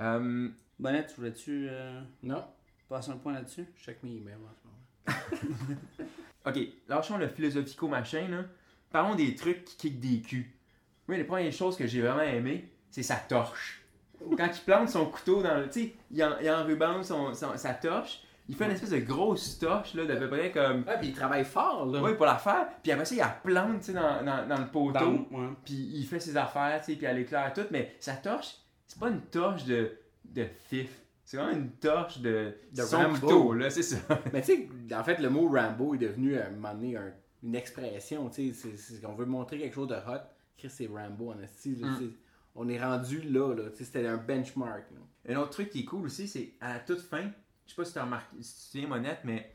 Euh. 0.00 0.48
Bonnette, 0.78 1.12
voulais-tu 1.18 1.66
euh, 1.68 2.00
Non, 2.22 2.42
passer 2.88 3.10
un 3.10 3.16
point 3.16 3.32
là-dessus? 3.34 3.66
check 3.84 4.02
mes 4.02 4.12
emails 4.16 4.34
en 4.34 4.54
ce 4.54 5.42
moment. 5.42 5.50
ok, 6.46 6.58
lâchons 6.88 7.18
le 7.18 7.28
philosophico-machin, 7.28 8.28
là. 8.28 8.44
Parlons 8.90 9.14
des 9.14 9.34
trucs 9.34 9.64
qui 9.64 9.76
kickent 9.76 10.00
des 10.00 10.20
culs. 10.20 10.50
Moi, 11.06 11.18
les 11.18 11.24
premières 11.24 11.52
choses 11.52 11.76
que 11.76 11.86
j'ai 11.86 12.00
vraiment 12.00 12.22
aimé, 12.22 12.68
c'est 12.90 13.02
sa 13.02 13.16
torche. 13.16 13.79
Quand 14.36 14.46
il 14.54 14.60
plante 14.64 14.88
son 14.88 15.06
couteau 15.06 15.42
dans 15.42 15.58
le. 15.58 15.68
Tu 15.68 15.80
sais, 15.82 15.94
il, 16.10 16.22
en, 16.24 16.38
il 16.40 16.50
enrubanne 16.50 17.02
son, 17.02 17.32
son- 17.34 17.56
sa 17.56 17.74
torche, 17.74 18.22
il 18.48 18.54
fait 18.56 18.64
une 18.66 18.72
espèce 18.72 18.90
de 18.90 18.98
grosse 18.98 19.58
torche, 19.58 19.94
là, 19.94 20.04
d'à 20.04 20.16
peu 20.16 20.28
près 20.28 20.50
comme. 20.50 20.84
Ouais, 20.86 20.98
puis 20.98 21.08
il 21.08 21.14
travaille 21.14 21.44
fort, 21.44 21.86
là. 21.86 22.02
Oui, 22.02 22.14
pour 22.14 22.26
la 22.26 22.36
faire. 22.36 22.66
Puis 22.82 22.92
après 22.92 23.04
ça, 23.04 23.14
il 23.14 23.18
la 23.18 23.28
plante, 23.28 23.80
tu 23.80 23.86
sais, 23.86 23.92
dans, 23.92 24.24
dans, 24.24 24.46
dans 24.48 24.58
le 24.58 24.66
poteau. 24.66 24.92
Dans- 24.92 25.38
ouais. 25.38 25.48
Puis 25.64 25.74
il 25.74 26.04
fait 26.06 26.20
ses 26.20 26.36
affaires, 26.36 26.80
tu 26.80 26.92
sais, 26.92 26.96
puis 26.98 27.06
elle 27.06 27.18
éclaire 27.18 27.52
tout. 27.54 27.66
Mais 27.70 27.94
sa 28.00 28.14
torche, 28.14 28.56
c'est 28.86 28.98
pas 28.98 29.08
une 29.08 29.20
torche 29.22 29.64
de, 29.64 29.92
de 30.24 30.46
fif. 30.68 30.90
C'est 31.24 31.36
vraiment 31.36 31.52
une 31.56 31.70
torche 31.70 32.18
de, 32.18 32.54
De 32.72 32.82
son 32.82 32.96
Rambo. 32.98 33.18
couteau, 33.20 33.52
là, 33.54 33.70
c'est 33.70 33.82
ça. 33.84 33.98
Mais 34.32 34.42
tu 34.42 34.46
sais, 34.88 34.94
en 34.96 35.04
fait, 35.04 35.18
le 35.20 35.30
mot 35.30 35.48
Rambo 35.48 35.94
est 35.94 35.98
devenu 35.98 36.36
à 36.36 36.46
un 36.46 36.50
moment 36.50 36.74
donné 36.74 36.96
un- 36.96 37.12
une 37.44 37.54
expression. 37.54 38.28
Tu 38.30 38.52
sais, 38.52 38.68
on 39.06 39.14
veut 39.14 39.26
montrer 39.26 39.58
quelque 39.58 39.74
chose 39.74 39.86
de 39.88 39.94
hot. 39.94 40.18
Chris, 40.58 40.70
c'est 40.70 40.88
Rambo 40.92 41.30
en 41.32 41.40
esti. 41.40 41.76
là, 41.76 41.86
Mm. 41.86 42.10
On 42.62 42.68
est 42.68 42.78
rendu 42.82 43.22
là. 43.22 43.54
là. 43.54 43.62
C'était 43.74 44.06
un 44.06 44.16
benchmark. 44.18 44.84
là. 44.92 45.32
Un 45.34 45.36
autre 45.38 45.50
truc 45.50 45.70
qui 45.70 45.80
est 45.80 45.84
cool 45.84 46.04
aussi, 46.06 46.28
c'est 46.28 46.52
à 46.60 46.74
la 46.74 46.78
toute 46.80 47.00
fin, 47.00 47.22
je 47.66 47.70
sais 47.70 47.76
pas 47.76 47.84
si 47.84 47.92
tu 47.92 47.98
as 47.98 48.04
remarqué, 48.04 48.36
si 48.40 48.54
tu 48.54 48.60
te 48.60 48.70
souviens, 48.72 48.88
Monette, 48.88 49.20
mais 49.24 49.52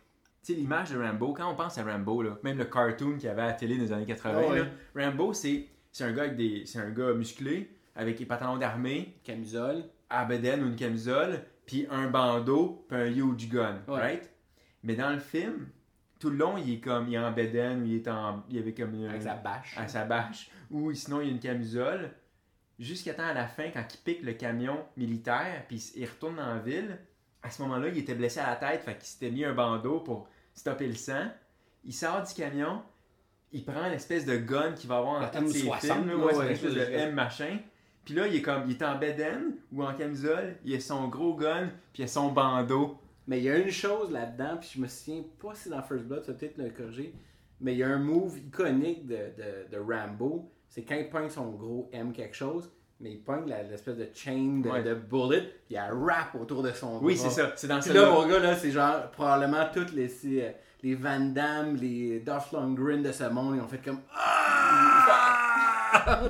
l'image 0.49 0.91
de 0.91 0.99
Rambo, 0.99 1.33
quand 1.33 1.51
on 1.51 1.55
pense 1.55 1.77
à 1.77 1.83
Rambo, 1.83 2.21
là, 2.21 2.37
même 2.43 2.57
le 2.57 2.65
cartoon 2.65 3.13
qu'il 3.15 3.23
y 3.25 3.27
avait 3.27 3.41
à 3.41 3.47
la 3.47 3.53
télé 3.53 3.77
dans 3.77 3.83
les 3.83 3.91
années 3.91 4.05
80, 4.05 4.41
Ah 4.51 4.55
là, 4.55 4.65
Rambo, 5.09 5.33
c'est 5.33 5.67
un 6.01 6.11
gars 6.13 6.23
avec 6.23 6.35
des. 6.35 6.65
C'est 6.65 6.79
un 6.79 6.89
gars 6.91 7.13
musclé, 7.13 7.71
avec 7.95 8.17
des 8.17 8.25
pantalons 8.25 8.57
d'armée, 8.57 9.15
Camisole. 9.23 9.83
à 10.09 10.25
bedaine 10.25 10.63
ou 10.63 10.67
une 10.67 10.75
camisole, 10.75 11.43
puis 11.65 11.87
un 11.89 12.09
bandeau, 12.09 12.85
puis 12.87 12.97
un 12.97 13.05
huge 13.07 13.49
gun, 13.49 13.79
Ouais. 13.87 13.99
right? 13.99 14.29
Mais 14.83 14.95
dans 14.95 15.11
le 15.11 15.19
film, 15.19 15.67
tout 16.19 16.29
le 16.29 16.37
long, 16.37 16.57
il 16.57 16.73
est 16.73 16.79
comme, 16.79 17.07
il 17.07 17.15
est 17.15 17.19
en 17.19 17.31
bedaine, 17.31 17.81
ou 17.81 17.85
il 17.85 17.95
est 17.95 18.07
en, 18.07 18.43
il 18.49 18.59
avait 18.59 18.73
comme 18.73 18.93
une, 18.93 19.07
Avec 19.07 19.23
sa 19.23 19.33
bâche. 19.35 19.75
à 19.77 19.87
sa 19.87 20.05
bâche, 20.05 20.49
ou 20.69 20.93
sinon 20.93 21.21
il 21.21 21.27
y 21.27 21.29
a 21.29 21.33
une 21.33 21.39
camisole, 21.39 22.11
jusqu'à 22.79 23.13
temps 23.13 23.25
à 23.25 23.33
la 23.33 23.47
fin, 23.47 23.69
quand 23.69 23.85
il 23.93 23.97
pique 23.97 24.23
le 24.23 24.33
camion 24.33 24.85
militaire, 24.97 25.63
puis 25.67 25.91
il 25.95 26.05
retourne 26.05 26.35
dans 26.35 26.55
la 26.55 26.59
ville, 26.59 26.97
à 27.43 27.49
ce 27.49 27.61
moment-là, 27.61 27.89
il 27.89 27.97
était 27.97 28.15
blessé 28.15 28.39
à 28.39 28.49
la 28.49 28.55
tête, 28.55 28.83
fait 28.83 28.95
qu'il 28.95 29.05
s'était 29.05 29.29
mis 29.29 29.45
un 29.45 29.53
bandeau 29.53 29.99
pour 29.99 30.27
stopper 30.53 30.87
le 30.87 30.95
sang. 30.95 31.27
Il 31.83 31.93
sort 31.93 32.23
du 32.23 32.33
camion, 32.33 32.81
il 33.51 33.63
prend 33.63 33.87
l'espèce 33.87 34.25
de 34.25 34.37
gun 34.37 34.73
qu'il 34.73 34.89
va 34.89 34.97
avoir 34.97 35.21
dans 35.21 35.39
tous 35.39 35.51
ses 35.51 35.67
M60, 35.67 35.79
films, 35.79 36.07
là, 36.07 36.17
ouais, 36.17 36.51
espèce 36.51 36.73
de. 36.73 36.79
M 36.79 37.13
machin. 37.13 37.59
Puis 38.03 38.13
là, 38.13 38.27
il 38.27 38.35
est 38.35 38.41
comme, 38.41 38.63
il 38.67 38.71
est 38.71 38.83
en 38.83 38.97
bedaine 38.97 39.55
ou 39.71 39.83
en 39.83 39.93
camisole, 39.93 40.57
il 40.63 40.75
a 40.75 40.79
son 40.79 41.07
gros 41.07 41.35
gun, 41.35 41.69
puis 41.93 42.03
il 42.03 42.05
a 42.05 42.07
son 42.07 42.31
bandeau. 42.31 42.99
Mais 43.27 43.39
il 43.39 43.43
y 43.45 43.49
a 43.49 43.57
une 43.57 43.71
chose 43.71 44.11
là-dedans, 44.11 44.57
puis 44.59 44.69
je 44.75 44.81
me 44.81 44.87
souviens 44.87 45.23
pas 45.39 45.55
si 45.55 45.69
dans 45.69 45.81
First 45.81 46.05
Blood, 46.05 46.23
ça 46.23 46.33
peut-être 46.33 46.57
le 46.57 46.69
corriger, 46.69 47.13
mais 47.59 47.73
il 47.73 47.79
y 47.79 47.83
a 47.83 47.89
un 47.89 47.97
move 47.97 48.37
iconique 48.37 49.07
de, 49.07 49.15
de, 49.15 49.71
de 49.71 49.77
Rambo, 49.79 50.51
c'est 50.69 50.83
quand 50.83 50.95
il 50.95 51.09
pogne 51.09 51.29
son 51.29 51.51
gros 51.51 51.89
M 51.93 52.11
quelque 52.13 52.35
chose, 52.35 52.71
mais 52.99 53.11
il 53.11 53.21
pogne 53.23 53.45
l'espèce 53.69 53.97
de 53.97 54.07
chain 54.13 54.61
de, 54.63 54.69
Ouais. 54.69 54.83
de 54.83 54.93
bullet, 54.93 55.41
puis 55.41 55.51
il 55.71 55.73
y 55.73 55.77
a 55.77 55.85
un 55.85 55.93
wrap 55.93 56.35
autour 56.35 56.63
de 56.63 56.71
son 56.71 56.99
Oui, 57.01 57.17
c'est 57.17 57.29
ça, 57.29 57.51
c'est 57.55 57.67
dans 57.67 57.75
Puis 57.79 57.89
celui-là. 57.89 58.05
là, 58.05 58.11
mon 58.11 58.27
gars, 58.27 58.39
là, 58.39 58.55
c'est 58.55 58.71
genre 58.71 59.09
probablement 59.11 59.65
toutes 59.73 59.91
les, 59.93 60.09
euh, 60.41 60.51
les 60.83 60.95
Van 60.95 61.19
Damme, 61.19 61.75
les 61.75 62.19
Dolph 62.21 62.51
Lundgren 62.51 63.01
de 63.03 63.11
ce 63.11 63.25
monde, 63.25 63.55
ils 63.57 63.61
ont 63.61 63.67
fait 63.67 63.83
comme 63.83 63.99
Ah! 64.13 64.61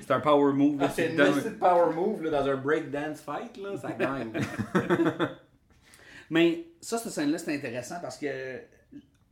C'est 0.00 0.10
un 0.10 0.20
power 0.20 0.52
move. 0.52 0.76
Ah, 0.80 0.88
c'est 0.90 1.12
une 1.14 1.58
power 1.58 1.94
move 1.94 2.22
là, 2.24 2.30
dans 2.42 2.50
un 2.50 2.56
breakdance 2.56 3.20
fight, 3.20 3.56
là, 3.56 3.76
ça 3.76 3.90
gagne. 3.92 4.32
Mais 6.30 6.66
ça, 6.80 6.98
cette 6.98 7.12
scène-là, 7.12 7.38
c'est 7.38 7.54
intéressant 7.54 7.96
parce 8.02 8.18
que, 8.18 8.58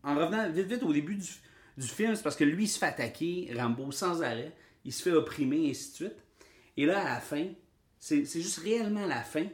en 0.02 0.14
revenant 0.14 0.48
vite, 0.50 0.66
vite 0.66 0.82
au 0.82 0.92
début 0.92 1.16
du, 1.16 1.28
du 1.76 1.86
film, 1.86 2.14
c'est 2.14 2.22
parce 2.22 2.36
que 2.36 2.44
lui, 2.44 2.64
il 2.64 2.68
se 2.68 2.78
fait 2.78 2.86
attaquer, 2.86 3.50
Rambo, 3.56 3.92
sans 3.92 4.22
arrêt. 4.22 4.52
Il 4.84 4.92
se 4.92 5.02
fait 5.02 5.12
opprimer, 5.12 5.66
et 5.66 5.70
ainsi 5.70 5.90
de 5.90 5.94
suite. 5.96 6.16
Et 6.76 6.86
là, 6.86 7.00
à 7.00 7.14
la 7.14 7.20
fin, 7.20 7.46
c'est 7.98 8.24
c'est 8.24 8.40
juste 8.40 8.58
réellement 8.58 9.04
à 9.04 9.08
la 9.08 9.22
fin 9.22 9.46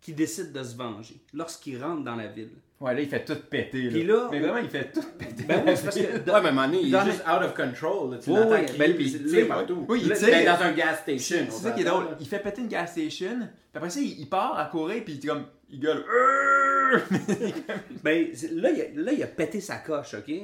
qu'il 0.00 0.14
décide 0.14 0.52
de 0.52 0.62
se 0.62 0.76
venger. 0.76 1.16
Lorsqu'il 1.32 1.82
rentre 1.82 2.02
dans 2.02 2.16
la 2.16 2.26
ville. 2.26 2.50
Ouais, 2.80 2.94
là, 2.94 3.02
il 3.02 3.08
fait 3.08 3.24
tout 3.24 3.36
péter. 3.50 3.82
Là. 3.82 3.90
Puis 3.90 4.04
là, 4.04 4.28
mais 4.30 4.40
vraiment, 4.40 4.56
il 4.56 4.70
fait 4.70 4.90
tout 4.90 5.04
péter. 5.18 5.44
Ben 5.44 5.62
oui, 5.66 5.74
parce 5.84 5.94
que. 5.94 6.00
ouais, 6.00 6.22
mais 6.26 6.32
à 6.32 6.36
un 6.38 6.42
moment 6.52 6.66
donné, 6.66 6.80
il 6.80 6.88
est 6.88 6.90
Dans 6.90 7.04
juste 7.04 7.22
out 7.28 7.44
of 7.44 7.54
control. 7.54 8.12
Là, 8.12 8.18
tu 8.18 8.30
l'entends 8.30 8.64
crier, 8.64 8.78
ben, 8.78 8.96
puis 8.96 9.10
il 9.10 9.26
tire 9.26 9.48
partout. 9.48 9.84
oui, 9.86 10.00
il 10.02 10.12
tire. 10.14 10.28
ben, 10.28 10.46
dans 10.46 10.62
un 10.62 10.72
gas 10.72 10.94
station. 10.96 11.46
C'est 11.50 11.62
ça 11.62 11.72
qui 11.72 11.82
est 11.82 11.84
drôle. 11.84 12.06
Il 12.18 12.26
fait 12.26 12.38
péter 12.38 12.62
une 12.62 12.68
gas 12.68 12.86
station, 12.86 13.36
puis 13.38 13.48
après 13.74 13.90
ça, 13.90 14.00
il, 14.00 14.28
part 14.28 14.58
à 14.58 14.64
courir, 14.64 15.04
puis 15.04 15.20
il, 15.22 15.28
comme, 15.28 15.44
il 15.68 15.80
gueule. 15.80 16.04
Ben, 18.02 18.32
là, 18.52 18.70
il 18.70 18.80
a, 18.80 18.84
là, 19.02 19.12
il 19.12 19.22
a 19.22 19.26
pété 19.28 19.60
sa 19.60 19.76
coche, 19.76 20.14
OK? 20.14 20.34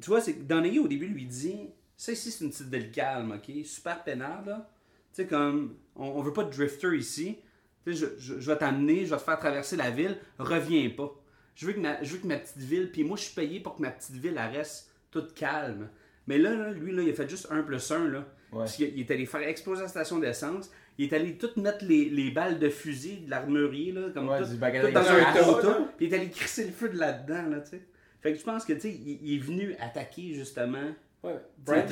Tu 0.00 0.08
vois, 0.10 0.20
c'est 0.20 0.34
que 0.34 0.42
Donaghy, 0.42 0.78
au 0.78 0.88
début, 0.88 1.06
lui 1.06 1.24
dit 1.24 1.68
Ça 1.96 2.12
ici, 2.12 2.30
c'est 2.30 2.44
une 2.44 2.50
petite 2.50 2.68
ville 2.68 2.90
calme, 2.90 3.32
OK? 3.32 3.54
Super 3.64 4.02
peinard, 4.04 4.44
là. 4.44 4.68
Tu 5.14 5.22
sais, 5.22 5.26
comme, 5.26 5.76
on, 5.94 6.04
on 6.06 6.22
veut 6.22 6.32
pas 6.32 6.44
de 6.44 6.50
drifter 6.50 6.94
ici. 6.96 7.38
Tu 7.84 7.94
sais, 7.94 8.06
je, 8.18 8.20
je, 8.34 8.40
je 8.40 8.50
vais 8.50 8.58
t'amener, 8.58 9.06
je 9.06 9.10
vais 9.10 9.16
te 9.16 9.22
faire 9.22 9.38
traverser 9.38 9.76
la 9.76 9.90
ville, 9.90 10.18
reviens 10.38 10.90
pas. 10.90 11.10
Je 11.54 11.66
veux 11.66 11.72
que 11.72 11.80
ma, 11.80 12.02
je 12.02 12.12
veux 12.12 12.18
que 12.18 12.26
ma 12.26 12.36
petite 12.36 12.58
ville, 12.58 12.90
puis 12.92 13.02
moi, 13.04 13.16
je 13.16 13.22
suis 13.24 13.34
payé 13.34 13.60
pour 13.60 13.76
que 13.76 13.82
ma 13.82 13.90
petite 13.90 14.16
ville, 14.16 14.36
elle 14.38 14.56
reste 14.56 14.90
toute 15.10 15.32
calme. 15.34 15.88
Mais 16.26 16.36
là, 16.36 16.54
là, 16.54 16.70
lui, 16.72 16.92
là, 16.92 17.02
il 17.02 17.10
a 17.10 17.14
fait 17.14 17.28
juste 17.30 17.46
un 17.50 17.62
plus 17.62 17.90
un, 17.92 18.08
là. 18.08 18.18
Ouais. 18.52 18.58
Parce 18.58 18.76
qu'il- 18.76 18.92
il 18.94 19.00
est 19.00 19.10
allé 19.10 19.24
faire 19.24 19.40
exploser 19.42 19.82
la 19.82 19.88
station 19.88 20.18
d'essence. 20.18 20.70
Il 20.98 21.06
est 21.06 21.12
allé 21.14 21.38
tout 21.38 21.50
mettre 21.56 21.84
les, 21.84 22.10
les 22.10 22.30
balles 22.30 22.58
de 22.58 22.68
fusil 22.68 23.18
de 23.24 23.30
l'armurier, 23.30 23.92
là, 23.92 24.10
comme 24.12 24.28
Ouais, 24.28 24.38
tout, 24.42 24.44
dans 24.92 25.00
un 25.08 25.18
là. 25.62 25.88
puis 25.96 26.06
il 26.06 26.12
est 26.12 26.16
allé 26.16 26.28
crisser 26.30 26.64
le 26.66 26.72
feu 26.72 26.88
de 26.90 26.98
là-dedans, 26.98 27.48
là, 27.48 27.60
tu 27.60 27.70
sais. 27.70 27.82
Fait 28.26 28.32
que 28.32 28.38
je 28.40 28.44
pense 28.44 28.64
que, 28.64 28.72
tu 28.72 28.80
sais, 28.80 28.92
il, 28.92 29.18
il 29.22 29.34
est 29.36 29.38
venu 29.38 29.74
attaquer, 29.78 30.34
justement. 30.34 30.90
Ouais, 31.22 31.36
Brian 31.58 31.86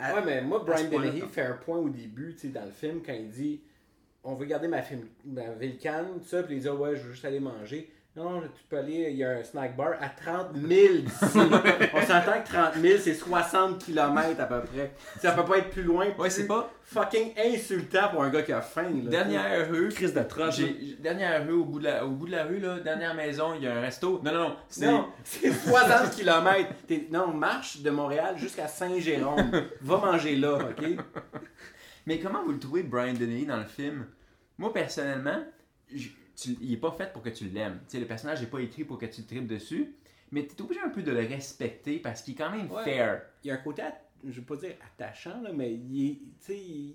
à- 0.00 0.14
Ouais, 0.14 0.22
mais 0.26 0.42
moi, 0.42 0.58
Brian. 0.66 0.88
Dennehy 1.12 1.20
fait 1.28 1.42
un 1.42 1.54
point 1.54 1.78
au 1.78 1.88
début, 1.88 2.34
tu 2.34 2.40
sais, 2.40 2.48
dans 2.48 2.64
le 2.64 2.70
film, 2.72 3.00
quand 3.04 3.12
il 3.12 3.30
dit 3.30 3.60
On 4.24 4.34
veut 4.34 4.46
garder 4.46 4.68
ma, 4.68 4.82
film, 4.82 5.02
ma 5.24 5.50
ville 5.52 5.76
calme, 5.78 6.18
tout 6.20 6.26
ça, 6.26 6.42
puis 6.42 6.56
il 6.56 6.60
dit 6.62 6.68
Ouais, 6.68 6.96
je 6.96 7.02
veux 7.02 7.12
juste 7.12 7.24
aller 7.24 7.40
manger. 7.40 7.90
Non, 8.16 8.42
tu 8.42 8.62
peux 8.70 8.78
aller, 8.78 9.08
il 9.10 9.16
y 9.16 9.24
a 9.24 9.30
un 9.30 9.42
snack 9.42 9.76
bar 9.76 9.94
à 10.00 10.08
30 10.08 10.54
000 10.54 10.68
d'ici. 10.98 11.14
On 11.94 12.00
s'entend 12.00 12.40
que 12.44 12.48
30 12.48 12.74
000, 12.76 12.98
c'est 13.02 13.12
60 13.14 13.84
km 13.84 14.40
à 14.40 14.44
peu 14.46 14.60
près. 14.60 14.92
Ça 15.20 15.32
peut 15.32 15.44
pas 15.44 15.58
être 15.58 15.70
plus 15.70 15.82
loin. 15.82 16.06
Ouais, 16.16 16.30
c'est 16.30 16.46
pas. 16.46 16.70
fucking 16.84 17.32
insultant 17.36 18.10
pour 18.12 18.22
un 18.22 18.30
gars 18.30 18.42
qui 18.42 18.52
a 18.52 18.60
faim. 18.60 18.84
Là, 19.02 19.10
Dernière 19.10 19.68
rue. 19.68 19.88
Crise 19.88 20.14
j'ai- 20.50 20.96
Dernière 21.00 21.44
rue, 21.44 21.54
au 21.54 21.64
bout, 21.64 21.80
de 21.80 21.84
la, 21.86 22.06
au 22.06 22.10
bout 22.10 22.26
de 22.26 22.30
la 22.30 22.44
rue, 22.44 22.60
là, 22.60 22.78
dernière 22.78 23.14
maison, 23.16 23.54
il 23.56 23.64
y 23.64 23.66
a 23.66 23.74
un 23.76 23.80
resto. 23.80 24.20
Non, 24.24 24.32
non, 24.32 24.38
non. 24.50 24.56
C'est. 24.68 24.86
Non, 24.86 25.08
c'est 25.24 25.50
60 25.52 26.10
km. 26.14 26.70
Non, 27.10 27.26
marche 27.34 27.78
de 27.80 27.90
Montréal 27.90 28.36
jusqu'à 28.38 28.68
Saint-Jérôme. 28.68 29.50
Va 29.80 29.96
manger 29.96 30.36
là, 30.36 30.58
ok? 30.58 30.86
Mais 32.06 32.20
comment 32.20 32.44
vous 32.44 32.52
le 32.52 32.60
trouvez, 32.60 32.84
Brian 32.84 33.14
Dennehy, 33.14 33.44
dans 33.46 33.56
le 33.56 33.64
film? 33.64 34.06
Moi, 34.56 34.72
personnellement, 34.72 35.42
je- 35.92 36.10
tu- 36.36 36.56
il 36.60 36.72
est 36.72 36.76
pas 36.78 36.92
fait 36.92 37.12
pour 37.12 37.22
que 37.22 37.28
tu 37.30 37.44
l'aimes. 37.48 37.78
Tu 37.88 37.92
sais, 37.92 38.00
le 38.00 38.06
personnage 38.06 38.40
n'est 38.40 38.46
pas 38.48 38.60
écrit 38.60 38.84
pour 38.84 38.98
que 38.98 39.06
tu 39.06 39.20
le 39.22 39.26
tripes 39.26 39.46
dessus. 39.46 39.94
Mais 40.30 40.46
tu 40.46 40.54
es 40.56 40.62
obligé 40.62 40.80
un 40.80 40.88
peu 40.88 41.02
de 41.02 41.12
le 41.12 41.20
respecter 41.20 41.98
parce 41.98 42.22
qu'il 42.22 42.34
est 42.34 42.36
quand 42.38 42.50
même 42.50 42.70
Ouais. 42.70 42.82
fair. 42.84 43.22
Il 43.44 43.48
y 43.48 43.50
a 43.50 43.54
un 43.54 43.58
côté, 43.58 43.82
je 44.26 44.40
vais 44.40 44.46
pas 44.46 44.56
dire 44.56 44.74
attachant, 44.84 45.40
là, 45.42 45.52
mais 45.52 45.72
il 45.74 46.06
est, 46.10 46.14
tu 46.14 46.22
sais, 46.40 46.58
il- 46.58 46.94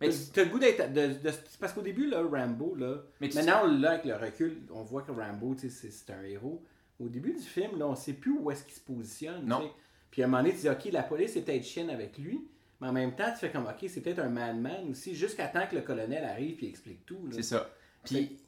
Mais 0.00 0.08
T'as- 0.32 0.44
le 0.44 0.50
goût 0.50 0.58
d'être. 0.58 0.92
De, 0.92 1.06
de- 1.06 1.30
c'est 1.30 1.58
parce 1.60 1.72
qu'au 1.72 1.80
début, 1.80 2.06
là, 2.08 2.20
Rambo, 2.22 2.74
là. 2.74 3.02
Mais 3.20 3.28
maintenant, 3.34 3.64
là, 3.66 3.92
avec 3.92 4.04
le 4.04 4.14
recul, 4.16 4.58
on 4.72 4.82
voit 4.82 5.02
que 5.02 5.12
Rambo, 5.12 5.54
sais, 5.56 5.70
c'est 5.70 6.12
un 6.12 6.22
héros. 6.24 6.62
Au 6.98 7.08
début 7.08 7.32
du 7.32 7.40
film, 7.42 7.78
là, 7.78 7.86
on 7.86 7.94
sait 7.94 8.12
plus 8.12 8.32
où 8.32 8.50
est-ce 8.50 8.64
qu'il 8.64 8.74
se 8.74 8.80
positionne. 8.80 9.46
Non. 9.46 9.60
sais. 9.62 9.70
Puis 10.10 10.22
à 10.22 10.26
un 10.26 10.28
moment 10.28 10.42
donné, 10.42 10.54
tu 10.54 10.60
dis, 10.62 10.68
OK, 10.68 10.84
la 10.92 11.02
police 11.04 11.36
est 11.36 11.42
peut-être 11.42 11.64
chienne 11.64 11.90
avec 11.90 12.18
lui. 12.18 12.40
Mais 12.80 12.88
en 12.88 12.92
même 12.92 13.14
temps, 13.14 13.30
tu 13.32 13.38
fais 13.38 13.50
comme, 13.50 13.66
OK, 13.66 13.88
c'est 13.88 14.00
peut-être 14.00 14.18
un 14.18 14.28
madman 14.28 14.90
aussi, 14.90 15.14
jusqu'à 15.14 15.46
temps 15.48 15.66
que 15.70 15.76
le 15.76 15.82
colonel 15.82 16.24
arrive 16.24 16.62
et 16.62 16.68
explique 16.68 17.06
tout. 17.06 17.18
C'est 17.30 17.42
ça. 17.42 17.70
Puis, 18.04 18.38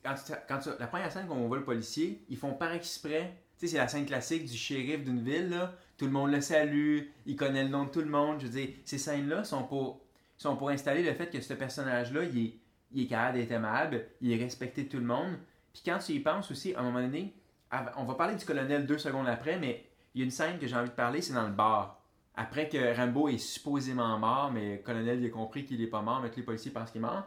quand 0.49 0.67
la 0.79 0.87
première 0.87 1.11
scène 1.11 1.27
qu'on 1.27 1.47
voit 1.47 1.59
le 1.59 1.65
policier, 1.65 2.25
ils 2.29 2.37
font 2.37 2.53
par 2.53 2.73
exprès. 2.73 3.37
Tu 3.59 3.67
sais, 3.67 3.73
c'est 3.73 3.79
la 3.79 3.89
scène 3.89 4.05
classique 4.05 4.45
du 4.45 4.57
shérif 4.57 5.03
d'une 5.03 5.23
ville, 5.23 5.51
là. 5.51 5.73
Tout 5.97 6.05
le 6.05 6.11
monde 6.11 6.31
le 6.31 6.43
salue, 6.43 7.05
il 7.25 7.37
connaît 7.37 7.65
le 7.65 7.71
nom 7.71 7.85
de 7.85 7.91
tout 7.91 8.01
le 8.01 8.11
monde. 8.11 8.41
Je 8.41 8.47
veux 8.47 8.53
dire, 8.53 8.69
ces 8.85 8.99
scènes-là 8.99 9.45
sont 9.45 9.65
pour, 9.65 10.03
sont 10.37 10.57
pour 10.57 10.69
installer 10.69 11.03
le 11.03 11.15
fait 11.15 11.31
que 11.31 11.41
ce 11.41 11.55
personnage-là, 11.55 12.25
il 12.25 12.39
est, 12.39 12.55
il 12.93 13.13
est 13.13 13.51
aimable, 13.51 14.07
il 14.21 14.31
est 14.31 14.43
respecté 14.43 14.85
de 14.85 14.89
tout 14.91 14.99
le 14.99 15.07
monde. 15.07 15.39
Puis 15.73 15.83
quand 15.85 15.99
tu 15.99 16.13
y 16.13 16.21
penses 16.21 16.51
aussi, 16.51 16.75
à 16.75 16.81
un 16.81 16.83
moment 16.83 17.01
donné, 17.01 17.35
on 17.97 18.05
va 18.05 18.15
parler 18.15 18.35
du 18.35 18.45
colonel 18.45 18.87
deux 18.87 18.99
secondes 18.99 19.27
après, 19.27 19.59
mais 19.59 19.87
il 20.15 20.21
y 20.21 20.23
a 20.23 20.25
une 20.25 20.31
scène 20.31 20.59
que 20.59 20.67
j'ai 20.67 20.77
envie 20.77 20.91
de 20.91 20.95
parler, 20.95 21.23
c'est 21.23 21.35
dans 21.35 21.47
le 21.47 21.53
bar. 21.53 22.03
Après 22.35 22.69
que 22.69 22.95
Rambo 22.95 23.29
est 23.29 23.39
supposément 23.39 24.19
mort, 24.19 24.53
mais 24.53 24.77
le 24.77 24.83
colonel 24.83 25.21
il 25.21 25.27
a 25.27 25.31
compris 25.31 25.65
qu'il 25.65 25.81
est 25.81 25.87
pas 25.87 26.03
mort, 26.03 26.21
mais 26.21 26.31
que 26.31 26.37
les 26.37 26.43
policiers 26.43 26.71
pensent 26.71 26.91
qu'il 26.91 27.01
est 27.01 27.07
mort. 27.07 27.27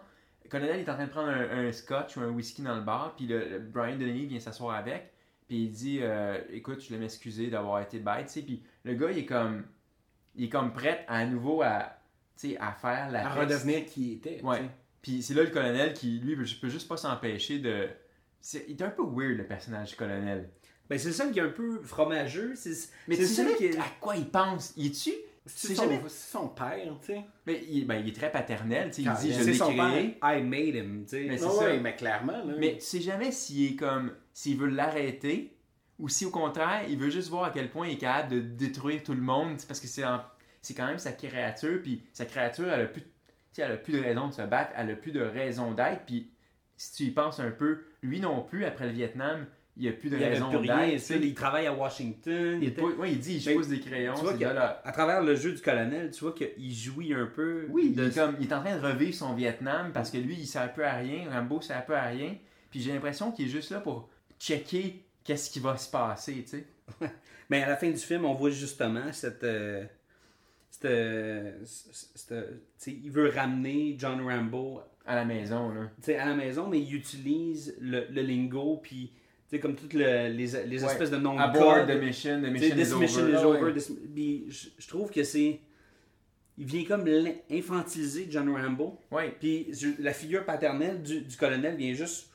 Le 0.52 0.60
colonel 0.60 0.80
est 0.80 0.90
en 0.90 0.96
train 0.96 1.06
de 1.06 1.12
prendre 1.12 1.30
un, 1.30 1.68
un 1.68 1.72
scotch 1.72 2.18
ou 2.18 2.22
un 2.22 2.30
whisky 2.30 2.64
dans 2.64 2.76
le 2.76 2.82
bar, 2.82 3.16
puis 3.16 3.28
le, 3.28 3.48
le 3.50 3.60
Brian 3.60 3.98
Dennehy 3.98 4.26
vient 4.26 4.40
s'asseoir 4.40 4.76
avec, 4.76 5.12
puis 5.48 5.66
il 5.66 5.72
dit 5.72 6.00
euh, 6.02 6.40
Écoute, 6.52 6.82
je 6.82 6.88
voulais 6.88 7.00
m'excuser 7.00 7.48
d'avoir 7.52 7.82
été 7.82 8.00
bête, 8.00 8.26
tu 8.28 8.34
sais. 8.34 8.42
Puis 8.42 8.64
le 8.84 8.96
gars, 8.96 9.12
il 9.12 9.20
est 9.20 9.26
comme, 9.26 9.64
il 10.36 10.46
est 10.46 10.50
comme 10.50 10.74
prêt 10.74 11.06
à, 11.08 11.24
nouveau 11.26 11.62
à, 11.62 11.92
à 12.60 12.72
faire 12.74 13.12
la 13.12 13.30
À 13.32 13.36
peste. 13.36 13.40
redevenir 13.62 13.86
qui 13.86 14.08
il 14.08 14.14
était. 14.14 14.42
Ouais. 14.44 14.62
Puis 15.04 15.22
c'est 15.22 15.34
là 15.36 15.44
le 15.44 15.50
colonel 15.52 15.94
qui, 15.94 16.20
lui, 16.20 16.44
je 16.46 16.60
peux 16.60 16.70
juste 16.70 16.88
pas 16.88 16.98
s'empêcher 16.98 17.60
de. 17.60 17.88
c'est- 18.42 18.66
il 18.68 18.76
est 18.76 18.84
un 18.84 18.90
peu 18.90 19.04
weird 19.04 19.38
le 19.38 19.46
personnage 19.46 19.90
du 19.92 19.96
colonel. 19.98 20.50
Ben, 20.90 20.98
c'est 20.98 21.10
le 21.10 21.14
seul 21.14 21.32
qui 21.32 21.38
est 21.38 21.44
un 21.44 21.50
peu 21.50 21.80
fromageux. 21.84 22.54
C'est 22.56 22.72
Mais 23.08 23.16
c'est 23.16 23.22
le 23.22 23.28
sais 23.28 23.36
seul 23.46 23.56
qui 23.56 23.66
est. 23.68 23.78
à 23.78 23.86
quoi 24.02 24.16
il 24.16 24.28
pense? 24.28 24.74
Il 24.76 24.88
est-tu 24.88 25.12
C'est 25.56 25.76
son, 25.76 25.84
jamais. 25.84 26.02
c'est 26.08 26.32
son 26.32 26.48
père, 26.50 26.94
tu 27.02 27.08
sais. 27.14 27.22
Mais 27.46 27.64
il, 27.70 27.86
ben, 27.88 27.96
il 27.96 28.10
est 28.10 28.16
très 28.16 28.32
paternel, 28.32 28.90
tu 28.92 29.04
sais. 29.04 29.10
Il 29.10 29.14
dit. 29.22 29.34
Je 29.34 29.44
l'ai 29.44 29.58
créé. 29.58 29.76
père. 30.22 30.38
I 30.40 30.42
made 30.44 30.76
him, 30.76 31.04
tu 31.06 31.10
sais. 31.12 31.26
Mais 31.28 31.44
ouais, 31.44 31.80
mais 31.80 31.96
clairement, 31.96 32.44
là. 32.44 32.54
Mais 32.58 32.76
tu 32.76 32.82
sais 32.86 33.02
jamais 33.02 33.32
s'il 33.32 33.74
est 33.74 33.76
comme. 33.76 34.14
S'il 34.34 34.58
veut 34.58 34.68
l'arrêter 34.70 35.56
ou 35.98 36.08
si 36.08 36.26
au 36.26 36.30
contraire, 36.32 36.84
il 36.88 36.98
veut 36.98 37.10
juste 37.10 37.30
voir 37.30 37.46
à 37.46 37.50
quel 37.52 37.70
point 37.70 37.88
il 37.88 37.94
est 37.94 37.98
capable 37.98 38.34
de 38.36 38.40
détruire 38.40 39.04
tout 39.04 39.14
le 39.14 39.22
monde. 39.22 39.58
Parce 39.68 39.80
que 39.80 39.88
c'est 39.88 40.06
en- 40.06 40.22
c'est 40.62 40.74
quand 40.74 40.88
même 40.88 41.00
sa 41.00 41.12
créature. 41.12 41.80
Puis 41.82 42.04
sa 42.14 42.26
créature, 42.26 42.72
elle 42.72 42.82
a, 42.82 42.86
plus, 42.86 43.04
elle 43.58 43.72
a 43.74 43.78
plus 43.78 43.94
de 43.94 44.00
raison 44.02 44.28
de 44.28 44.34
se 44.34 44.42
battre. 44.44 44.72
Elle 44.78 44.92
a 44.92 44.96
plus 44.96 45.12
de 45.12 45.22
raison 45.22 45.72
d'être. 45.74 46.06
Puis 46.06 46.32
si 46.78 46.94
tu 46.94 47.04
y 47.04 47.12
penses 47.12 47.40
un 47.42 47.52
peu, 47.52 47.84
lui 48.02 48.22
non 48.22 48.42
plus, 48.42 48.64
après 48.64 48.86
le 48.86 48.92
Vietnam, 48.94 49.46
il 49.80 49.88
a 49.88 49.94
plus 49.94 50.10
de 50.10 50.18
il 50.18 50.24
raison 50.24 50.50
plus 50.50 50.58
rien. 50.58 50.98
Il 51.22 51.34
travaille 51.34 51.66
à 51.68 51.74
Washington. 51.74 52.60
Il, 52.62 52.74
il 52.78 52.84
ouais, 52.84 53.12
il 53.14 53.20
dit, 53.20 53.40
je 53.40 53.50
Ben, 53.50 53.56
pose 53.58 53.70
des 53.70 53.80
crayons. 53.80 54.14
Tu 54.16 54.22
vois 54.22 54.54
là, 54.54 54.82
à 54.84 54.92
travers 54.92 55.24
le 55.24 55.36
jeu 55.36 55.54
du 55.54 55.62
colonel, 55.62 56.12
tu 56.12 56.20
vois 56.20 56.34
qu'il 56.36 56.74
jouit 56.74 57.14
un 57.14 57.26
peu. 57.26 57.66
Oui, 57.70 57.92
de 57.92 58.04
il, 58.04 58.10
est 58.10 58.14
comme, 58.16 58.36
il 58.40 58.48
est 58.48 58.54
en 58.54 58.62
train 58.62 58.78
de 58.78 58.86
revivre 58.86 59.16
son 59.16 59.34
Vietnam 59.34 59.92
parce 59.94 60.12
que 60.12 60.18
lui, 60.18 60.36
il 60.36 60.46
sert 60.46 60.62
un 60.64 60.68
peu 60.68 60.86
à 60.86 60.94
rien. 60.96 61.30
Rambo 61.32 61.62
sert 61.62 61.78
un 61.78 61.82
peu 61.82 61.96
à 61.96 62.04
rien. 62.04 62.36
Puis 62.70 62.82
j'ai 62.82 62.92
l'impression 62.94 63.32
qu'il 63.32 63.46
est 63.46 63.50
juste 63.50 63.72
là 63.72 63.80
pour 63.80 64.10
checker 64.40 65.04
qu'est-ce 65.24 65.50
qui 65.50 65.60
va 65.60 65.76
se 65.78 65.90
passer, 65.90 66.44
tu 66.44 66.48
sais. 66.50 66.68
Mais 67.50 67.64
à 67.64 67.70
la 67.70 67.78
fin 67.78 67.90
du 67.90 67.98
film, 67.98 68.26
on 68.26 68.34
voit 68.36 68.52
justement 68.52 69.12
cette. 69.12 69.44
euh, 69.44 69.84
cette, 70.70 70.86
euh, 70.86 71.52
cette- 71.64 72.34
sais, 72.78 72.92
il 73.04 73.12
veut 73.12 73.30
ramener 73.30 73.96
John 73.98 74.22
Rambo 74.22 74.82
À 75.06 75.16
la 75.16 75.26
maison, 75.26 75.70
là. 75.74 75.90
à 76.22 76.26
la 76.26 76.36
maison, 76.36 76.68
mais 76.68 76.80
il 76.80 76.94
utilise 76.96 77.76
le, 77.82 78.06
le 78.12 78.22
lingo, 78.22 78.80
puis 78.82 79.12
sais, 79.56 79.60
comme 79.60 79.76
toutes 79.76 79.94
le- 79.94 80.28
les, 80.30 80.48
les 80.68 80.84
Ouais. 80.84 80.92
espèces 80.92 81.12
de 81.12 81.18
noms 81.18 81.36
de 81.36 81.42
Aboard 81.42 81.88
code. 81.88 81.98
the 81.98 82.02
mission, 82.04 82.42
the 82.42 82.48
mission 82.52 82.76
This 82.76 82.90
is 82.92 82.96
mission 82.96 83.22
over. 83.24 83.32
is 83.32 83.36
ouais. 83.46 83.62
over. 83.62 83.74
this- 83.74 83.92
puis 84.14 84.46
je, 84.50 84.68
je 84.78 84.88
trouve 84.88 85.10
que 85.12 85.24
c'est. 85.24 85.60
Il 86.58 86.66
vient 86.66 86.84
comme 86.84 87.06
infantiliser 87.50 88.28
John 88.30 88.50
Rambo. 88.50 89.00
Ouais, 89.12 89.34
Puis 89.40 89.72
la 90.00 90.12
figure 90.14 90.44
paternelle 90.44 91.02
du, 91.02 91.22
du 91.22 91.38
colonel 91.38 91.76
vient 91.78 91.94
juste. 91.94 92.30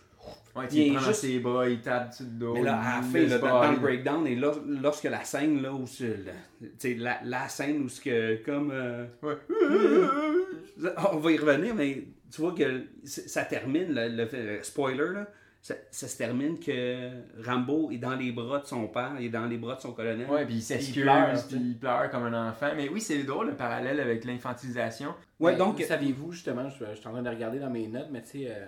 ouais 0.56 0.64
Il 0.72 0.94
prend 0.94 1.04
juste- 1.04 1.20
ses 1.20 1.38
bras, 1.40 1.68
il 1.68 1.80
tape 1.82 2.08
dessus 2.10 2.22
le 2.22 2.28
dos. 2.30 2.54
Mais 2.54 2.62
là, 2.62 2.80
à 2.80 2.96
la 2.96 3.02
fin, 3.02 3.20
là, 3.26 3.36
dans, 3.38 3.70
le 3.72 3.76
breakdown, 3.78 4.26
et 4.26 4.34
lors- 4.34 4.62
lorsque 4.66 5.04
la 5.04 5.22
scène, 5.24 5.60
là, 5.60 5.74
où 5.74 5.86
c'est 5.86 6.06
le- 6.06 6.68
tu 6.68 6.68
sais, 6.78 6.94
la, 6.94 7.20
la 7.22 7.48
scène 7.50 7.82
où 7.82 7.88
ce 7.90 8.00
que, 8.00 8.36
comme. 8.44 8.70
euh, 8.72 9.04
Ouais. 9.22 9.36
on 11.12 11.16
va 11.18 11.32
y 11.32 11.36
revenir, 11.36 11.74
mais 11.74 12.04
tu 12.32 12.40
vois 12.40 12.54
que 12.54 12.82
ça 13.04 13.44
termine, 13.44 13.92
le- 13.94 14.08
le 14.56 14.62
spoiler, 14.62 15.12
là, 15.12 15.28
ça, 15.64 15.74
ça 15.90 16.08
se 16.08 16.18
termine 16.18 16.58
que 16.60 17.08
Rambo 17.42 17.90
est 17.90 17.96
dans 17.96 18.14
les 18.14 18.32
bras 18.32 18.58
de 18.58 18.66
son 18.66 18.86
père, 18.86 19.12
il 19.18 19.24
est 19.24 19.30
dans 19.30 19.46
les 19.46 19.56
bras 19.56 19.76
de 19.76 19.80
son 19.80 19.94
colonel. 19.94 20.28
Ouais, 20.28 20.44
puis 20.44 20.56
il 20.56 20.62
s'excuse, 20.62 21.04
pleure, 21.04 21.32
puis 21.48 21.56
il 21.56 21.78
pleure 21.78 22.10
comme 22.10 22.24
un 22.24 22.50
enfant. 22.50 22.72
Mais 22.76 22.90
oui, 22.90 23.00
c'est 23.00 23.22
drôle 23.22 23.46
le 23.46 23.56
parallèle 23.56 23.98
avec 23.98 24.26
l'infantilisation. 24.26 25.14
Ouais, 25.40 25.52
Mais 25.52 25.58
donc. 25.58 25.80
Saviez-vous, 25.80 26.32
justement, 26.32 26.68
je, 26.68 26.84
je 26.84 26.96
suis 26.96 27.08
en 27.08 27.12
train 27.12 27.22
de 27.22 27.30
regarder 27.30 27.60
dans 27.60 27.70
mes 27.70 27.88
notes, 27.88 28.08
mais 28.10 28.20
tu 28.20 28.28
sais, 28.28 28.48
euh, 28.50 28.66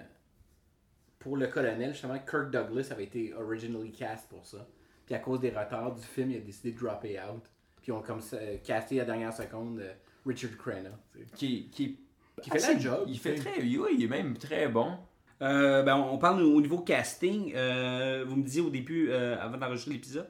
pour 1.18 1.36
le 1.36 1.48
colonel, 1.48 1.92
justement, 1.92 2.18
Kirk 2.18 2.50
Douglas 2.50 2.88
avait 2.90 3.04
été 3.04 3.34
originally 3.34 3.92
cast 3.92 4.30
pour 4.30 4.46
ça. 4.46 4.66
Puis 5.04 5.14
à 5.14 5.18
cause 5.18 5.40
des 5.40 5.50
retards 5.50 5.96
du 5.96 6.02
film, 6.02 6.30
il 6.30 6.38
a 6.38 6.40
décidé 6.40 6.72
de 6.72 6.78
dropper 6.78 7.20
out. 7.20 7.44
Puis 7.82 7.88
ils 7.88 7.92
ont 7.92 8.00
comme 8.00 8.22
ça, 8.22 8.38
euh, 8.38 8.56
casté 8.64 9.00
à 9.00 9.04
la 9.04 9.12
dernière 9.12 9.34
seconde 9.34 9.80
euh, 9.80 9.92
Richard 10.24 10.56
Crenna. 10.56 10.98
Qui, 11.34 11.68
qui, 11.68 11.98
Qui 12.40 12.48
fait 12.48 12.58
la 12.58 12.78
job, 12.78 13.04
Il 13.06 13.18
fait 13.18 13.34
très. 13.34 13.60
Oui, 13.60 13.96
il 13.98 14.02
est 14.02 14.08
même 14.08 14.38
très 14.38 14.66
bon. 14.68 14.96
Euh, 15.42 15.82
ben, 15.82 15.96
on 15.96 16.18
parle 16.18 16.42
au 16.42 16.60
niveau 16.60 16.78
casting. 16.78 17.52
Euh, 17.54 18.24
vous 18.26 18.36
me 18.36 18.42
disiez 18.42 18.62
au 18.62 18.70
début, 18.70 19.08
euh, 19.10 19.36
avant 19.40 19.58
d'enregistrer 19.58 19.92
l'épisode, 19.92 20.28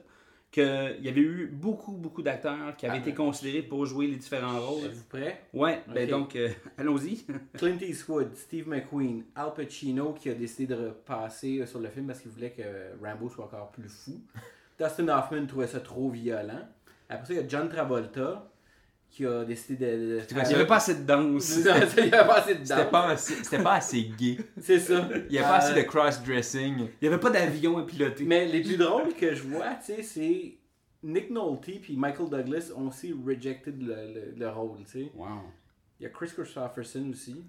qu'il 0.51 0.63
y 1.01 1.09
avait 1.09 1.21
eu 1.21 1.47
beaucoup, 1.47 1.93
beaucoup 1.93 2.21
d'acteurs 2.21 2.75
qui 2.77 2.85
avaient 2.85 2.97
Ah. 2.97 3.01
été 3.01 3.13
considérés 3.13 3.61
pour 3.61 3.85
jouer 3.85 4.07
les 4.07 4.15
différents 4.17 4.59
rôles. 4.59 4.85
Êtes-vous 4.85 5.03
prêts? 5.09 5.41
Ouais, 5.53 5.81
ben 5.93 6.09
donc, 6.09 6.37
allons-y. 6.77 7.25
Clint 7.57 7.77
Eastwood, 7.81 8.35
Steve 8.35 8.67
McQueen, 8.67 9.23
Al 9.35 9.53
Pacino 9.53 10.13
qui 10.13 10.29
a 10.29 10.33
décidé 10.33 10.73
de 10.75 10.87
repasser 10.87 11.65
sur 11.65 11.79
le 11.79 11.89
film 11.89 12.07
parce 12.07 12.19
qu'il 12.21 12.31
voulait 12.31 12.51
que 12.51 12.63
Rambo 13.05 13.29
soit 13.29 13.45
encore 13.45 13.71
plus 13.71 13.89
fou. 13.89 14.19
Dustin 14.79 15.07
Hoffman 15.09 15.45
trouvait 15.47 15.67
ça 15.67 15.79
trop 15.79 16.09
violent. 16.09 16.67
Après 17.09 17.25
ça, 17.27 17.33
il 17.33 17.37
y 17.41 17.43
a 17.43 17.47
John 17.47 17.69
Travolta 17.69 18.49
qui 19.17 19.25
a 19.25 19.43
décidé 19.43 19.97
de. 19.97 20.19
Il 20.29 20.35
n'y 20.47 20.53
avait 20.53 20.67
pas 20.67 20.75
assez 20.75 20.93
de 20.93 21.01
danse. 21.03 21.57
Il 21.57 21.65
y 21.65 21.69
avait 21.69 22.09
pas 22.27 22.35
assez 22.37 22.53
de 22.53 22.59
C'était 22.63 22.75
danse. 22.83 22.91
pas, 22.91 23.07
assez- 23.09 23.43
c'était 23.43 23.63
pas 23.63 23.73
assez 23.73 24.03
gay. 24.15 24.37
C'est 24.61 24.77
ça. 24.79 25.09
Il 25.27 25.31
n'y 25.31 25.39
a 25.39 25.43
pas 25.43 25.55
Euh, 25.55 25.57
assez 25.57 25.73
de 25.73 25.81
cross-dressing. 25.81 26.77
Il 26.77 26.89
n'y 27.01 27.07
avait 27.07 27.19
pas 27.19 27.31
d'avion 27.31 27.79
à 27.79 27.83
piloter. 27.83 28.25
Mais 28.25 28.45
les 28.45 28.61
plus 28.61 28.77
drôles 28.77 29.13
que 29.15 29.33
je 29.33 29.41
vois, 29.41 29.71
tu 29.83 29.95
sais, 29.95 30.03
c'est 30.03 30.53
Nick 31.01 31.31
Nolte 31.31 31.79
puis 31.81 31.97
Michael 31.97 32.29
Douglas 32.29 32.71
ont 32.75 32.89
aussi 32.89 33.11
rejected 33.25 33.81
le, 33.81 33.95
le, 34.13 34.33
le 34.37 34.49
rôle, 34.49 34.83
tu 34.85 34.91
sais. 35.05 35.11
Wow. 35.15 35.27
Il 35.99 36.03
y 36.03 36.05
a 36.05 36.09
Chris 36.09 36.29
Christopherson 36.35 37.09
aussi, 37.11 37.43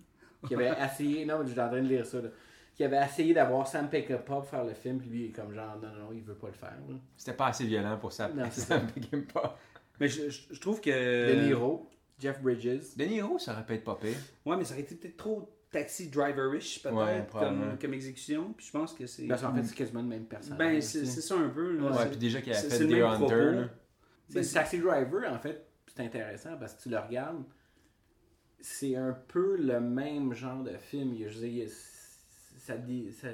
qui 0.47 0.55
avait 0.55 0.73
essayé, 0.85 1.27
non, 1.27 1.41
mais 1.41 1.47
je 1.49 1.51
suis 1.53 1.61
en 1.61 1.69
train 1.69 1.83
de 1.83 1.89
lire 1.89 2.07
ça, 2.07 2.23
là, 2.23 2.29
qui 2.75 2.83
avait 2.83 3.05
essayé 3.05 3.35
d'avoir 3.35 3.67
Sam 3.67 3.91
Peckinpah 3.91 4.23
pour 4.23 4.47
faire 4.47 4.65
le 4.65 4.73
film, 4.73 4.99
puis 5.01 5.11
lui, 5.11 5.21
il 5.25 5.27
est 5.27 5.33
comme 5.33 5.53
genre, 5.53 5.77
non, 5.83 5.89
non, 5.89 6.13
il 6.15 6.23
veut 6.23 6.35
pas 6.35 6.47
le 6.47 6.55
faire. 6.55 6.77
là. 6.89 6.95
C'était 7.15 7.35
pas 7.37 7.49
assez 7.49 7.65
violent 7.67 7.99
pour. 7.99 8.11
Non, 8.35 8.45
c'est 8.51 8.61
ça 8.63 8.81
Mais 10.01 10.09
je, 10.09 10.29
je- 10.31 10.43
je 10.55 10.61
trouve 10.61 10.81
que. 10.81 10.91
De 11.35 11.41
Niro, 11.47 11.89
Jeff 12.19 12.41
Bridges. 12.43 12.97
De 12.97 13.05
Niro, 13.05 13.39
ça 13.39 13.53
aurait 13.53 13.65
pu 13.67 13.75
être 13.75 13.85
pas 13.85 13.97
pire. 13.97 14.17
Ouais, 14.47 14.57
mais 14.57 14.65
ça 14.65 14.75
aurait 14.75 14.83
été 14.83 14.95
peut-être 14.95 15.17
trop 15.17 15.55
taxi 15.71 16.09
driver-ish, 16.09 16.83
peut-être, 16.83 16.95
Ouais, 16.97 17.27
comme, 17.33 17.79
comme 17.81 17.95
exécution. 17.95 18.53
Puis 18.57 18.67
je 18.67 18.73
pense 18.73 18.95
que 18.95 19.07
c'est. 19.07 19.27
Parce 19.27 19.43
qu'en 19.43 19.55
fait, 19.55 19.63
c'est 19.65 19.75
quasiment 19.75 20.03
le 20.03 20.09
même 20.09 20.25
personnage. 20.25 20.59
Ben, 20.59 20.81
c'est 20.81 21.05
ça 21.07 21.35
un 21.37 21.49
peu. 21.49 21.77
là. 21.77 21.91
Ouais, 21.91 21.97
C'est- 22.03 22.09
puis 22.11 22.17
déjà 22.19 22.41
qu'il 22.41 22.53
a 22.53 22.57
c'est- 22.57 22.71
fait 22.79 22.87
Deer 22.87 23.03
Hunter. 23.09 23.67
sais, 24.31 24.55
Taxi 24.55 24.79
Driver, 24.79 25.33
en 25.33 25.39
fait, 25.39 25.67
c'est 25.95 26.03
intéressant 26.03 26.57
parce 26.59 26.75
que 26.75 26.83
tu 26.83 26.89
le 26.91 26.99
regardes, 26.99 27.43
c'est 28.61 28.97
un 28.97 29.13
peu 29.29 29.57
le 29.57 29.81
même 29.81 30.33
genre 30.35 30.63
de 30.65 30.77
film. 30.77 31.15
Je 31.29 31.39
veux 31.39 31.49
dire, 31.49 31.69
ça, 31.71 32.75
ça- 33.13 33.29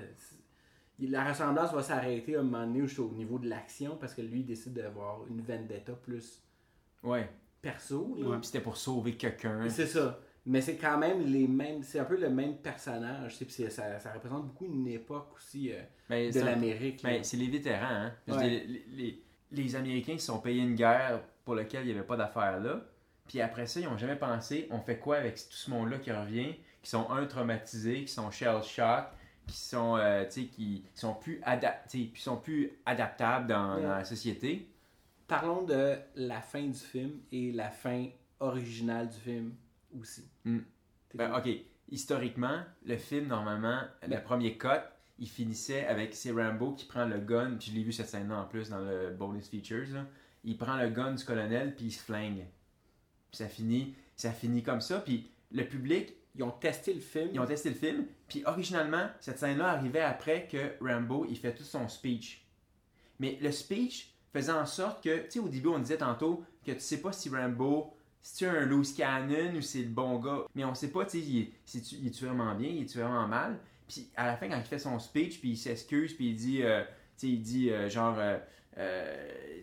la 1.01 1.29
ressemblance 1.29 1.73
va 1.73 1.83
s'arrêter 1.83 2.37
à 2.37 2.41
un 2.41 2.43
moment 2.43 2.67
donné 2.67 2.87
juste 2.87 2.99
au 3.01 3.11
niveau 3.11 3.39
de 3.39 3.49
l'action 3.49 3.97
parce 3.97 4.15
que 4.15 4.23
lui 4.23 4.41
il 4.41 4.47
décide 4.47 4.75
d'avoir 4.75 5.27
une 5.29 5.41
vendetta 5.41 5.93
plus 5.95 6.41
Ouais. 7.05 7.29
perso. 7.63 8.17
là. 8.19 8.29
Ouais. 8.29 8.37
Puis 8.39 8.47
c'était 8.47 8.61
pour 8.61 8.77
sauver 8.77 9.15
quelqu'un. 9.15 9.69
C'est 9.69 9.87
ça. 9.87 10.19
Mais 10.47 10.61
c'est 10.61 10.77
quand 10.77 10.99
même 10.99 11.23
les 11.25 11.49
mêmes. 11.49 11.83
C'est 11.83 11.99
un 12.01 12.05
peu 12.05 12.19
le 12.19 12.29
même 12.29 12.57
personnage. 12.59 13.39
puis 13.39 13.51
ça, 13.71 13.99
ça 13.99 14.13
représente 14.13 14.47
beaucoup 14.49 14.67
une 14.67 14.87
époque 14.89 15.33
aussi 15.37 15.73
euh, 15.73 15.81
Mais 16.11 16.31
de 16.31 16.41
l'Amérique. 16.41 17.01
Mais 17.05 17.23
c'est 17.23 17.37
les 17.39 17.49
vétérans, 17.49 17.87
hein. 17.87 18.13
Ouais. 18.29 18.37
dire, 18.51 18.63
les, 18.69 18.85
les- 18.97 19.23
les 19.53 19.77
Américains 19.77 20.19
se 20.19 20.27
sont 20.27 20.41
payés 20.41 20.63
une 20.63 20.75
guerre 20.75 21.21
pour 21.45 21.55
laquelle 21.55 21.83
il 21.85 21.93
n'y 21.93 21.93
avait 21.99 22.07
pas 22.07 22.17
d'affaires 22.17 22.59
là. 22.61 22.83
Puis 23.29 23.41
après 23.41 23.67
ça, 23.67 23.79
ils 23.81 23.87
n'ont 23.87 23.97
jamais 23.97 24.17
pensé, 24.17 24.67
on 24.71 24.81
fait 24.81 24.99
quoi 24.99 25.17
avec 25.17 25.37
tout 25.37 25.43
ce 25.49 25.71
monde-là 25.71 25.99
qui 25.99 26.11
revient, 26.13 26.55
qui 26.83 26.91
sont 26.91 27.09
un 27.11 27.25
traumatisés, 27.27 28.05
qui 28.05 28.13
sont 28.13 28.31
shell 28.31 28.63
shock, 28.63 29.05
qui 29.47 29.57
sont, 29.57 29.97
euh, 29.97 30.25
sais, 30.29 30.47
qui 30.47 30.85
sont 30.95 31.15
plus 31.15 31.41
adaptés, 31.45 32.11
puis 32.13 32.21
sont 32.21 32.37
plus 32.37 32.73
adaptables 32.85 33.47
dans, 33.47 33.77
Ouais. 33.77 33.83
dans 33.83 33.89
la 33.97 34.05
société. 34.05 34.69
Parlons 35.27 35.63
de 35.63 35.97
la 36.17 36.41
fin 36.41 36.63
du 36.67 36.79
film 36.79 37.21
et 37.33 37.53
la 37.53 37.71
fin 37.71 38.09
originale 38.41 39.09
du 39.09 39.17
film 39.19 39.55
aussi. 39.99 40.25
T'es 40.45 41.19
Ben, 41.19 41.35
ok, 41.35 41.49
historiquement, 41.91 42.61
le 42.85 42.97
film, 42.97 43.29
normalement, 43.29 43.81
le 44.07 44.23
premier 44.23 44.59
cut, 44.59 44.69
il 45.19 45.29
finissait 45.29 45.87
avec 45.87 46.15
c'est 46.15 46.33
Rambo 46.33 46.73
qui 46.73 46.87
prend 46.87 47.07
le 47.07 47.19
gun, 47.19 47.57
puis 47.59 47.71
je 47.71 47.77
l'ai 47.77 47.83
vu 47.85 47.93
cette 47.93 48.09
scène-là 48.09 48.41
en 48.41 48.45
plus 48.45 48.69
dans 48.69 48.81
le 48.81 49.11
bonus 49.11 49.49
features, 49.49 49.95
là. 49.95 50.07
il 50.43 50.57
prend 50.59 50.77
le 50.77 50.91
gun 50.91 51.13
du 51.13 51.25
colonel, 51.25 51.75
puis 51.75 51.87
il 51.87 51.93
se 51.93 52.03
flingue. 52.03 52.45
Puis 53.31 53.39
ça 53.39 53.49
finit, 53.49 53.95
ça 54.17 54.33
finit 54.33 54.63
comme 54.63 54.81
ça, 54.81 55.01
puis 55.01 55.31
le 55.53 55.67
public, 55.67 56.15
Ils 56.37 56.43
ont 56.43 56.51
testé 56.51 56.93
le 56.93 57.01
film. 57.01 57.31
ils 57.33 57.39
ont 57.39 57.47
testé 57.47 57.69
le 57.69 57.77
film, 57.77 58.07
puis 58.27 58.43
originalement, 58.45 59.09
cette 59.21 59.39
scène-là 59.39 59.69
arrivait 59.71 60.01
après 60.01 60.49
que 60.49 60.73
Rambo, 60.85 61.25
il 61.31 61.37
fait 61.39 61.55
tout 61.55 61.63
son 61.63 61.89
speech. 61.89 62.45
Mais 63.21 63.39
le 63.41 63.53
speech 63.53 64.14
faisait 64.35 64.53
en 64.53 64.67
sorte 64.67 65.03
que, 65.03 65.25
tu 65.25 65.31
sais, 65.31 65.39
au 65.39 65.49
début, 65.49 65.69
on 65.69 65.79
disait 65.79 65.97
tantôt 65.99 66.45
que 66.67 66.73
tu 66.73 66.81
sais 66.81 67.01
pas 67.01 67.13
si 67.13 67.29
Rambo, 67.31 67.95
si 68.21 68.39
tu 68.39 68.47
un 68.47 68.67
loose 68.67 68.93
cannon 68.95 69.55
ou 69.57 69.63
c'est 69.63 69.83
le 69.83 69.89
bon 69.89 70.19
gars. 70.19 70.45
Mais 70.55 70.65
on 70.65 70.75
sait 70.75 70.89
pas, 70.89 71.05
tu 71.05 71.13
sais, 71.13 71.19
est- 71.39 71.53
si 71.65 71.83
tu- 71.83 71.95
il 71.97 72.09
est-tu 72.09 72.25
vraiment 72.27 72.55
bien, 72.55 72.69
il 72.69 72.83
est-tu 72.83 72.99
vraiment 72.99 73.27
mal? 73.29 73.59
Puis 73.89 74.09
à 74.17 74.27
la 74.27 74.37
fin, 74.37 74.49
quand 74.49 74.57
il 74.57 74.65
fait 74.65 74.79
son 74.79 74.99
speech, 74.99 75.41
puis 75.41 75.51
il 75.51 75.57
s'excuse, 75.57 76.15
puis 76.15 76.31
il 76.31 76.35
dit, 76.37 76.63
euh, 76.63 76.83
tu 76.83 76.89
sais, 77.17 77.29
il 77.29 77.43
dit 77.43 77.71
euh, 77.71 77.89
genre, 77.89 78.17
euh, 78.79 79.17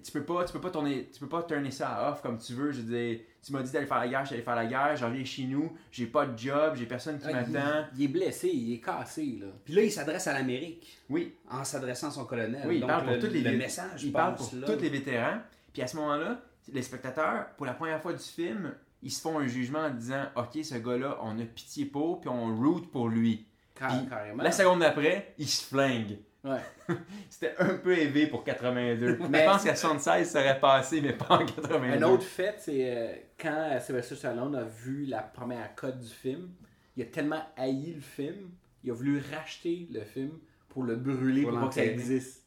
tu 0.04 0.12
peux 0.12 0.24
pas, 0.24 0.46
tu 0.46 0.54
peux 0.54 0.62
pas 0.62 0.70
tourner, 0.72 1.10
tu 1.14 1.20
peux 1.20 1.28
pas 1.30 1.44
tourner 1.44 1.70
ça 1.72 1.90
à 1.90 2.12
off 2.12 2.22
comme 2.22 2.38
tu 2.38 2.54
veux. 2.54 2.72
Je 2.72 2.82
veux 2.82 2.96
dire, 2.98 3.20
tu 3.46 3.52
m'as 3.52 3.62
dit 3.62 3.72
d'aller 3.72 3.86
faire 3.86 4.00
la 4.00 4.08
guerre, 4.08 4.24
allé 4.32 4.42
faire 4.42 4.56
la 4.56 4.66
guerre, 4.66 4.96
j'en 4.96 5.08
reviens 5.10 5.26
chez 5.26 5.44
nous, 5.44 5.72
j'ai 5.92 6.08
pas 6.08 6.26
de 6.26 6.38
job, 6.38 6.76
j'ai 6.76 6.86
personne 6.86 7.20
qui 7.20 7.26
Ah, 7.28 7.34
m'attend. 7.34 7.86
Il, 7.98 8.04
est 8.06 8.08
blessé, 8.08 8.50
il 8.50 8.74
est 8.74 8.80
cassé. 8.80 9.38
Là. 9.42 9.48
Puis 9.66 9.74
là, 9.74 9.82
il 9.84 9.92
s'adresse 9.92 10.28
à 10.28 10.34
l'Amérique 10.34 10.98
Oui, 11.10 11.34
en 11.50 11.64
s'adressant 11.64 12.08
à 12.08 12.12
son 12.12 12.26
colonel. 12.26 12.62
Oui, 12.66 12.76
il 12.78 12.80
Donc, 12.82 12.90
parle 12.90 13.04
pour 13.06 13.14
le, 13.16 13.28
les 13.28 13.42
le 13.42 13.58
message 13.58 14.04
il 14.04 14.12
parle 14.12 14.36
pour 14.36 14.50
là. 14.56 14.68
tous 14.68 14.80
les 14.82 14.90
vétérans. 14.90 15.40
Puis 15.74 15.82
à 15.82 15.88
ce 15.88 15.96
moment-là, 15.98 16.42
les 16.72 16.82
spectateurs, 16.82 17.48
pour 17.58 17.66
la 17.66 17.74
première 17.74 18.02
fois 18.02 18.14
du 18.14 18.24
film, 18.24 18.74
ils 19.04 19.12
se 19.12 19.22
font 19.22 19.40
un 19.40 19.48
jugement 19.48 19.80
en 19.80 19.90
disant 19.90 20.26
Ok, 20.36 20.64
ce 20.64 20.76
gars-là, 20.76 21.18
on 21.24 21.38
a 21.40 21.44
pitié 21.44 21.86
pour, 21.86 22.22
puis 22.22 22.30
on 22.30 22.56
root 22.56 22.82
pour 22.92 23.10
lui. 23.10 23.46
Car- 23.76 23.90
Puis, 23.98 24.08
carrément. 24.08 24.44
La 24.44 24.52
seconde 24.52 24.80
d'après, 24.80 25.34
il 25.38 25.48
se 25.48 25.64
flingue. 25.66 26.18
Ouais. 26.44 26.60
C'était 27.30 27.56
un 27.60 27.76
peu 27.76 27.98
élevé 27.98 28.28
pour 28.28 28.44
82. 28.44 29.20
Mais- 29.30 29.40
Je 29.42 29.46
pense 29.46 29.64
qu'à 29.64 29.76
76, 29.76 30.28
ça 30.30 30.40
aurait 30.40 30.60
passé, 30.60 31.02
mais 31.02 31.14
pas 31.14 31.36
en 31.40 31.46
82. 31.46 31.98
Un 31.98 32.02
autre 32.10 32.24
fait, 32.24 32.56
c'est 32.58 32.98
euh, 32.98 33.14
quand 33.40 33.78
Sylvester 33.80 34.16
Stallone 34.16 34.56
a 34.56 34.64
vu 34.64 35.06
la 35.06 35.22
première 35.22 35.74
cote 35.76 36.00
du 36.00 36.10
film, 36.10 36.50
il 36.98 37.04
a 37.04 37.06
tellement 37.06 37.44
haï 37.58 37.94
le 37.94 38.02
film, 38.02 38.50
il 38.84 38.90
a 38.90 38.94
voulu 38.94 39.22
racheter 39.34 39.88
le 39.92 40.02
film 40.04 40.32
pour 40.68 40.84
le 40.84 40.96
brûler 40.96 41.44
Pour 41.44 41.52
pour, 41.52 41.60
pas 41.62 41.68
que 41.68 41.76
ça 41.76 41.86
existe. 41.86 42.42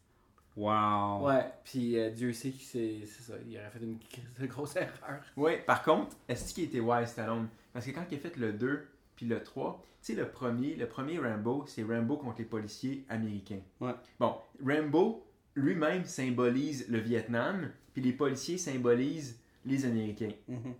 Wow. 0.57 1.27
Ouais, 1.27 1.45
puis 1.65 1.99
euh, 1.99 2.11
Dieu 2.11 2.33
sait 2.33 2.51
que 2.51 2.63
c'est 2.63 3.01
c'est 3.07 3.23
ça, 3.23 3.35
il 3.47 3.57
aurait 3.57 3.71
fait 3.71 3.81
une, 3.81 3.99
une 4.41 4.47
grosse 4.49 4.77
erreur. 4.77 5.21
Oui, 5.37 5.53
par 5.67 5.83
contre, 5.83 6.17
est-ce 6.29 6.55
qu'il 6.55 6.65
était 6.65 6.81
wise 6.81 7.09
Stallone? 7.09 7.49
Parce 7.73 7.87
que 7.87 7.91
quand 7.91 8.05
il 8.11 8.17
a 8.17 8.21
fait 8.21 8.37
le 8.37 8.53
2 8.53 8.87
puis 9.17 9.27
le 9.27 9.43
3, 9.43 9.83
tu 10.03 10.13
sais, 10.15 10.21
le 10.21 10.29
premier, 10.29 10.75
le 10.77 10.87
premier 10.87 11.19
Rambo, 11.19 11.65
c'est 11.67 11.83
Rambo 11.83 12.17
contre 12.17 12.39
les 12.39 12.45
policiers 12.45 13.05
américains. 13.09 13.61
Ouais. 13.81 13.93
Bon, 14.21 14.35
Rambo 14.65 15.25
lui-même 15.55 16.05
symbolise 16.05 16.87
le 16.89 16.99
Vietnam, 16.99 17.71
puis 17.93 18.03
les 18.03 18.13
policiers 18.13 18.59
symbolisent 18.59 19.39
les 19.65 19.85
Américains. 19.85 20.33
Mhm. 20.49 20.75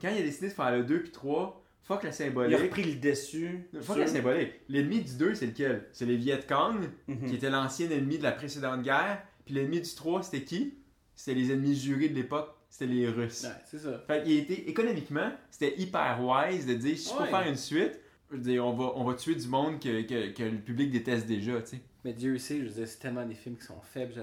Quand 0.00 0.08
il 0.10 0.18
a 0.18 0.22
décidé 0.22 0.48
de 0.48 0.52
faire 0.52 0.70
le 0.76 0.84
2 0.84 1.02
puis 1.02 1.10
3, 1.10 1.62
fuck 1.82 2.02
la 2.04 2.08
Il 2.08 2.12
a 2.12 2.12
symbolique. 2.12 2.58
repris 2.58 2.84
le 2.84 2.94
dessus. 3.00 3.66
Fuck 3.74 3.82
sur- 3.84 3.96
la 3.96 4.06
symbolique. 4.06 4.52
L'ennemi 4.68 5.00
du 5.02 5.16
2, 5.16 5.34
c'est 5.34 5.46
lequel? 5.46 5.86
C'est 5.92 6.06
les 6.06 6.16
Viet 6.16 6.40
Cong, 6.48 6.88
Mhm. 7.08 7.26
qui 7.28 7.34
était 7.34 7.50
l'ancien 7.50 7.90
ennemi 7.90 8.18
de 8.18 8.22
la 8.22 8.32
précédente 8.32 8.82
guerre. 8.82 9.22
Puis 9.44 9.54
l'ennemi 9.54 9.80
du 9.80 9.94
3, 9.94 10.22
c'était 10.22 10.44
qui? 10.44 10.74
C'était 11.14 11.38
les 11.38 11.52
ennemis 11.52 11.76
jurés 11.76 12.08
de 12.08 12.14
l'époque, 12.14 12.54
c'était 12.76 12.92
les 12.92 13.08
Russes. 13.08 13.44
Ouais, 13.44 13.50
c'est 13.66 13.78
ça. 13.78 14.02
Fait 14.04 14.22
qu'il 14.24 14.32
était, 14.38 14.68
économiquement, 14.68 15.30
c'était 15.48 15.78
hyper 15.80 16.18
wise 16.20 16.66
de 16.66 16.74
dire 16.74 16.98
si 16.98 17.08
je 17.08 17.14
peux 17.16 17.22
Ouais. 17.22 17.30
faire 17.30 17.46
une 17.48 17.56
suite, 17.56 18.00
je 18.30 18.34
veux 18.36 18.42
dire, 18.42 18.66
on 18.66 18.72
va, 18.72 18.92
on 18.96 19.04
va 19.04 19.14
tuer 19.14 19.36
du 19.36 19.46
monde 19.46 19.78
que, 19.80 20.02
que, 20.02 20.32
que 20.32 20.42
le 20.42 20.58
public 20.58 20.90
déteste 20.90 21.26
déjà, 21.26 21.62
tu 21.62 21.76
sais. 21.76 21.80
Mais 22.04 22.12
Dieu 22.12 22.36
sait, 22.38 22.58
je 22.58 22.64
veux 22.64 22.70
dire, 22.70 22.88
c'est 22.88 22.98
tellement 22.98 23.24
des 23.24 23.36
films 23.36 23.56
qui 23.56 23.64
sont 23.64 23.80
faibles. 23.80 24.12
Tu 24.12 24.20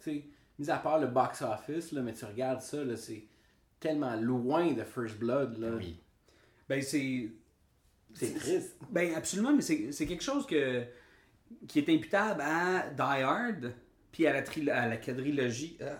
sais, 0.00 0.24
mis 0.58 0.68
à 0.68 0.78
part 0.78 0.98
le 0.98 1.06
box-office, 1.06 1.92
là, 1.92 2.02
mais 2.02 2.12
tu 2.12 2.24
regardes 2.24 2.60
ça, 2.60 2.82
là, 2.82 2.96
c'est 2.96 3.22
tellement 3.78 4.16
loin 4.16 4.72
de 4.72 4.82
First 4.82 5.18
Blood. 5.18 5.58
Là. 5.58 5.78
Ben, 6.68 6.82
c'est. 6.82 7.30
C'est 8.14 8.34
triste. 8.34 8.76
Ben, 8.90 9.14
absolument, 9.14 9.54
mais 9.54 9.62
c'est 9.62 10.06
quelque 10.06 10.24
chose 10.24 10.44
que, 10.44 10.82
qui 11.68 11.78
est 11.78 11.88
imputable 11.88 12.40
à 12.42 12.90
Die 12.90 13.22
Hard, 13.22 13.72
puis 14.10 14.26
à 14.26 14.32
la, 14.32 14.74
à 14.76 14.88
la 14.88 14.96
quadrilogie. 14.96 15.78
ah, 15.80 15.98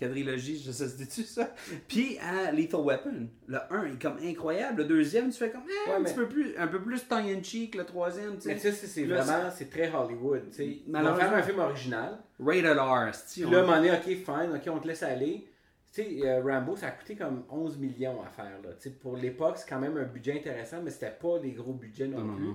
quadrilogie, 0.00 0.60
je 0.64 0.72
sais 0.72 0.96
dit-tu 0.96 1.22
ça? 1.22 1.54
Puis 1.86 2.18
à 2.18 2.50
Lethal 2.50 2.80
Weapon. 2.80 3.28
Le 3.46 3.58
1 3.70 3.84
est 3.92 4.02
comme 4.02 4.16
incroyable. 4.22 4.82
Le 4.82 4.88
deuxième, 4.88 5.30
tu 5.30 5.38
fais 5.38 5.50
comme 5.50 5.62
Ouais, 5.62 5.94
un, 5.94 5.98
mais- 6.00 6.06
petit 6.06 6.14
peu 6.16 6.28
plus, 6.28 6.56
un 6.58 6.66
peu 6.66 6.80
plus 6.82 7.06
tongue 7.06 7.26
in 7.28 7.42
cheek. 7.42 7.74
Le 7.76 7.84
troisième, 7.84 8.38
tu 8.38 8.48
Mais 8.48 8.54
tu 8.54 8.60
sais. 8.62 8.72
sais, 8.72 8.86
c'est- 8.86 8.86
c'est 8.86 9.04
vraiment, 9.04 9.50
c'est 9.50 9.70
très 9.70 9.92
Hollywood. 9.94 10.42
tu 10.50 10.56
sais. 10.56 10.78
Malheureusement. 10.88 11.28
faire 11.28 11.34
un 11.38 11.42
film 11.42 11.58
original. 11.60 12.18
Rated 12.40 12.76
R, 12.78 13.14
c'ti, 13.14 13.44
on- 13.44 13.50
là, 13.50 13.60
moment 13.62 13.76
donné, 13.76 13.92
ok, 13.92 14.02
fine, 14.04 14.50
ok, 14.56 14.62
on 14.74 14.78
te 14.80 14.88
laisse 14.88 15.02
aller. 15.02 15.46
Tu 15.92 16.02
sais, 16.02 16.18
euh, 16.24 16.40
Rambo, 16.42 16.76
ça 16.76 16.86
a 16.86 16.90
coûté 16.92 17.16
comme 17.16 17.44
11 17.50 17.76
millions 17.78 18.22
à 18.22 18.28
faire. 18.30 18.58
Là. 18.62 18.70
Tu 18.80 18.90
Pour 18.90 19.16
l'époque, 19.16 19.56
c'est 19.58 19.68
quand 19.68 19.80
même 19.80 19.96
un 19.96 20.04
budget 20.04 20.34
intéressant, 20.34 20.80
mais 20.82 20.90
c'était 20.90 21.10
pas 21.10 21.38
des 21.40 21.50
gros 21.50 21.72
budgets 21.72 22.06
non, 22.06 22.34
plus. 22.36 22.46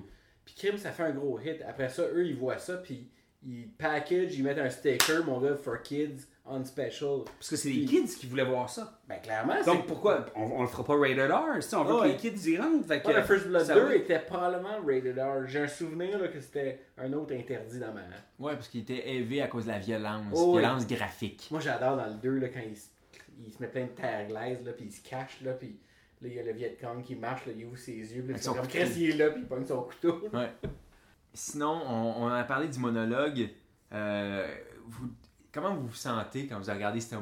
Puis 0.45 0.55
Crime, 0.55 0.77
ça 0.77 0.91
fait 0.91 1.03
un 1.03 1.11
gros 1.11 1.39
hit. 1.39 1.61
Après 1.67 1.89
ça, 1.89 2.03
eux, 2.03 2.25
ils 2.25 2.35
voient 2.35 2.57
ça, 2.59 2.77
puis 2.77 3.09
ils 3.43 3.67
package, 3.77 4.35
ils 4.37 4.43
mettent 4.43 4.59
un 4.59 4.69
sticker, 4.69 5.23
mon 5.25 5.41
gars, 5.41 5.55
for 5.55 5.81
kids, 5.81 6.27
on 6.47 6.63
special. 6.63 7.21
Parce 7.25 7.49
que 7.49 7.55
c'est 7.55 7.69
les 7.69 7.85
kids 7.85 8.05
qui 8.19 8.27
voulaient 8.27 8.45
voir 8.45 8.69
ça. 8.69 8.99
Ben 9.07 9.19
clairement, 9.19 9.55
c'est- 9.59 9.65
Donc 9.65 9.87
pourquoi 9.87 10.25
on, 10.35 10.43
on 10.43 10.61
le 10.61 10.67
fera 10.67 10.83
pas 10.83 10.95
rated 10.97 11.31
R 11.31 11.61
si 11.63 11.73
on 11.75 11.83
veut 11.83 12.01
que 12.03 12.07
les 12.07 12.17
kids 12.17 12.49
y 12.51 12.57
rentrent. 12.57 12.87
Fait 12.87 13.01
que, 13.01 13.07
Ouais, 13.07 13.13
le 13.15 13.23
First 13.23 13.47
Blood 13.47 13.63
ça 13.65 13.73
2 13.73 13.81
va. 13.85 13.95
était 13.95 14.19
probablement 14.19 14.77
rated 14.85 15.17
R. 15.17 15.47
J'ai 15.47 15.59
un 15.61 15.67
souvenir 15.67 16.19
là, 16.19 16.27
que 16.27 16.39
c'était 16.39 16.81
un 16.97 17.11
autre 17.13 17.33
interdit 17.33 17.79
dans 17.79 17.93
ma. 17.93 18.01
Ouais, 18.39 18.53
parce 18.53 18.67
qu'il 18.67 18.81
était 18.81 19.09
élevé 19.09 19.41
à 19.41 19.47
cause 19.47 19.65
de 19.65 19.71
la 19.71 19.79
violence. 19.79 20.33
Oh, 20.35 20.53
violence 20.57 20.85
graphique. 20.87 21.47
Moi 21.51 21.59
j'adore 21.61 21.97
dans 21.97 22.07
le 22.07 22.13
2 22.15 22.37
là, 22.39 22.47
quand 22.49 22.61
il, 22.67 22.77
se- 22.77 22.89
il 23.45 23.51
se 23.51 23.61
met 23.61 23.67
plein 23.67 23.83
de 23.85 23.89
terre 23.89 24.27
glaise 24.27 24.63
là, 24.65 24.71
puis 24.73 24.85
il 24.85 24.91
se 24.91 25.01
cache 25.07 25.41
là, 25.41 25.53
puis 25.53 25.79
là 26.21 26.27
il 26.29 26.33
y 26.35 26.39
a 26.39 26.43
le 26.43 26.51
Viet 26.53 26.77
Cong 26.79 27.01
qui 27.03 27.15
marche, 27.15 27.45
là, 27.47 27.53
il 27.57 27.65
ouvre 27.65 27.77
ses 27.77 27.93
yeux, 27.93 28.23
puis 28.27 28.37
son 28.39 28.53
comme 28.53 28.65
il 28.71 29.09
est 29.09 29.17
là, 29.17 29.29
puis 29.31 29.41
il 29.41 29.47
pogne 29.47 29.65
son 29.65 29.81
couteau. 29.81 30.21
Ouais. 30.33 30.51
Sinon, 31.33 31.81
on, 31.87 32.23
on 32.23 32.27
a 32.27 32.43
parlé 32.43 32.67
du 32.67 32.79
monologue. 32.79 33.49
Euh, 33.93 34.47
vous- 34.85 35.09
comment 35.55 35.73
vous 35.73 35.87
vous 35.87 35.95
sentez 35.95 36.45
quand 36.47 36.59
vous 36.59 36.69
regardez 36.71 36.99
ce 36.99 37.15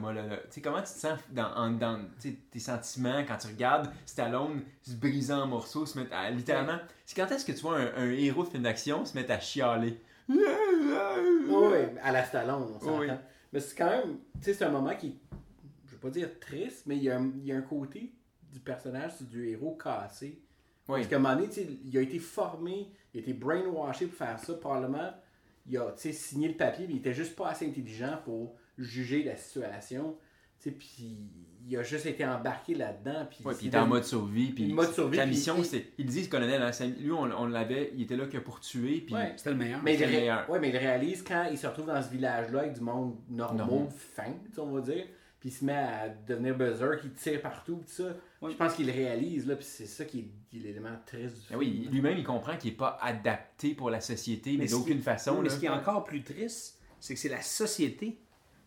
sais, 0.55 0.61
comment 0.61 0.79
tu 0.81 0.85
te 0.93 0.97
sens 0.99 1.19
dans, 1.29 1.53
en- 1.55 1.69
tes 2.51 2.59
sentiments 2.59 3.23
quand 3.27 3.37
tu 3.37 3.47
regardes 3.47 3.89
Stallone 4.05 4.61
se 4.81 4.95
briser 4.95 5.33
en 5.33 5.45
morceaux, 5.47 5.85
se 5.85 5.97
mettre 5.99 6.13
à, 6.13 6.29
littéralement? 6.31 6.79
C'est 7.05 7.15
quand 7.15 7.31
est-ce 7.31 7.45
que 7.45 7.51
tu 7.51 7.59
vois 7.59 7.77
un, 7.79 7.93
un 7.95 8.09
héros 8.11 8.43
de 8.43 8.49
film 8.49 8.63
d'action 8.63 9.05
se 9.05 9.15
mettre 9.15 9.31
à 9.31 9.39
chialer? 9.39 10.01
Oui, 10.27 10.39
à 12.03 12.11
la 12.11 12.23
Stallone, 12.25 12.63
on 12.75 12.79
s'entend. 12.79 12.99
Oui. 12.99 13.07
Mais 13.51 13.59
c'est 13.59 13.75
quand 13.75 13.89
même, 13.89 14.17
tu 14.39 14.45
sais, 14.45 14.53
c'est 14.53 14.65
un 14.65 14.71
moment 14.71 14.95
qui, 14.95 15.19
je 15.85 15.91
vais 15.91 15.97
pas 15.97 16.09
dire 16.09 16.29
triste, 16.39 16.83
mais 16.87 16.97
il 16.97 17.03
y 17.03 17.09
a 17.11 17.17
un, 17.19 17.31
il 17.37 17.45
y 17.45 17.51
a 17.51 17.57
un 17.57 17.61
côté 17.61 18.11
du 18.51 18.59
personnage, 18.59 19.11
c'est 19.19 19.27
du 19.29 19.47
héros 19.49 19.77
cassé. 19.81 20.41
Oui. 20.87 20.99
Parce 20.99 21.07
qu'à 21.07 21.15
un 21.17 21.19
moment 21.19 21.35
donné, 21.35 21.49
il 21.85 21.97
a 21.97 22.01
été 22.01 22.19
formé, 22.19 22.91
il 23.13 23.19
a 23.19 23.21
été 23.21 23.33
brainwashé 23.33 24.07
pour 24.07 24.17
faire 24.17 24.39
ça. 24.39 24.53
Probablement, 24.55 25.11
il 25.67 25.77
a 25.77 25.93
signé 25.95 26.47
le 26.49 26.55
papier, 26.55 26.85
mais 26.87 26.93
il 26.95 26.97
était 26.99 27.13
juste 27.13 27.35
pas 27.35 27.49
assez 27.49 27.65
intelligent 27.67 28.19
pour 28.25 28.55
juger 28.77 29.23
la 29.23 29.35
situation. 29.37 30.17
Puis 30.61 31.17
il 31.67 31.75
a 31.77 31.83
juste 31.83 32.05
été 32.05 32.25
embarqué 32.25 32.73
là-dedans. 32.73 33.27
Puis 33.29 33.43
Ouais, 33.43 33.53
c'est 33.53 33.63
il 33.63 33.67
était 33.67 33.77
en 33.77 33.87
mode 33.87 34.05
survie. 34.05 34.51
Puis 34.53 34.71
Mode 34.71 34.93
survie, 34.93 35.17
Sa 35.17 35.23
puis 35.23 35.31
mission, 35.31 35.55
il- 35.57 35.65
c'était. 35.65 35.91
Il 35.97 36.05
dit, 36.05 36.23
ce 36.23 36.29
colonel, 36.29 36.61
hein, 36.61 36.71
lui, 36.99 37.11
on, 37.11 37.23
on 37.23 37.45
l'avait, 37.47 37.91
il 37.95 38.03
était 38.03 38.15
là 38.15 38.27
que 38.27 38.37
pour 38.37 38.61
tuer. 38.61 39.01
Puis 39.01 39.13
Ouais. 39.13 39.33
C'était 39.35 39.49
le 39.51 39.57
meilleur. 39.57 39.81
Mais 39.83 39.93
il, 39.95 39.99
C'est 39.99 40.05
ré- 40.05 40.17
meilleur. 40.21 40.49
ouais, 40.49 40.59
mais 40.59 40.69
il 40.69 40.77
réalise 40.77 41.21
quand 41.21 41.47
il 41.51 41.57
se 41.57 41.67
retrouve 41.67 41.87
dans 41.87 42.01
ce 42.01 42.09
village-là 42.09 42.59
avec 42.59 42.73
du 42.73 42.81
monde 42.81 43.17
normal, 43.29 43.57
Normal. 43.67 43.87
fin, 43.91 44.33
on 44.57 44.67
va 44.71 44.79
dire, 44.81 45.05
puis 45.43 45.49
il 45.49 45.51
se 45.51 45.65
met 45.65 45.73
à 45.73 46.07
devenir 46.07 46.55
buzzer, 46.57 47.01
qui 47.01 47.09
tire 47.09 47.41
partout, 47.41 47.81
tout 47.85 47.91
ça. 47.91 48.15
Je 48.49 48.55
pense 48.55 48.75
qu'il 48.75 48.87
le 48.87 48.93
réalise, 48.93 49.45
là, 49.45 49.57
puis 49.57 49.65
c'est 49.67 49.85
ça 49.87 50.05
qui 50.05 50.19
est, 50.19 50.27
qui 50.49 50.55
est 50.57 50.61
l'élément 50.61 50.95
triste 51.05 51.35
du 51.35 51.41
Ah 51.43 51.47
film. 51.49 51.59
oui, 51.59 51.89
lui-même, 51.91 52.17
il 52.17 52.23
comprend 52.23 52.55
qu'il 52.55 52.71
n'est 52.71 52.77
pas 52.77 52.97
adapté 53.01 53.73
pour 53.75 53.89
la 53.89 53.99
société, 53.99 54.55
mais, 54.57 54.67
d'aucune 54.67 54.99
qui- 54.99 55.03
façon. 55.03 55.41
Mais 55.41 55.49
là. 55.49 55.53
ce 55.53 55.59
qui 55.59 55.65
est 55.65 55.69
encore 55.69 56.05
plus 56.05 56.23
triste, 56.23 56.79
c'est 57.01 57.13
que 57.13 57.19
c'est 57.19 57.27
la 57.27 57.41
société 57.41 58.17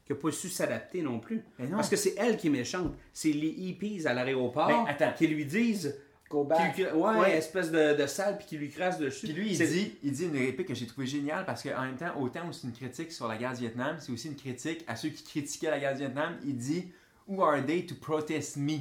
qui 0.05 0.13
n'a 0.13 0.19
pas 0.19 0.31
su 0.31 0.51
s'adapter 0.51 1.01
non 1.01 1.19
plus. 1.19 1.43
Non. 1.59 1.71
Parce 1.77 1.89
que 1.89 1.97
c'est 1.97 2.15
elle 2.19 2.37
qui 2.37 2.49
est 2.49 2.51
méchante. 2.51 2.95
C'est 3.15 3.33
les 3.33 3.49
hippies 3.49 4.07
à 4.07 4.13
l'aéroport 4.13 4.85
attends. 4.87 5.15
qui 5.17 5.29
lui 5.29 5.47
disent. 5.47 5.99
Go 6.29 6.45
back. 6.45 6.75
qui 6.75 6.83
lui- 6.83 6.91
ouais, 6.91 7.19
Ouais. 7.19 7.37
espèce 7.37 7.71
de, 7.71 7.97
de 7.97 8.07
sale, 8.07 8.37
puis 8.39 8.47
qui 8.47 8.57
lui 8.59 8.69
crasse 8.69 8.99
dessus. 8.99 9.27
Puis 9.27 9.35
lui, 9.35 9.51
il 9.53 9.59
dit, 9.59 9.93
il 10.03 10.13
dit 10.13 10.25
une 10.25 10.37
réplique 10.37 10.67
que 10.69 10.75
j'ai 10.75 10.87
trouvée 10.87 11.07
géniale 11.07 11.45
parce 11.47 11.63
qu'en 11.63 11.83
même 11.83 11.97
temps, 11.97 12.19
autant 12.21 12.49
où 12.49 12.53
c'est 12.53 12.67
une 12.67 12.73
critique 12.73 13.13
sur 13.13 13.29
la 13.29 13.37
guerre 13.37 13.53
du 13.55 13.61
Vietnam, 13.61 13.97
c'est 14.01 14.11
aussi 14.13 14.29
une 14.29 14.35
critique 14.37 14.83
à 14.89 14.97
ceux 14.97 15.11
qui 15.11 15.23
critiquaient 15.23 15.71
la 15.71 15.79
guerre 15.79 15.93
du 15.95 16.01
Vietnam. 16.01 16.37
Il 16.45 16.57
dit 16.57 16.87
Who 17.29 17.43
are 17.43 17.65
they 17.65 17.87
to 17.87 17.95
protest 17.95 18.57
me 18.57 18.79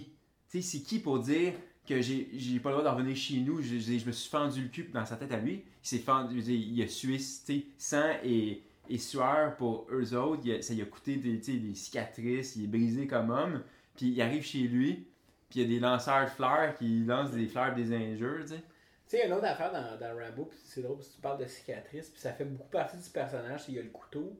Tu 0.51 0.61
sais, 0.61 0.61
c'est 0.61 0.79
qui 0.83 0.99
pour 0.99 1.19
dire 1.19 1.53
que 1.87 2.01
j'ai 2.01 2.59
pas 2.63 2.69
le 2.69 2.77
droit 2.77 2.83
d'en 2.83 2.95
revenir 2.95 3.15
chez 3.15 3.37
nous? 3.37 3.61
Je, 3.61 3.77
je- 3.77 3.99
je 3.99 4.05
me 4.05 4.11
suis 4.11 4.29
fendu 4.29 4.61
le 4.63 4.67
cul 4.69 4.89
dans 4.93 5.05
sa 5.05 5.15
tête 5.15 5.31
à 5.31 5.37
lui. 5.37 5.63
Il 5.83 5.87
s'est 5.87 5.99
fendu, 5.99 6.39
il 6.41 6.81
a 6.81 6.87
sué 6.87 7.17
tu 7.17 7.23
sais, 7.23 7.63
sang 7.77 8.09
et, 8.23 8.63
et 8.89 8.97
sueur 8.97 9.55
pour 9.55 9.85
eux 9.91 10.15
autres. 10.15 10.41
Il 10.45 10.51
a- 10.53 10.61
ça 10.63 10.73
lui 10.73 10.81
a 10.81 10.85
coûté 10.85 11.17
des, 11.17 11.37
des 11.37 11.75
cicatrices, 11.75 12.55
il 12.55 12.63
est 12.63 12.67
brisé 12.67 13.05
comme 13.05 13.29
homme. 13.29 13.61
Puis 13.95 14.07
il 14.07 14.21
arrive 14.21 14.43
chez 14.43 14.59
lui, 14.59 15.05
puis 15.49 15.59
il 15.59 15.61
y 15.61 15.65
a 15.65 15.67
des 15.75 15.79
lanceurs 15.79 16.25
de 16.25 16.29
fleurs 16.29 16.75
qui 16.75 17.03
lancent 17.05 17.31
des 17.31 17.47
fleurs 17.47 17.73
des 17.75 17.93
injures, 17.93 18.41
tu 18.41 18.49
sais. 18.49 18.55
Tu 19.07 19.11
sais, 19.11 19.17
il 19.17 19.19
y 19.19 19.23
a 19.23 19.25
une 19.27 19.33
autre 19.33 19.45
affaire 19.45 19.71
dans, 19.71 19.99
dans 19.99 20.19
Rambo, 20.19 20.45
puis 20.45 20.57
c'est 20.63 20.81
drôle, 20.81 20.95
parce 20.97 21.09
que 21.09 21.15
tu 21.15 21.21
parles 21.21 21.39
de 21.39 21.45
cicatrices, 21.45 22.09
puis 22.09 22.19
ça 22.19 22.31
fait 22.33 22.45
beaucoup 22.45 22.69
partie 22.69 22.97
du 22.97 23.09
personnage, 23.09 23.65
il 23.67 23.75
y 23.75 23.79
a 23.79 23.83
le 23.83 23.89
couteau, 23.89 24.33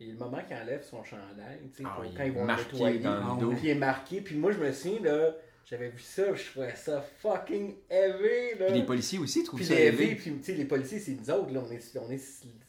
et 0.00 0.06
le 0.06 0.18
moment 0.18 0.38
qu'il 0.46 0.56
enlève 0.56 0.82
son 0.84 1.04
chandail, 1.04 1.60
tu 1.74 1.82
sais, 1.82 1.88
Ah 1.88 2.00
quand 2.16 2.24
ils 2.24 2.32
vont 2.32 2.46
nettoyer, 2.46 2.98
dans 2.98 3.34
le 3.34 3.40
dos. 3.40 3.48
ouais. 3.50 3.56
puis 3.56 3.66
il 3.66 3.70
est 3.70 3.74
marqué, 3.76 4.20
puis 4.20 4.34
moi 4.36 4.50
je 4.50 4.58
me 4.58 4.72
souviens, 4.72 5.00
là, 5.02 5.34
j'avais 5.64 5.90
vu 5.90 6.00
ça, 6.00 6.34
je 6.34 6.50
trouvais 6.50 6.74
ça 6.74 7.00
fucking 7.20 7.76
heavy, 7.90 8.58
là. 8.58 8.66
Puis 8.66 8.74
les 8.74 8.86
policiers 8.86 9.18
aussi 9.20 9.44
trouvent 9.44 9.60
Puis 9.60 9.68
ça 9.68 9.74
heavy, 9.74 10.14
puis 10.16 10.32
tu 10.38 10.42
sais, 10.42 10.54
les 10.54 10.64
policiers, 10.64 10.98
c'est 10.98 11.12
nous 11.12 11.30
autres, 11.30 11.52
là, 11.52 11.60
on 11.64 11.70
est, 11.70 11.96
on 11.96 12.10
est, 12.10 12.20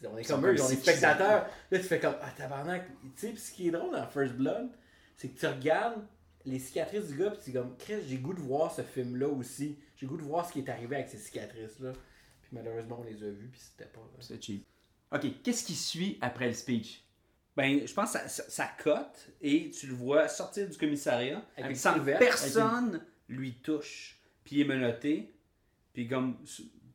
on 0.06 0.18
est 0.18 0.28
comme 0.28 0.46
eux, 0.46 0.56
on 0.62 0.70
est 0.70 0.76
spectateurs. 0.76 1.48
Là, 1.72 1.78
tu 1.80 1.84
fais 1.84 2.00
comme, 2.00 2.16
ah, 2.22 2.30
tabarnak. 2.38 2.86
Tu 2.86 3.10
sais, 3.16 3.30
puis 3.30 3.40
ce 3.40 3.52
qui 3.54 3.70
est 3.70 3.72
drôle 3.72 3.92
dans 3.92 4.06
First 4.08 4.34
Blood, 4.34 4.70
c'est 5.16 5.30
que 5.30 5.40
tu 5.40 5.48
regardes 5.48 6.04
les 6.50 6.60
cicatrices 6.60 7.08
du 7.08 7.18
gars, 7.18 7.32
puis 7.32 7.52
es 7.52 7.54
comme, 7.54 7.76
Chris, 7.78 8.02
j'ai 8.08 8.18
goût 8.18 8.34
de 8.34 8.42
voir 8.42 8.74
ce 8.74 8.82
film-là 8.82 9.28
aussi. 9.28 9.78
J'ai 9.96 10.06
goût 10.06 10.18
de 10.18 10.24
voir 10.24 10.48
ce 10.48 10.54
qui 10.54 10.60
est 10.60 10.70
arrivé 10.70 10.96
avec 10.96 11.10
ces 11.10 11.18
cicatrices-là. 11.18 11.94
Puis 12.42 12.52
malheureusement, 12.52 13.00
on 13.02 13.04
les 13.04 13.24
a 13.24 13.30
vues, 13.30 13.50
puis 13.52 13.62
c'était 13.62 13.90
pas. 13.90 14.02
C'est 14.20 14.42
cheap. 14.44 14.66
Ok, 15.12 15.42
qu'est-ce 15.44 15.64
qui 15.64 15.76
suit 15.76 16.18
après 16.22 16.48
le 16.48 16.54
speech? 16.54 17.04
Ben, 17.58 17.86
je 17.86 17.94
pense 17.94 18.14
que 18.14 18.20
ça, 18.20 18.28
ça, 18.28 18.44
ça 18.50 18.70
cote 18.82 19.32
et 19.42 19.70
tu 19.72 19.88
le 19.88 19.94
vois 19.94 20.28
sortir 20.28 20.70
du 20.70 20.78
commissariat 20.78 21.44
Avec 21.58 21.76
sans 21.76 22.00
personne 22.00 23.02
lui 23.28 23.56
touche. 23.56 24.20
Puis 24.44 24.58
il 24.58 24.62
est 24.62 24.66
menotté, 24.66 25.34
puis 25.94 26.08
comme 26.08 26.38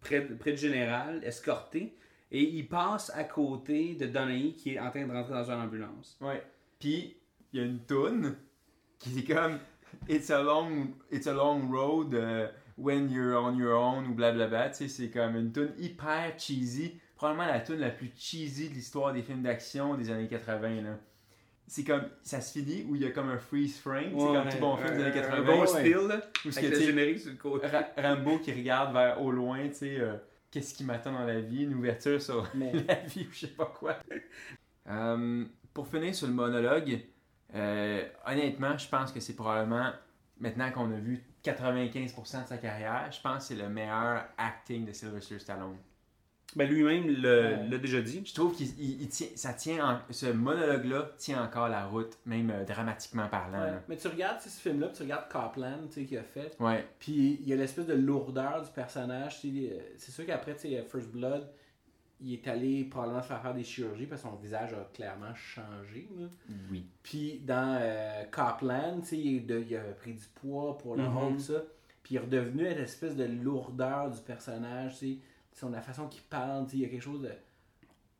près, 0.00 0.22
près 0.22 0.52
du 0.52 0.58
général, 0.58 1.22
escorté, 1.24 1.96
et 2.30 2.42
il 2.42 2.68
passe 2.68 3.10
à 3.14 3.24
côté 3.24 3.94
de 3.94 4.06
Donahue 4.06 4.54
qui 4.54 4.74
est 4.74 4.80
en 4.80 4.90
train 4.90 5.06
de 5.06 5.12
rentrer 5.12 5.34
dans 5.34 5.50
une 5.50 5.60
ambulance. 5.60 6.16
Ouais. 6.20 6.42
Puis 6.78 7.16
il 7.52 7.60
y 7.60 7.62
a 7.62 7.66
une 7.66 7.80
toune 7.80 8.36
qui 9.04 9.18
est 9.20 9.34
comme 9.34 9.58
It's 10.08 10.30
a 10.30 10.42
long, 10.42 10.88
it's 11.10 11.26
a 11.26 11.32
long 11.32 11.70
road 11.70 12.14
euh, 12.14 12.48
when 12.76 13.08
you're 13.10 13.36
on 13.36 13.56
your 13.56 13.74
own 13.74 14.06
ou 14.06 14.14
blablabla. 14.14 14.70
Tu 14.70 14.76
sais, 14.76 14.88
c'est 14.88 15.10
comme 15.10 15.36
une 15.36 15.52
toune 15.52 15.72
hyper 15.78 16.34
cheesy. 16.38 16.98
Probablement 17.16 17.46
la 17.46 17.60
toune 17.60 17.78
la 17.78 17.90
plus 17.90 18.10
cheesy 18.18 18.68
de 18.68 18.74
l'histoire 18.74 19.12
des 19.12 19.22
films 19.22 19.42
d'action 19.42 19.94
des 19.94 20.10
années 20.10 20.26
80. 20.26 20.82
Là. 20.82 20.98
C'est 21.66 21.84
comme, 21.84 22.02
ça 22.22 22.40
se 22.40 22.58
finit 22.58 22.84
où 22.88 22.96
il 22.96 23.02
y 23.02 23.06
a 23.06 23.10
comme 23.12 23.30
un 23.30 23.38
freeze 23.38 23.78
frame, 23.78 24.10
c'est 24.10 24.26
comme 24.26 24.48
tout 24.50 24.58
bon 24.58 24.76
film 24.76 24.96
des 24.96 25.04
années 25.04 25.14
80. 25.14 25.36
Un 25.36 25.42
bon 25.42 25.60
ouais. 25.60 25.66
style, 25.68 26.08
là, 26.08 26.20
Où 26.44 26.50
ce 26.50 26.58
avec 26.58 26.70
le 26.72 26.80
générique 26.80 27.20
sur 27.20 27.30
le 27.30 27.36
côté. 27.36 27.66
Ra- 27.68 27.86
Rambo 27.96 28.38
qui 28.38 28.52
regarde 28.52 28.92
vers 28.92 29.22
au 29.22 29.30
loin, 29.30 29.66
tu 29.68 29.74
sais, 29.74 30.00
euh, 30.00 30.16
qu'est-ce 30.50 30.74
qui 30.74 30.84
m'attend 30.84 31.12
dans 31.12 31.24
la 31.24 31.40
vie, 31.40 31.62
une 31.62 31.74
ouverture 31.74 32.20
sur 32.20 32.46
Mais 32.54 32.72
la 32.88 32.94
vie 32.96 33.26
ou 33.30 33.32
je 33.32 33.38
sais 33.46 33.52
pas 33.52 33.72
quoi. 33.78 33.96
Euh, 34.88 35.44
pour 35.72 35.88
finir 35.88 36.14
sur 36.14 36.26
le 36.26 36.34
monologue, 36.34 37.00
euh, 37.54 38.02
honnêtement, 38.26 38.76
je 38.78 38.88
pense 38.88 39.12
que 39.12 39.20
c'est 39.20 39.34
probablement, 39.36 39.90
maintenant 40.40 40.70
qu'on 40.72 40.90
a 40.92 40.96
vu 40.96 41.22
95% 41.44 42.42
de 42.44 42.48
sa 42.48 42.58
carrière, 42.58 43.08
je 43.12 43.20
pense 43.20 43.36
que 43.48 43.54
c'est 43.54 43.62
le 43.62 43.68
meilleur 43.68 44.24
acting 44.38 44.84
de 44.86 44.92
Sylvester 44.92 45.38
Stallone. 45.38 45.76
Ben, 46.56 46.68
lui-même 46.68 47.08
l'a 47.08 47.78
déjà 47.78 48.00
dit. 48.00 48.22
Je 48.24 48.32
trouve 48.32 48.56
que 48.56 48.62
ça 49.34 49.52
tient, 49.54 49.84
en- 49.96 50.00
ce 50.12 50.26
monologue-là 50.26 51.10
tient 51.18 51.42
encore 51.42 51.68
la 51.68 51.84
route, 51.86 52.16
même 52.26 52.50
euh, 52.50 52.64
dramatiquement 52.64 53.26
parlant. 53.26 53.60
Ouais. 53.60 53.78
Mais 53.88 53.96
tu 53.96 54.06
regardes 54.06 54.40
ce 54.40 54.48
film-là, 54.48 54.86
puis 54.88 54.96
tu 54.98 55.02
regardes 55.02 55.28
Copland, 55.28 55.88
tu 55.88 55.94
sais, 56.02 56.04
qu'il 56.06 56.18
a 56.18 56.22
fait. 56.22 56.54
Ouais. 56.60 56.86
Puis 57.00 57.38
il 57.42 57.48
y 57.48 57.52
a 57.52 57.56
l'espèce 57.56 57.86
de 57.86 57.94
lourdeur 57.94 58.62
du 58.62 58.70
personnage. 58.70 59.40
euh, 59.44 59.80
C'est 59.96 60.12
sûr 60.12 60.24
qu'après, 60.26 60.54
tu 60.54 60.68
sais, 60.68 60.84
First 60.88 61.08
Blood, 61.08 61.48
il 62.20 62.32
est 62.34 62.48
allé 62.48 62.84
probablement 62.84 63.22
se 63.22 63.28
faire 63.28 63.42
faire 63.42 63.54
des 63.54 63.64
chirurgies 63.64 64.06
parce 64.06 64.22
que 64.22 64.28
son 64.28 64.36
visage 64.36 64.72
a 64.72 64.88
clairement 64.94 65.34
changé. 65.34 66.08
là. 66.18 66.26
Oui. 66.70 66.86
Puis 67.02 67.40
dans 67.44 67.78
euh, 67.80 68.24
Copland, 68.30 69.00
tu 69.00 69.06
sais, 69.08 69.18
il, 69.18 69.46
de- 69.46 69.64
il 69.68 69.76
a 69.76 69.80
pris 69.92 70.14
du 70.14 70.24
poids 70.34 70.78
pour 70.78 70.96
le 70.96 71.02
Mhm. 71.02 71.16
rôle, 71.16 71.40
ça. 71.40 71.62
Puis 72.02 72.14
il 72.14 72.18
est 72.18 72.20
redevenu 72.20 72.62
une 72.70 72.78
espèce 72.78 73.16
de 73.16 73.24
lourdeur 73.24 74.10
du 74.10 74.20
personnage, 74.20 74.98
tu 74.98 75.14
sais. 75.14 75.18
Son, 75.52 75.70
la 75.70 75.80
façon 75.82 76.08
qu'il 76.08 76.22
parle, 76.22 76.64
tu 76.66 76.72
sais, 76.72 76.76
il 76.78 76.82
y 76.82 76.86
a 76.86 76.88
quelque 76.88 77.02
chose 77.02 77.22
de. 77.22 77.30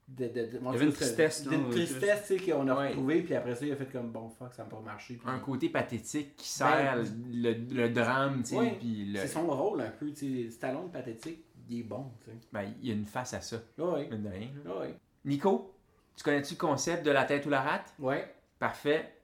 de, 0.07 0.27
de, 0.29 0.33
de- 0.33 0.59
Il 0.61 0.65
y 0.65 0.69
avait 0.69 0.85
une 0.85 0.93
tristesse, 0.93 1.49
D'une 1.49 1.63
non, 1.63 1.71
tristesse, 1.71 2.27
tu 2.27 2.39
sais, 2.39 2.51
qu'on 2.53 2.69
a 2.69 2.77
Ouais. 2.77 2.89
retrouvé, 2.89 3.23
puis 3.23 3.35
après 3.35 3.55
ça, 3.55 3.65
il 3.65 3.73
a 3.73 3.77
fait 3.77 3.91
comme 3.91 4.11
bon 4.11 4.29
fuck, 4.29 4.53
ça 4.53 4.63
n'a 4.65 4.69
pas 4.69 4.81
marché. 4.81 5.15
puis- 5.15 5.27
Un 5.27 5.39
côté 5.39 5.71
pathétique 5.71 6.37
qui 6.37 6.47
sert 6.49 6.97
Ben, 6.97 7.05
le, 7.33 7.53
le 7.75 7.89
drame, 7.89 8.43
tu 8.43 8.51
sais, 8.51 8.57
Ouais. 8.57 8.79
le- 8.83 9.19
C'est 9.21 9.29
son 9.29 9.47
rôle 9.47 9.81
un 9.81 9.91
peu, 9.91 10.11
tu 10.13 10.45
sais. 10.45 10.51
Stallone 10.51 10.91
pathétique, 10.91 11.43
il 11.69 11.81
est 11.81 11.83
bon, 11.83 12.11
tu 12.25 12.31
sais. 12.31 12.37
ben, 12.53 12.73
il 12.83 12.89
y 12.89 12.91
a 12.91 12.95
une 12.95 13.07
face 13.07 13.35
à 13.35 13.41
ça, 13.41 13.57
Ouais, 13.79 14.09
mine 14.09 14.23
de 14.23 14.29
rien. 14.29 14.49
là. 14.65 14.79
ouais. 14.81 14.95
Nico, 15.25 15.75
tu 16.17 16.23
connais-tu 16.25 16.55
le 16.55 16.59
concept 16.59 17.05
de 17.05 17.11
la 17.11 17.25
tête 17.25 17.47
ou 17.47 17.51
la 17.51 17.63
rate? 17.63 17.93
Ouais. 17.99 18.33
Parfait. 18.59 19.15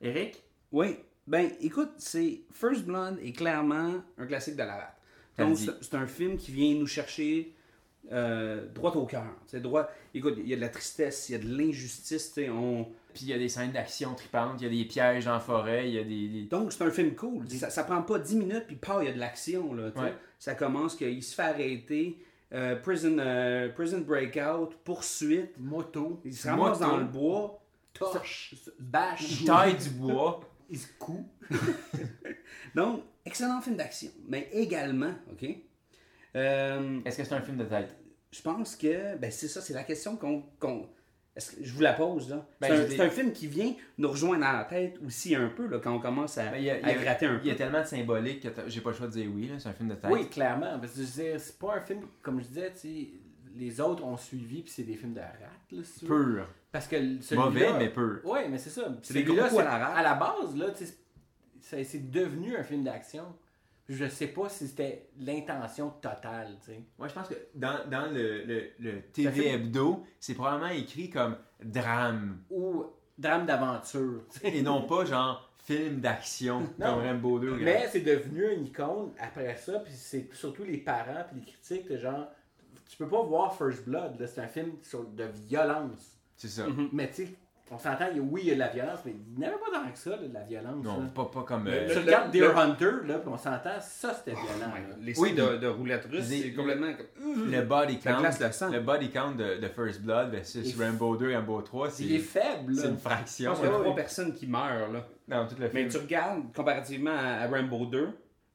Eric? 0.00 0.42
Oui. 0.72 0.98
Ben, 1.26 1.50
écoute, 1.60 1.92
c'est 1.98 2.40
First 2.52 2.84
Blood 2.84 3.18
est 3.22 3.32
clairement 3.32 3.94
un 4.18 4.26
classique 4.26 4.54
de 4.56 4.62
la 4.62 4.76
rate. 4.76 4.96
Donc, 5.38 5.56
c'est 5.56 5.94
un 5.94 6.06
film 6.06 6.36
qui 6.36 6.52
vient 6.52 6.74
nous 6.74 6.86
chercher 6.86 7.54
euh, 8.12 8.66
droit 8.74 8.92
au 8.92 9.06
cœur. 9.06 9.24
C'est 9.46 9.60
droit. 9.60 9.88
Écoute, 10.14 10.34
il 10.38 10.48
y 10.48 10.52
a 10.52 10.56
de 10.56 10.60
la 10.60 10.68
tristesse, 10.68 11.28
il 11.28 11.32
y 11.32 11.34
a 11.34 11.38
de 11.38 11.48
l'injustice. 11.56 12.28
tu 12.34 12.42
sais, 12.42 12.50
On... 12.50 12.84
Puis 13.14 13.22
il 13.26 13.28
y 13.28 13.32
a 13.32 13.38
des 13.38 13.48
scènes 13.48 13.70
d'action 13.70 14.12
tripantes, 14.14 14.60
il 14.60 14.64
y 14.64 14.66
a 14.66 14.70
des 14.82 14.84
pièges 14.88 15.28
en 15.28 15.38
forêt, 15.38 15.88
il 15.88 15.94
y 15.94 15.98
a 16.00 16.02
des... 16.04 16.28
des- 16.28 16.42
Donc, 16.46 16.72
c'est 16.72 16.82
un 16.82 16.90
film 16.90 17.14
cool. 17.14 17.48
Ça, 17.48 17.70
ça 17.70 17.84
prend 17.84 18.02
pas 18.02 18.18
10 18.18 18.36
minutes, 18.36 18.64
puis 18.66 18.74
pas, 18.76 19.02
il 19.02 19.06
y 19.06 19.08
a 19.08 19.12
de 19.14 19.20
l'action. 19.20 19.72
là. 19.72 19.90
Ouais. 19.96 20.12
Ça 20.38 20.54
commence 20.56 20.96
qu'il 20.96 21.22
se 21.22 21.34
fait 21.34 21.42
arrêter. 21.42 22.18
euh, 22.52 22.74
prison, 22.76 23.16
euh, 23.18 23.68
prison 23.70 24.00
Breakout, 24.00 24.74
poursuite. 24.84 25.52
Moto. 25.58 26.20
Il 26.24 26.34
se 26.34 26.48
ramasse 26.48 26.80
Moto. 26.80 26.90
dans 26.90 26.96
le 26.98 27.04
bois. 27.04 27.60
torche, 27.92 28.54
bâche. 28.80 29.40
Il 29.42 29.46
taille 29.46 29.76
du 29.76 29.90
bois. 29.90 30.40
Il 30.70 30.78
se 30.78 30.88
coud. 30.98 31.24
Donc, 32.74 33.02
excellent 33.24 33.60
film 33.60 33.76
d'action. 33.76 34.10
Mais 34.28 34.48
également, 34.52 35.12
OK? 35.32 35.48
Euh, 36.36 37.00
Est-ce 37.04 37.18
que 37.18 37.24
c'est 37.24 37.34
un 37.34 37.40
film 37.40 37.56
de 37.56 37.64
tête? 37.64 37.94
je 38.30 38.42
pense 38.42 38.74
que, 38.74 39.16
ben 39.16 39.30
c'est 39.30 39.46
ça, 39.46 39.60
c'est 39.60 39.74
la 39.74 39.84
question 39.84 40.16
qu'on. 40.16 40.42
est-ce 41.36 41.52
que 41.52 41.64
je 41.64 41.72
vous 41.72 41.82
la 41.82 41.92
pose, 41.92 42.30
là. 42.30 42.44
Ben, 42.60 42.88
c'est, 42.88 43.00
un, 43.00 43.08
film 43.08 43.30
qui 43.32 43.46
vient 43.46 43.72
nous 43.96 44.08
rejoindre 44.10 44.44
dans 44.44 44.52
la 44.52 44.64
tête 44.64 44.98
aussi 45.06 45.36
un 45.36 45.46
peu, 45.48 45.68
là, 45.68 45.78
quand 45.78 45.92
on 45.94 46.00
commence 46.00 46.36
à, 46.38 46.50
Ben, 46.50 46.68
a, 46.68 46.84
à 46.84 46.90
a- 46.90 46.94
gratter 46.94 47.26
un 47.26 47.38
il 47.42 47.46
y 47.46 47.50
a 47.50 47.52
peu. 47.52 47.58
tellement 47.58 47.80
de 47.82 47.86
symbolique 47.86 48.42
que 48.42 48.48
j'ai 48.66 48.80
pas 48.80 48.90
le 48.90 48.96
choix 48.96 49.06
de 49.06 49.12
dire 49.12 49.30
oui. 49.32 49.46
là. 49.46 49.60
C'est 49.60 49.68
un 49.68 49.72
film 49.72 49.88
de 49.88 49.94
tête. 49.94 50.10
Oui, 50.10 50.28
clairement. 50.28 50.80
Parce 50.80 50.94
que 50.94 51.02
je 51.02 51.06
veux 51.06 51.22
dire, 51.30 51.40
c'est 51.40 51.58
pas 51.60 51.76
un 51.76 51.80
film, 51.80 52.00
comme 52.22 52.40
je 52.40 52.46
disais, 52.46 52.72
les 53.54 53.80
autres 53.80 54.04
ont 54.04 54.16
suivi, 54.16 54.62
puis 54.62 54.72
c'est 54.72 54.82
des 54.82 54.96
films 54.96 55.14
de 55.14 55.20
rate, 55.20 55.70
là. 55.70 55.82
Pur. 56.04 56.48
Parce 56.72 56.88
que 56.88 56.96
celui-là... 57.20 57.44
Mauvais, 57.44 57.72
mais 57.78 57.88
pur. 57.90 58.18
Oui, 58.24 58.40
mais 58.50 58.58
c'est 58.58 58.70
ça. 58.70 58.82
C'est 59.02 59.14
des 59.14 59.22
gros 59.22 59.38
à 59.60 59.62
la 59.62 59.78
rate. 59.78 59.96
À 59.96 60.02
la 60.02 60.14
base, 60.14 60.56
là, 60.56 60.66
c'est 61.60 62.10
devenu 62.10 62.56
un 62.56 62.64
film 62.64 62.82
d'action. 62.82 63.24
Je 63.88 64.06
sais 64.08 64.28
pas 64.28 64.48
si 64.48 64.66
c'était 64.68 65.08
l'intention 65.18 65.90
totale, 66.00 66.56
tu 66.64 66.72
sais. 66.72 66.80
Moi, 66.98 67.08
je 67.08 67.12
pense 67.14 67.28
que 67.28 67.34
dans, 67.54 67.86
dans 67.90 68.10
le, 68.10 68.44
le, 68.44 68.70
le 68.78 69.02
TV 69.12 69.42
fait- 69.42 69.48
Hebdo, 69.54 70.04
c'est 70.18 70.34
probablement 70.34 70.70
écrit 70.70 71.10
comme 71.10 71.36
drame. 71.62 72.38
Ou 72.50 72.84
drame 73.18 73.44
d'aventure. 73.46 74.22
Et 74.42 74.62
non 74.62 74.82
pas 74.86 75.04
genre 75.04 75.50
film 75.64 76.00
d'action 76.00 76.66
comme 76.80 77.00
Rambo 77.02 77.38
2. 77.38 77.56
Mais 77.56 77.86
c'est 77.90 78.00
devenu 78.00 78.52
une 78.54 78.66
icône 78.66 79.12
après 79.18 79.56
ça, 79.56 79.78
puis 79.80 79.92
c'est 79.94 80.32
surtout 80.34 80.64
les 80.64 80.78
parents 80.78 81.24
puis 81.30 81.40
les 81.40 81.46
critiques, 81.52 81.88
de 81.90 81.98
genre, 81.98 82.28
tu 82.88 82.96
peux 82.96 83.08
pas 83.08 83.22
voir 83.22 83.54
First 83.56 83.84
Blood, 83.84 84.18
là, 84.18 84.26
c'est 84.26 84.40
un 84.40 84.48
film 84.48 84.72
sur, 84.82 85.04
de 85.04 85.24
violence. 85.46 86.18
C'est 86.36 86.48
ça. 86.48 86.66
Mais 86.92 87.08
tu 87.08 87.26
sais, 87.26 87.34
on 87.70 87.78
s'entend, 87.78 88.06
il 88.10 88.18
y 88.18 88.20
a- 88.20 88.22
oui, 88.22 88.42
il 88.44 88.48
y 88.48 88.50
a 88.52 88.54
de 88.54 88.58
la 88.60 88.68
violence, 88.68 88.98
mais 89.06 89.12
il 89.12 89.38
n'y 89.38 89.44
avait 89.46 89.54
pas 89.56 89.70
tant 89.72 89.90
que 89.90 89.98
ça, 89.98 90.10
là, 90.10 90.16
de 90.28 90.34
la 90.34 90.42
violence. 90.42 90.84
Non, 90.84 91.00
là. 91.00 91.06
pas, 91.14 91.24
pas 91.24 91.42
comme. 91.42 91.64
Tu 91.64 91.70
euh, 91.70 92.00
regardes 92.00 92.26
le- 92.34 92.40
Deer 92.40 92.58
Hunter, 92.58 92.90
là, 93.06 93.18
puis 93.18 93.28
on 93.32 93.38
s'entend, 93.38 93.80
ça 93.80 94.12
c'était 94.14 94.32
violent. 94.32 94.72
Ouais, 94.72 94.80
là. 94.88 94.94
Les 95.00 95.18
Oui, 95.18 95.32
de, 95.32 95.56
de 95.56 95.66
roulette 95.66 96.04
russe, 96.10 96.24
c'est 96.28 96.52
complètement. 96.52 96.92
comme- 96.94 97.50
le 97.50 97.62
body 97.62 97.98
count. 97.98 98.22
le 98.22 98.52
sang. 98.52 98.70
Le 98.70 98.80
body 98.80 99.10
count 99.10 99.32
de, 99.32 99.56
de 99.60 99.68
First 99.68 100.02
Blood 100.02 100.30
versus 100.30 100.78
Et- 100.78 100.84
Rambo 100.84 101.16
2 101.16 101.30
et 101.30 101.36
Rambo 101.36 101.62
3, 101.62 101.90
c'est 101.90 102.02
Il 102.04 102.14
est 102.16 102.18
faible, 102.18 102.74
c'est 102.76 102.88
une 102.88 102.94
Je 102.96 103.00
fraction. 103.00 103.50
pense 103.50 103.60
qu'il 103.60 103.68
y 103.68 103.72
a 103.72 103.74
trois 103.74 103.88
ouais. 103.88 103.94
personnes 103.94 104.34
qui 104.34 104.46
meurent, 104.46 104.92
là. 104.92 105.06
Dans 105.26 105.46
tout 105.46 105.56
le 105.58 105.70
Mais 105.72 105.80
film. 105.80 105.88
tu 105.88 105.96
regardes, 105.98 106.52
comparativement 106.54 107.16
à, 107.16 107.44
à 107.44 107.46
Rambo 107.48 107.86
2, 107.86 108.08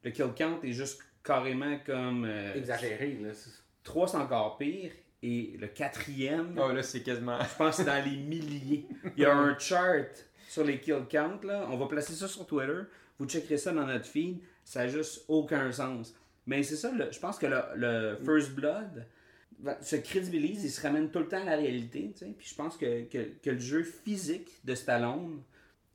le 0.03 0.12
kill 0.12 0.28
count 0.38 0.60
est 0.64 0.72
juste 0.72 1.01
carrément 1.24 1.78
comme. 1.86 2.26
euh, 2.26 2.53
Exagéré, 2.53 3.18
là. 3.24 3.30
c'est- 3.34 3.49
3, 3.84 4.07
c'est 4.07 4.18
encore 4.18 4.57
pire. 4.60 4.91
Et 5.22 5.57
le 5.59 5.67
quatrième, 5.67 6.57
Oh 6.57 6.72
là, 6.72 6.82
c'est 6.82 7.01
quasiment. 7.01 7.38
je 7.41 7.55
pense 7.57 7.78
que 7.78 7.84
c'est 7.84 7.89
dans 7.89 8.03
les 8.05 8.15
milliers. 8.17 8.86
Il 9.17 9.24
y 9.24 9.26
a 9.26 9.36
un 9.36 9.57
chart 9.59 10.07
sur 10.47 10.63
les 10.63 10.80
kill 10.80 11.03
count, 11.09 11.39
là. 11.43 11.67
On 11.70 11.78
va 11.78 11.88
placer 11.88 12.13
ça 12.13 12.28
sur 12.28 12.45
Twitter. 12.45 12.80
Vous 13.17 13.26
checkerez 13.28 13.57
ça 13.57 13.74
dans 13.74 13.86
notre 13.86 14.05
feed. 14.05 14.39
Ça 14.63 14.82
n'a 14.82 14.88
juste 14.88 15.26
aucun 15.28 15.72
sens. 15.72 16.13
Mais 16.45 16.63
c'est 16.63 16.78
ça, 16.78 16.91
le- 16.91 17.11
je 17.11 17.20
pense 17.20 17.38
que 17.38 17.47
le, 17.47 17.59
le 17.76 18.17
First 18.24 18.51
Blood 18.55 19.05
se 19.82 19.97
crédibilise, 19.97 20.63
il 20.63 20.70
se 20.72 20.82
ramène 20.82 21.11
tout 21.11 21.20
le 21.20 21.28
temps 21.28 21.41
à 21.41 21.45
la 21.45 21.57
réalité. 21.57 22.11
tu 22.13 22.20
sais. 22.26 22.34
Puis 22.38 22.47
je 22.47 22.55
pense 22.55 22.78
que, 22.78 23.03
que, 23.03 23.28
que 23.43 23.49
le 23.49 23.59
jeu 23.59 23.84
physique 23.84 24.49
de 24.63 24.74
Stallone 24.74 25.41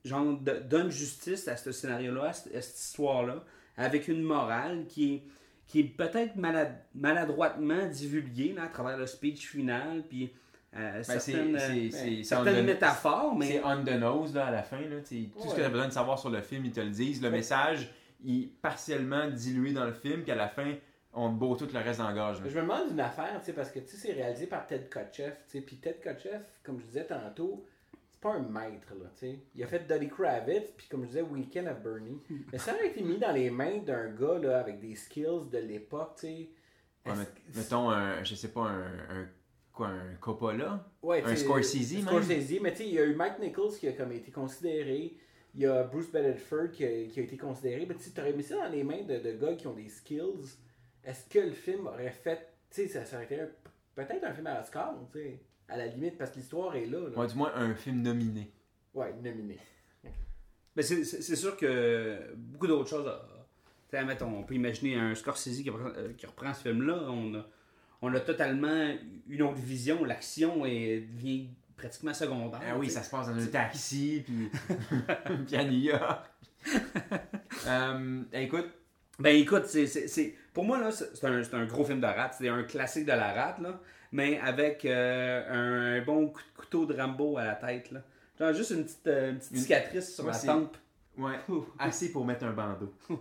genre, 0.03 0.37
de- 0.39 0.59
donne 0.59 0.91
justice 0.91 1.47
à 1.47 1.57
ce 1.57 1.71
scénario-là, 1.71 2.25
à 2.25 2.33
cette, 2.33 2.55
à 2.55 2.61
cette 2.61 2.79
histoire-là, 2.79 3.43
avec 3.75 4.07
une 4.07 4.21
morale 4.21 4.85
qui 4.87 5.15
est, 5.15 5.23
qui 5.67 5.79
est 5.79 5.83
peut-être 5.83 6.35
malad- 6.35 6.77
maladroitement 6.93 7.85
divulguée 7.87 8.53
là, 8.53 8.63
à 8.63 8.67
travers 8.67 8.97
le 8.97 9.05
speech 9.07 9.47
final, 9.47 10.03
puis 10.07 10.31
euh, 10.75 10.91
Ben, 10.97 11.03
c'est- 11.03 11.31
certaines, 11.31 11.55
euh, 11.55 12.23
certaines 12.23 12.63
the- 12.63 12.67
métaphores, 12.67 13.35
mais 13.35 13.47
C'est 13.53 13.63
on 13.63 13.83
the 13.83 13.91
nose 13.91 14.33
là, 14.35 14.47
à 14.47 14.51
la 14.51 14.61
fin. 14.63 14.79
Là, 14.81 14.97
tout 14.99 15.05
ce 15.49 15.55
que 15.55 15.59
tu 15.59 15.63
as 15.63 15.69
besoin 15.69 15.87
de 15.87 15.93
savoir 15.93 16.19
sur 16.19 16.29
le 16.29 16.41
film, 16.41 16.65
ils 16.65 16.71
te 16.71 16.81
le 16.81 16.89
disent. 16.89 17.21
Le 17.21 17.29
message 17.31 17.89
il 18.23 18.43
est 18.43 18.47
partiellement 18.61 19.27
dilué 19.29 19.71
dans 19.71 19.85
le 19.85 19.93
film, 19.93 20.23
puis 20.23 20.31
à 20.31 20.35
la 20.35 20.47
fin, 20.47 20.73
on 21.13 21.29
te 21.29 21.35
beau 21.35 21.55
tout 21.55 21.67
le 21.71 21.79
reste 21.79 21.99
dans 21.99 22.07
la 22.07 22.13
gorge. 22.13 22.41
là. 22.41 22.49
Je 22.49 22.55
me 22.55 22.61
demande 22.61 22.91
une 22.91 22.99
affaire, 22.99 23.39
tu 23.39 23.45
sais, 23.47 23.53
parce 23.53 23.69
que 23.71 23.79
c'est 23.85 24.11
réalisé 24.13 24.47
par 24.47 24.65
Ted 24.67 24.87
Kotcheff, 24.91 25.33
tu 25.47 25.59
sais, 25.59 25.61
puis 25.61 25.77
Ted 25.77 25.99
Kotcheff, 26.03 26.41
comme 26.63 26.79
je 26.79 26.85
disais 26.85 27.05
tantôt, 27.05 27.65
pas 28.25 28.33
un 28.33 28.39
maître, 28.39 28.87
là, 28.99 29.05
tu 29.13 29.19
sais. 29.19 29.39
Il 29.53 29.63
a 29.63 29.67
fait 29.67 29.87
Duddy 29.87 30.09
Kravitz, 30.09 30.71
puis 30.75 30.87
comme 30.87 31.03
je 31.03 31.09
disais, 31.09 31.21
Weekend 31.21 31.67
at 31.67 31.75
Bernie. 31.75 32.19
Mais 32.51 32.57
ça 32.57 32.73
aurait 32.73 32.87
été 32.87 33.03
mis 33.03 33.19
dans 33.19 33.31
les 33.31 33.51
mains 33.51 33.77
d'un 33.77 34.09
gars, 34.09 34.39
là, 34.39 34.59
avec 34.59 34.79
des 34.79 34.95
skills 34.95 35.47
de 35.51 35.59
l'époque, 35.59 36.15
tu 36.15 36.27
sais. 36.27 36.49
Ouais, 37.05 37.13
mettons, 37.55 37.91
un, 37.91 38.23
je 38.23 38.33
sais 38.33 38.47
pas, 38.47 38.61
un, 38.61 39.21
un, 39.21 39.29
quoi, 39.71 39.89
un 39.89 40.15
Coppola? 40.15 40.89
Ouais, 41.03 41.21
Un 41.23 41.35
Scorsese, 41.35 41.93
même? 41.93 42.07
Scorsese, 42.07 42.59
mais 42.61 42.71
tu 42.71 42.77
sais, 42.77 42.87
il 42.87 42.93
y 42.95 42.99
a 42.99 43.05
eu 43.05 43.13
Mike 43.13 43.37
Nichols 43.39 43.75
qui 43.79 43.87
a 43.87 43.91
comme 43.91 44.11
été 44.11 44.31
considéré. 44.31 45.15
Il 45.53 45.61
y 45.61 45.67
a 45.67 45.83
Bruce 45.83 46.11
Bedford 46.11 46.71
qui 46.71 46.83
a, 46.83 47.05
qui 47.05 47.19
a 47.19 47.23
été 47.23 47.37
considéré. 47.37 47.85
Mais 47.85 47.93
tu 47.93 48.01
sais, 48.01 48.19
aurais 48.19 48.33
mis 48.33 48.41
ça 48.41 48.55
dans 48.55 48.71
les 48.71 48.83
mains 48.83 49.03
de, 49.03 49.19
de 49.19 49.33
gars 49.33 49.53
qui 49.53 49.67
ont 49.67 49.75
des 49.75 49.87
skills. 49.87 50.57
Est-ce 51.03 51.29
que 51.29 51.39
le 51.39 51.51
film 51.53 51.85
aurait 51.85 52.09
fait. 52.09 52.39
Tu 52.71 52.81
sais, 52.81 52.87
ça, 52.87 53.05
ça 53.05 53.17
aurait 53.17 53.25
été 53.25 53.39
peut-être 53.93 54.23
un 54.23 54.33
film 54.33 54.47
à 54.47 54.61
Oscar, 54.61 54.95
tu 55.13 55.19
sais. 55.19 55.39
À 55.67 55.77
la 55.77 55.87
limite, 55.87 56.17
parce 56.17 56.31
que 56.31 56.37
l'histoire 56.37 56.75
est 56.75 56.85
là. 56.85 56.99
là. 57.09 57.17
Ouais, 57.17 57.27
du 57.27 57.35
moins, 57.35 57.51
un 57.55 57.73
film 57.75 58.01
nominé. 58.01 58.51
Ouais, 58.93 59.13
nominé. 59.21 59.57
Mais 60.75 60.83
c'est- 60.83 61.03
sûr 61.35 61.55
que 61.57 62.33
beaucoup 62.35 62.67
d'autres 62.67 62.89
choses. 62.89 63.07
euh, 63.93 64.05
mettons, 64.05 64.27
on 64.39 64.43
peut 64.43 64.55
imaginer 64.55 64.95
un 64.95 65.15
Scorsese 65.15 65.63
qui 65.63 65.69
reprend, 65.69 65.89
euh, 65.97 66.11
qui 66.17 66.25
reprend 66.25 66.53
ce 66.53 66.63
film-là. 66.63 67.05
On 67.09 67.33
a, 67.35 67.45
on 68.01 68.13
a 68.13 68.19
totalement 68.19 68.93
une 69.29 69.41
autre 69.41 69.55
vision. 69.55 70.03
L'action 70.03 70.65
est- 70.65 70.99
devient 71.01 71.47
pratiquement 71.77 72.13
secondaire. 72.13 72.59
Ah 72.67 72.77
oui, 72.77 72.89
ça 72.89 73.01
se 73.03 73.09
passe 73.09 73.27
dans 73.27 73.37
un 73.41 73.47
taxi, 73.47 74.23
puis, 74.25 74.49
puis 75.47 75.55
à 75.55 75.63
New 75.63 75.79
York. 75.79 76.25
Euh, 77.67 78.21
écoute, 78.33 78.69
Ben 79.17 79.35
écoute, 79.35 79.65
c'est, 79.65 79.87
c'est, 79.87 80.07
c'est- 80.07 80.35
pour 80.53 80.65
moi, 80.65 80.77
là, 80.79 80.91
c'est 80.91 81.23
un, 81.25 81.41
c'est 81.43 81.53
un 81.55 81.65
gros 81.65 81.85
film 81.85 82.01
de 82.01 82.05
rate. 82.05 82.35
C'est 82.37 82.49
un 82.49 82.63
classique 82.63 83.05
de 83.05 83.11
la 83.13 83.31
rate, 83.33 83.59
là. 83.59 83.79
Mais 84.11 84.39
avec 84.39 84.85
euh, 84.85 85.99
un 85.99 86.05
bon 86.05 86.27
coup 86.27 86.41
de 86.41 86.57
couteau 86.61 86.85
de 86.85 86.93
Rambo 86.99 87.37
à 87.37 87.45
la 87.45 87.55
tête, 87.55 87.91
là. 87.91 88.01
Genre 88.39 88.53
juste 88.53 88.71
une 88.71 88.83
petite, 88.83 89.07
euh, 89.07 89.31
une 89.31 89.37
petite 89.39 89.51
Une- 89.51 89.57
cicatrice 89.59 90.13
sur 90.15 90.25
Ouais, 90.25 90.31
la 90.31 90.39
tempe. 90.39 90.77
ouais, 91.17 91.35
assez 91.79 92.11
pour 92.11 92.25
mettre 92.25 92.45
un 92.45 92.51
bandeau. 92.53 92.93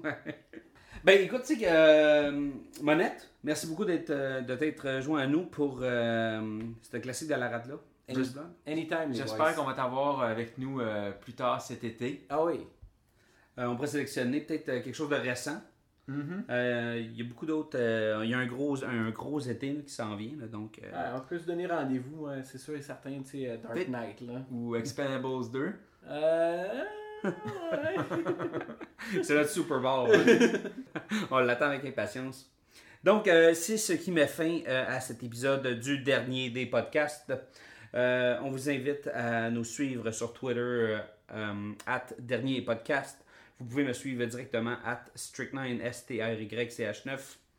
Ben 1.03 1.20
écoute, 1.22 1.43
tu 1.43 1.55
sais 1.55 1.61
que 1.61 1.66
euh, 1.68 2.51
Monette, 2.80 3.28
merci 3.43 3.66
beaucoup 3.66 3.85
d'être, 3.85 4.09
euh, 4.09 4.41
de 4.41 4.55
t'être 4.55 5.01
joint 5.03 5.20
à 5.20 5.26
nous 5.26 5.45
pour 5.45 5.80
euh, 5.82 6.61
ce 6.80 6.97
classique 6.97 7.28
de 7.28 7.35
la 7.35 7.49
rate-là. 7.51 7.74
Just- 8.09 8.39
Anytime, 8.66 9.12
J'espère 9.12 9.55
qu'on 9.55 9.64
va 9.64 9.74
t'avoir 9.74 10.22
avec 10.22 10.57
nous 10.57 10.80
euh, 10.80 11.11
plus 11.11 11.35
tard 11.35 11.61
cet 11.61 11.85
été. 11.85 12.24
Ah 12.30 12.43
oui. 12.45 12.61
Euh, 13.59 13.66
on 13.66 13.74
pourrait 13.76 13.89
sélectionner 13.89 14.41
peut-être 14.41 14.64
quelque 14.66 14.95
chose 14.95 15.11
de 15.11 15.16
récent. 15.16 15.61
Mm-hmm. 16.09 16.44
Euh, 16.50 17.00
Il 17.02 17.16
y 17.16 17.22
a 17.22 17.24
beaucoup 17.24 17.46
d'autres. 17.46 17.78
euh, 17.78 18.20
Il 18.24 18.30
y 18.30 18.34
a 18.34 18.38
un 18.38 18.46
gros, 18.46 18.82
un 18.84 19.11
gros 19.11 19.40
été 19.40 19.72
là, 19.72 19.80
qui 19.86 19.92
s'en 19.92 20.16
vient. 20.16 20.32
là, 20.38 20.46
donc, 20.46 20.78
euh, 20.82 21.16
on 21.16 21.20
peut 21.20 21.38
se 21.38 21.46
donner 21.46 21.66
rendez-vous, 21.66 22.28
c'est 22.42 22.59
sûr 22.59 22.74
et 22.76 22.82
certain, 22.82 23.20
tu 23.22 23.42
sais, 23.44 23.59
Dark 23.62 23.88
Knight, 23.88 24.20
là. 24.20 24.42
Ou 24.50 24.76
Expendables 24.76 25.50
2. 25.50 25.72
Euh. 26.09 26.84
ouais. 27.24 27.30
C'est 29.22 29.34
notre 29.34 29.48
Super 29.50 29.80
Bowl. 29.80 30.11
hein. 30.14 31.02
On 31.30 31.38
l'attend 31.38 31.66
avec 31.66 31.84
impatience. 31.84 32.50
Donc, 33.02 33.28
euh, 33.28 33.52
c'est 33.55 33.76
ce 33.76 33.92
qui 33.92 34.11
met 34.12 34.26
fin 34.26 34.61
euh, 34.66 34.84
à 34.88 34.98
cet 35.00 35.22
épisode 35.22 35.66
du 35.78 35.98
dernier 35.98 36.48
des 36.50 36.64
podcasts. 36.66 37.32
Euh, 37.94 38.38
on 38.42 38.50
vous 38.50 38.68
invite 38.70 39.09
à 39.14 39.50
nous 39.50 39.62
suivre 39.64 40.11
sur 40.11 40.32
Twitter, 40.32 40.98
at 41.86 42.07
dernier 42.18 42.61
podcast. 42.62 43.24
Vous 43.61 43.66
pouvez 43.66 43.84
me 43.84 43.92
suivre 43.92 44.24
directement 44.26 44.76
at 44.84 45.05
strict9, 45.16 45.80
S-T-R-Y-C-H-9. 45.80 47.18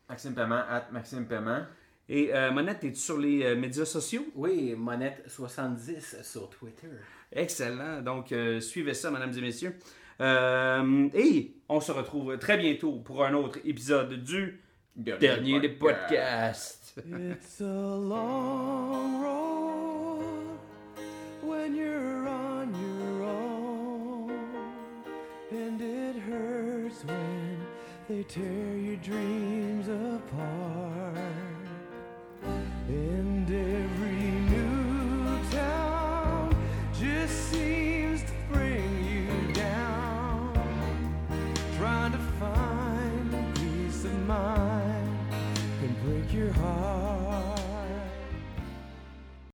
Maxime 0.09 0.35
Paiement, 0.35 0.63
at 0.69 0.87
Maxime 0.91 1.25
Paiement. 1.25 1.65
Et 2.07 2.33
euh, 2.35 2.51
Monette, 2.51 2.83
es-tu 2.83 2.99
sur 2.99 3.17
les 3.17 3.43
euh, 3.43 3.55
médias 3.55 3.85
sociaux? 3.85 4.27
Oui, 4.35 4.75
Monette70 4.77 6.23
sur 6.23 6.49
Twitter. 6.49 6.87
Excellent. 7.31 8.01
Donc, 8.01 8.31
euh, 8.31 8.59
suivez 8.59 8.93
ça, 8.93 9.09
mesdames 9.09 9.33
et 9.35 9.41
messieurs. 9.41 9.75
Euh, 10.21 11.09
et 11.13 11.55
on 11.67 11.79
se 11.79 11.91
retrouve 11.91 12.37
très 12.37 12.57
bientôt 12.57 12.99
pour 12.99 13.25
un 13.25 13.33
autre 13.33 13.59
épisode 13.65 14.23
du 14.23 14.61
dernier 14.95 15.59
des 15.59 15.69
podcasts. 15.69 16.93
It's 16.97 17.59
a 17.59 17.63
long 17.65 19.21
road 19.21 20.57
when 21.43 21.75
you're 21.75 22.24
and 25.55 25.81
it 25.81 26.17
hurts 26.17 27.05
when 27.05 27.65
they 28.09 28.23
tear 28.23 28.77
your 28.77 28.97
dreams 28.97 29.87
apart. 29.87 30.74